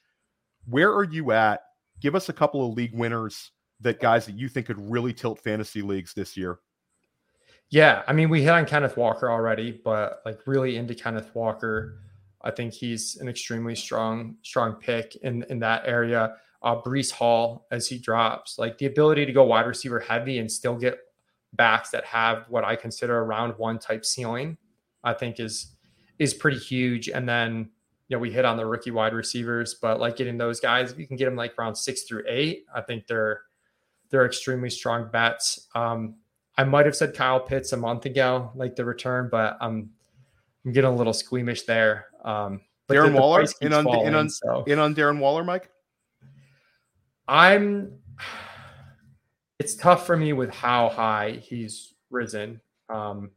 Where 0.66 0.92
are 0.92 1.04
you 1.04 1.32
at? 1.32 1.60
Give 2.00 2.14
us 2.14 2.28
a 2.28 2.32
couple 2.32 2.66
of 2.66 2.74
league 2.74 2.94
winners 2.94 3.50
that 3.80 4.00
guys 4.00 4.24
that 4.26 4.38
you 4.38 4.48
think 4.48 4.66
could 4.66 4.90
really 4.90 5.12
tilt 5.12 5.38
fantasy 5.38 5.82
leagues 5.82 6.14
this 6.14 6.36
year. 6.36 6.58
Yeah, 7.70 8.02
I 8.06 8.12
mean 8.12 8.28
we 8.30 8.42
hit 8.42 8.50
on 8.50 8.66
Kenneth 8.66 8.96
Walker 8.96 9.30
already, 9.30 9.72
but 9.72 10.20
like 10.24 10.40
really 10.46 10.76
into 10.76 10.94
Kenneth 10.94 11.34
Walker. 11.34 11.98
I 12.42 12.50
think 12.50 12.72
he's 12.74 13.16
an 13.16 13.28
extremely 13.28 13.74
strong 13.74 14.36
strong 14.42 14.74
pick 14.74 15.16
in 15.16 15.44
in 15.50 15.58
that 15.60 15.82
area. 15.86 16.36
Uh, 16.62 16.80
Breece 16.80 17.10
Hall 17.10 17.66
as 17.70 17.88
he 17.88 17.98
drops, 17.98 18.58
like 18.58 18.78
the 18.78 18.86
ability 18.86 19.26
to 19.26 19.32
go 19.32 19.44
wide 19.44 19.66
receiver 19.66 20.00
heavy 20.00 20.38
and 20.38 20.50
still 20.50 20.76
get 20.76 20.98
backs 21.54 21.90
that 21.90 22.04
have 22.06 22.46
what 22.48 22.64
I 22.64 22.76
consider 22.76 23.18
a 23.18 23.22
round 23.22 23.54
one 23.58 23.78
type 23.78 24.04
ceiling, 24.04 24.56
I 25.02 25.14
think 25.14 25.40
is 25.40 25.72
is 26.18 26.32
pretty 26.34 26.58
huge. 26.58 27.08
And 27.08 27.28
then 27.28 27.70
you 28.08 28.16
know 28.16 28.20
we 28.20 28.30
hit 28.30 28.44
on 28.44 28.56
the 28.56 28.66
rookie 28.66 28.90
wide 28.92 29.14
receivers, 29.14 29.74
but 29.74 29.98
like 30.00 30.16
getting 30.16 30.38
those 30.38 30.60
guys, 30.60 30.92
if 30.92 30.98
you 30.98 31.06
can 31.08 31.16
get 31.16 31.24
them 31.26 31.36
like 31.36 31.58
round 31.58 31.76
six 31.76 32.04
through 32.04 32.24
eight, 32.28 32.64
I 32.74 32.82
think 32.82 33.06
they're 33.08 33.40
they're 34.10 34.26
extremely 34.26 34.70
strong 34.70 35.10
bets. 35.10 35.68
Um, 35.74 36.16
I 36.56 36.64
might 36.64 36.86
have 36.86 36.96
said 36.96 37.14
Kyle 37.14 37.40
Pitts 37.40 37.72
a 37.72 37.76
month 37.76 38.06
ago, 38.06 38.50
like 38.54 38.76
the 38.76 38.84
return, 38.84 39.28
but 39.30 39.56
I'm 39.60 39.90
I'm 40.64 40.72
getting 40.72 40.90
a 40.90 40.94
little 40.94 41.12
squeamish 41.12 41.62
there. 41.62 42.06
Um, 42.24 42.60
but 42.86 42.96
Darren 42.96 43.06
the, 43.06 43.12
the 43.12 43.20
Waller 43.20 43.44
in 43.60 43.72
on, 43.72 43.84
falling, 43.84 44.06
in 44.06 44.14
on 44.14 44.30
so. 44.30 44.64
in 44.64 44.78
on 44.78 44.94
Darren 44.94 45.18
Waller, 45.18 45.44
Mike. 45.44 45.70
I'm 47.26 47.98
it's 49.58 49.74
tough 49.74 50.06
for 50.06 50.16
me 50.16 50.32
with 50.32 50.50
how 50.50 50.88
high 50.88 51.38
he's 51.42 51.94
risen. 52.10 52.60
Um, 52.88 53.30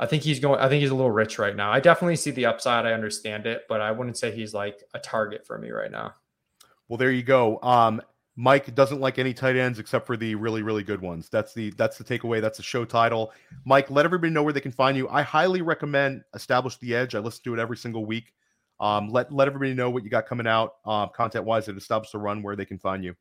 I 0.00 0.06
think 0.06 0.22
he's 0.22 0.38
going. 0.38 0.60
I 0.60 0.68
think 0.68 0.80
he's 0.80 0.90
a 0.90 0.94
little 0.94 1.10
rich 1.10 1.38
right 1.38 1.56
now. 1.56 1.72
I 1.72 1.80
definitely 1.80 2.16
see 2.16 2.30
the 2.30 2.46
upside. 2.46 2.86
I 2.86 2.92
understand 2.92 3.46
it, 3.46 3.62
but 3.68 3.80
I 3.80 3.90
wouldn't 3.90 4.16
say 4.16 4.30
he's 4.30 4.54
like 4.54 4.84
a 4.94 4.98
target 4.98 5.46
for 5.46 5.58
me 5.58 5.70
right 5.70 5.90
now. 5.90 6.14
Well, 6.88 6.98
there 6.98 7.10
you 7.10 7.24
go. 7.24 7.60
Um, 7.62 8.00
Mike 8.40 8.72
doesn't 8.76 9.00
like 9.00 9.18
any 9.18 9.34
tight 9.34 9.56
ends 9.56 9.80
except 9.80 10.06
for 10.06 10.16
the 10.16 10.36
really, 10.36 10.62
really 10.62 10.84
good 10.84 11.00
ones. 11.00 11.28
That's 11.28 11.52
the 11.52 11.70
that's 11.70 11.98
the 11.98 12.04
takeaway. 12.04 12.40
That's 12.40 12.58
the 12.58 12.62
show 12.62 12.84
title. 12.84 13.32
Mike, 13.64 13.90
let 13.90 14.04
everybody 14.04 14.32
know 14.32 14.44
where 14.44 14.52
they 14.52 14.60
can 14.60 14.70
find 14.70 14.96
you. 14.96 15.08
I 15.08 15.22
highly 15.22 15.60
recommend 15.60 16.22
Establish 16.34 16.76
the 16.76 16.94
Edge. 16.94 17.16
I 17.16 17.18
listen 17.18 17.42
to 17.42 17.54
it 17.54 17.58
every 17.58 17.76
single 17.76 18.06
week. 18.06 18.32
Um, 18.78 19.08
let 19.08 19.32
let 19.32 19.48
everybody 19.48 19.74
know 19.74 19.90
what 19.90 20.04
you 20.04 20.08
got 20.08 20.26
coming 20.26 20.46
out, 20.46 20.74
uh, 20.84 21.08
content 21.08 21.46
wise, 21.46 21.68
at 21.68 21.76
Establish 21.76 22.12
the 22.12 22.18
Run, 22.18 22.44
where 22.44 22.54
they 22.54 22.64
can 22.64 22.78
find 22.78 23.02
you. 23.02 23.16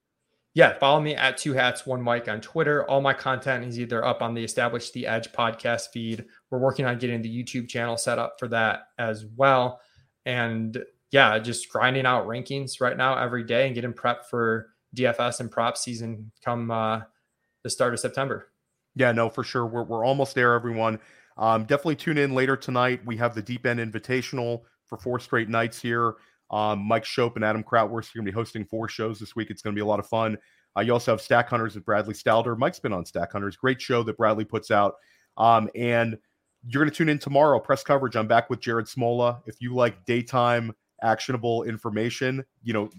Yeah, 0.54 0.78
follow 0.78 1.02
me 1.02 1.16
at 1.16 1.40
two 1.40 1.54
hats 1.54 1.84
one 1.84 2.02
Mike 2.04 2.28
on 2.28 2.40
Twitter. 2.40 2.88
All 2.88 3.02
my 3.02 3.14
content 3.14 3.66
is 3.66 3.80
either 3.80 4.06
up 4.06 4.22
on 4.22 4.36
the 4.36 4.44
Establish 4.44 4.92
the 4.92 5.08
Edge 5.08 5.32
podcast 5.32 5.88
feed. 5.92 6.26
We're 6.52 6.60
working 6.60 6.86
on 6.86 7.00
getting 7.00 7.24
the 7.24 7.44
YouTube 7.44 7.68
channel 7.68 7.98
set 7.98 8.20
up 8.20 8.36
for 8.38 8.50
that 8.50 8.82
as 9.00 9.26
well, 9.36 9.82
and 10.28 10.78
yeah, 11.10 11.40
just 11.40 11.70
grinding 11.70 12.06
out 12.06 12.28
rankings 12.28 12.80
right 12.80 12.96
now 12.96 13.18
every 13.18 13.46
day 13.46 13.66
and 13.66 13.74
getting 13.74 13.94
prepped 13.94 14.26
for 14.30 14.68
DFS 14.98 15.40
and 15.40 15.52
prop 15.52 15.78
season 15.78 16.32
come 16.44 16.72
uh, 16.72 17.02
the 17.64 17.70
start 17.70 17.94
of 17.94 18.00
September. 18.00 18.52
Yeah, 18.96 19.12
no, 19.12 19.30
for 19.30 19.44
sure. 19.44 19.66
We're, 19.66 19.84
we're 19.84 20.06
almost 20.06 20.36
there, 20.36 20.54
everyone. 20.54 21.00
Um, 21.38 21.66
definitely 21.66 21.98
tune 21.98 22.18
in 22.18 22.34
later 22.34 22.58
tonight. 22.58 23.02
We 23.06 23.16
have 23.18 23.36
the 23.36 23.42
Deep 23.42 23.66
End 23.66 23.80
Invitational 23.80 24.62
for 24.86 24.98
four 24.98 25.20
straight 25.20 25.50
nights 25.50 25.80
here. 25.80 26.16
Um, 26.50 26.80
Mike 26.80 27.04
Schopp 27.04 27.36
and 27.36 27.46
Adam 27.46 27.64
Krautwurst 27.64 28.10
are 28.10 28.20
going 28.20 28.26
to 28.26 28.32
be 28.32 28.32
hosting 28.32 28.66
four 28.66 28.88
shows 28.88 29.20
this 29.20 29.36
week. 29.36 29.50
It's 29.52 29.62
going 29.62 29.76
to 29.76 29.80
be 29.80 29.84
a 29.84 29.86
lot 29.86 30.00
of 30.00 30.08
fun. 30.08 30.38
Uh, 30.76 30.82
you 30.82 30.94
also 30.94 31.12
have 31.12 31.22
Stack 31.22 31.50
Hunters 31.50 31.76
with 31.76 31.86
Bradley 31.86 32.14
Stalder. 32.14 32.58
Mike's 32.58 32.80
been 32.80 32.94
on 32.94 33.06
Stack 33.06 33.32
Hunters. 33.32 33.56
Great 33.56 33.82
show 33.82 34.04
that 34.04 34.18
Bradley 34.18 34.46
puts 34.46 34.72
out. 34.72 34.96
Um, 35.38 35.70
and 35.76 36.18
you're 36.68 36.82
going 36.82 36.92
to 36.92 36.96
tune 36.96 37.10
in 37.10 37.20
tomorrow, 37.20 37.60
press 37.60 37.84
coverage. 37.84 38.16
I'm 38.16 38.28
back 38.28 38.50
with 38.50 38.60
Jared 38.60 38.86
Smola. 38.86 39.42
If 39.46 39.62
you 39.62 39.76
like 39.76 40.06
daytime 40.06 40.74
actionable 41.04 41.64
information, 41.64 42.44
you 42.64 42.74
know, 42.74 42.90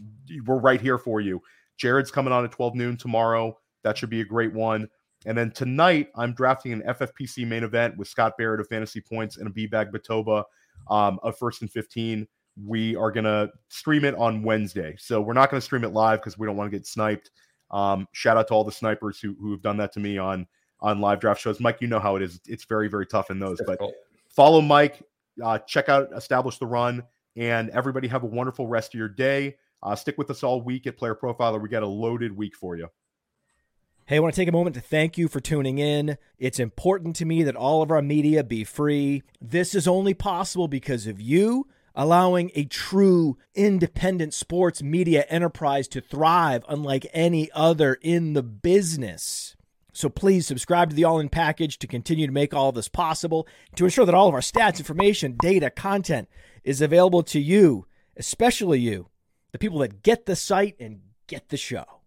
we're 0.44 0.58
right 0.58 0.80
here 0.80 0.98
for 0.98 1.20
you. 1.20 1.42
Jared's 1.78 2.10
coming 2.10 2.32
on 2.32 2.44
at 2.44 2.52
12 2.52 2.74
noon 2.74 2.96
tomorrow. 2.96 3.56
That 3.84 3.96
should 3.96 4.10
be 4.10 4.20
a 4.20 4.24
great 4.24 4.52
one. 4.52 4.88
And 5.26 5.36
then 5.36 5.50
tonight, 5.50 6.08
I'm 6.14 6.32
drafting 6.32 6.72
an 6.72 6.82
FFPC 6.82 7.46
main 7.46 7.64
event 7.64 7.96
with 7.96 8.08
Scott 8.08 8.34
Barrett 8.38 8.60
of 8.60 8.68
Fantasy 8.68 9.00
Points 9.00 9.36
and 9.36 9.46
a 9.46 9.50
B-Bag 9.50 9.90
Batoba 9.90 10.44
um, 10.90 11.18
of 11.22 11.36
First 11.38 11.62
and 11.62 11.70
15. 11.70 12.26
We 12.64 12.96
are 12.96 13.10
going 13.10 13.24
to 13.24 13.50
stream 13.68 14.04
it 14.04 14.14
on 14.16 14.42
Wednesday. 14.42 14.94
So 14.98 15.20
we're 15.20 15.32
not 15.32 15.50
going 15.50 15.60
to 15.60 15.64
stream 15.64 15.84
it 15.84 15.92
live 15.92 16.20
because 16.20 16.38
we 16.38 16.46
don't 16.46 16.56
want 16.56 16.70
to 16.70 16.76
get 16.76 16.86
sniped. 16.86 17.30
Um, 17.70 18.06
shout 18.12 18.36
out 18.36 18.48
to 18.48 18.54
all 18.54 18.64
the 18.64 18.72
snipers 18.72 19.20
who, 19.20 19.36
who 19.40 19.50
have 19.52 19.62
done 19.62 19.76
that 19.78 19.92
to 19.92 20.00
me 20.00 20.18
on 20.18 20.46
on 20.80 21.00
live 21.00 21.20
draft 21.20 21.40
shows. 21.40 21.60
Mike, 21.60 21.78
you 21.80 21.88
know 21.88 21.98
how 21.98 22.16
it 22.16 22.22
is. 22.22 22.40
It's 22.46 22.64
very, 22.64 22.88
very 22.88 23.06
tough 23.06 23.30
in 23.30 23.38
those. 23.38 23.60
But 23.66 23.80
follow 24.28 24.60
Mike, 24.60 25.02
uh, 25.42 25.58
check 25.58 25.88
out 25.88 26.08
Establish 26.14 26.58
the 26.58 26.66
Run, 26.66 27.02
and 27.36 27.70
everybody 27.70 28.08
have 28.08 28.22
a 28.22 28.26
wonderful 28.26 28.66
rest 28.66 28.94
of 28.94 28.98
your 28.98 29.08
day. 29.08 29.56
Uh, 29.82 29.94
stick 29.94 30.18
with 30.18 30.30
us 30.30 30.42
all 30.42 30.60
week 30.62 30.86
at 30.86 30.96
Player 30.96 31.14
Profiler. 31.14 31.60
We 31.60 31.68
got 31.68 31.82
a 31.82 31.86
loaded 31.86 32.36
week 32.36 32.56
for 32.56 32.76
you. 32.76 32.88
Hey, 34.06 34.16
I 34.16 34.20
want 34.20 34.34
to 34.34 34.40
take 34.40 34.48
a 34.48 34.52
moment 34.52 34.74
to 34.74 34.80
thank 34.80 35.18
you 35.18 35.28
for 35.28 35.38
tuning 35.38 35.78
in. 35.78 36.16
It's 36.38 36.58
important 36.58 37.14
to 37.16 37.26
me 37.26 37.42
that 37.42 37.56
all 37.56 37.82
of 37.82 37.90
our 37.90 38.00
media 38.00 38.42
be 38.42 38.64
free. 38.64 39.22
This 39.40 39.74
is 39.74 39.86
only 39.86 40.14
possible 40.14 40.66
because 40.66 41.06
of 41.06 41.20
you 41.20 41.66
allowing 41.94 42.50
a 42.54 42.64
true 42.64 43.36
independent 43.54 44.32
sports 44.32 44.82
media 44.82 45.26
enterprise 45.28 45.88
to 45.88 46.00
thrive 46.00 46.64
unlike 46.68 47.06
any 47.12 47.50
other 47.52 47.98
in 48.00 48.32
the 48.32 48.42
business. 48.42 49.56
So 49.92 50.08
please 50.08 50.46
subscribe 50.46 50.90
to 50.90 50.96
the 50.96 51.04
All 51.04 51.18
In 51.18 51.28
package 51.28 51.78
to 51.80 51.86
continue 51.86 52.26
to 52.26 52.32
make 52.32 52.54
all 52.54 52.72
this 52.72 52.88
possible, 52.88 53.48
to 53.74 53.84
ensure 53.84 54.06
that 54.06 54.14
all 54.14 54.28
of 54.28 54.34
our 54.34 54.40
stats, 54.40 54.78
information, 54.78 55.36
data, 55.38 55.70
content 55.70 56.28
is 56.62 56.80
available 56.80 57.24
to 57.24 57.40
you, 57.40 57.84
especially 58.16 58.78
you 58.78 59.08
the 59.52 59.58
people 59.58 59.78
that 59.80 60.02
get 60.02 60.26
the 60.26 60.36
site 60.36 60.76
and 60.80 61.00
get 61.26 61.48
the 61.48 61.56
show. 61.56 61.97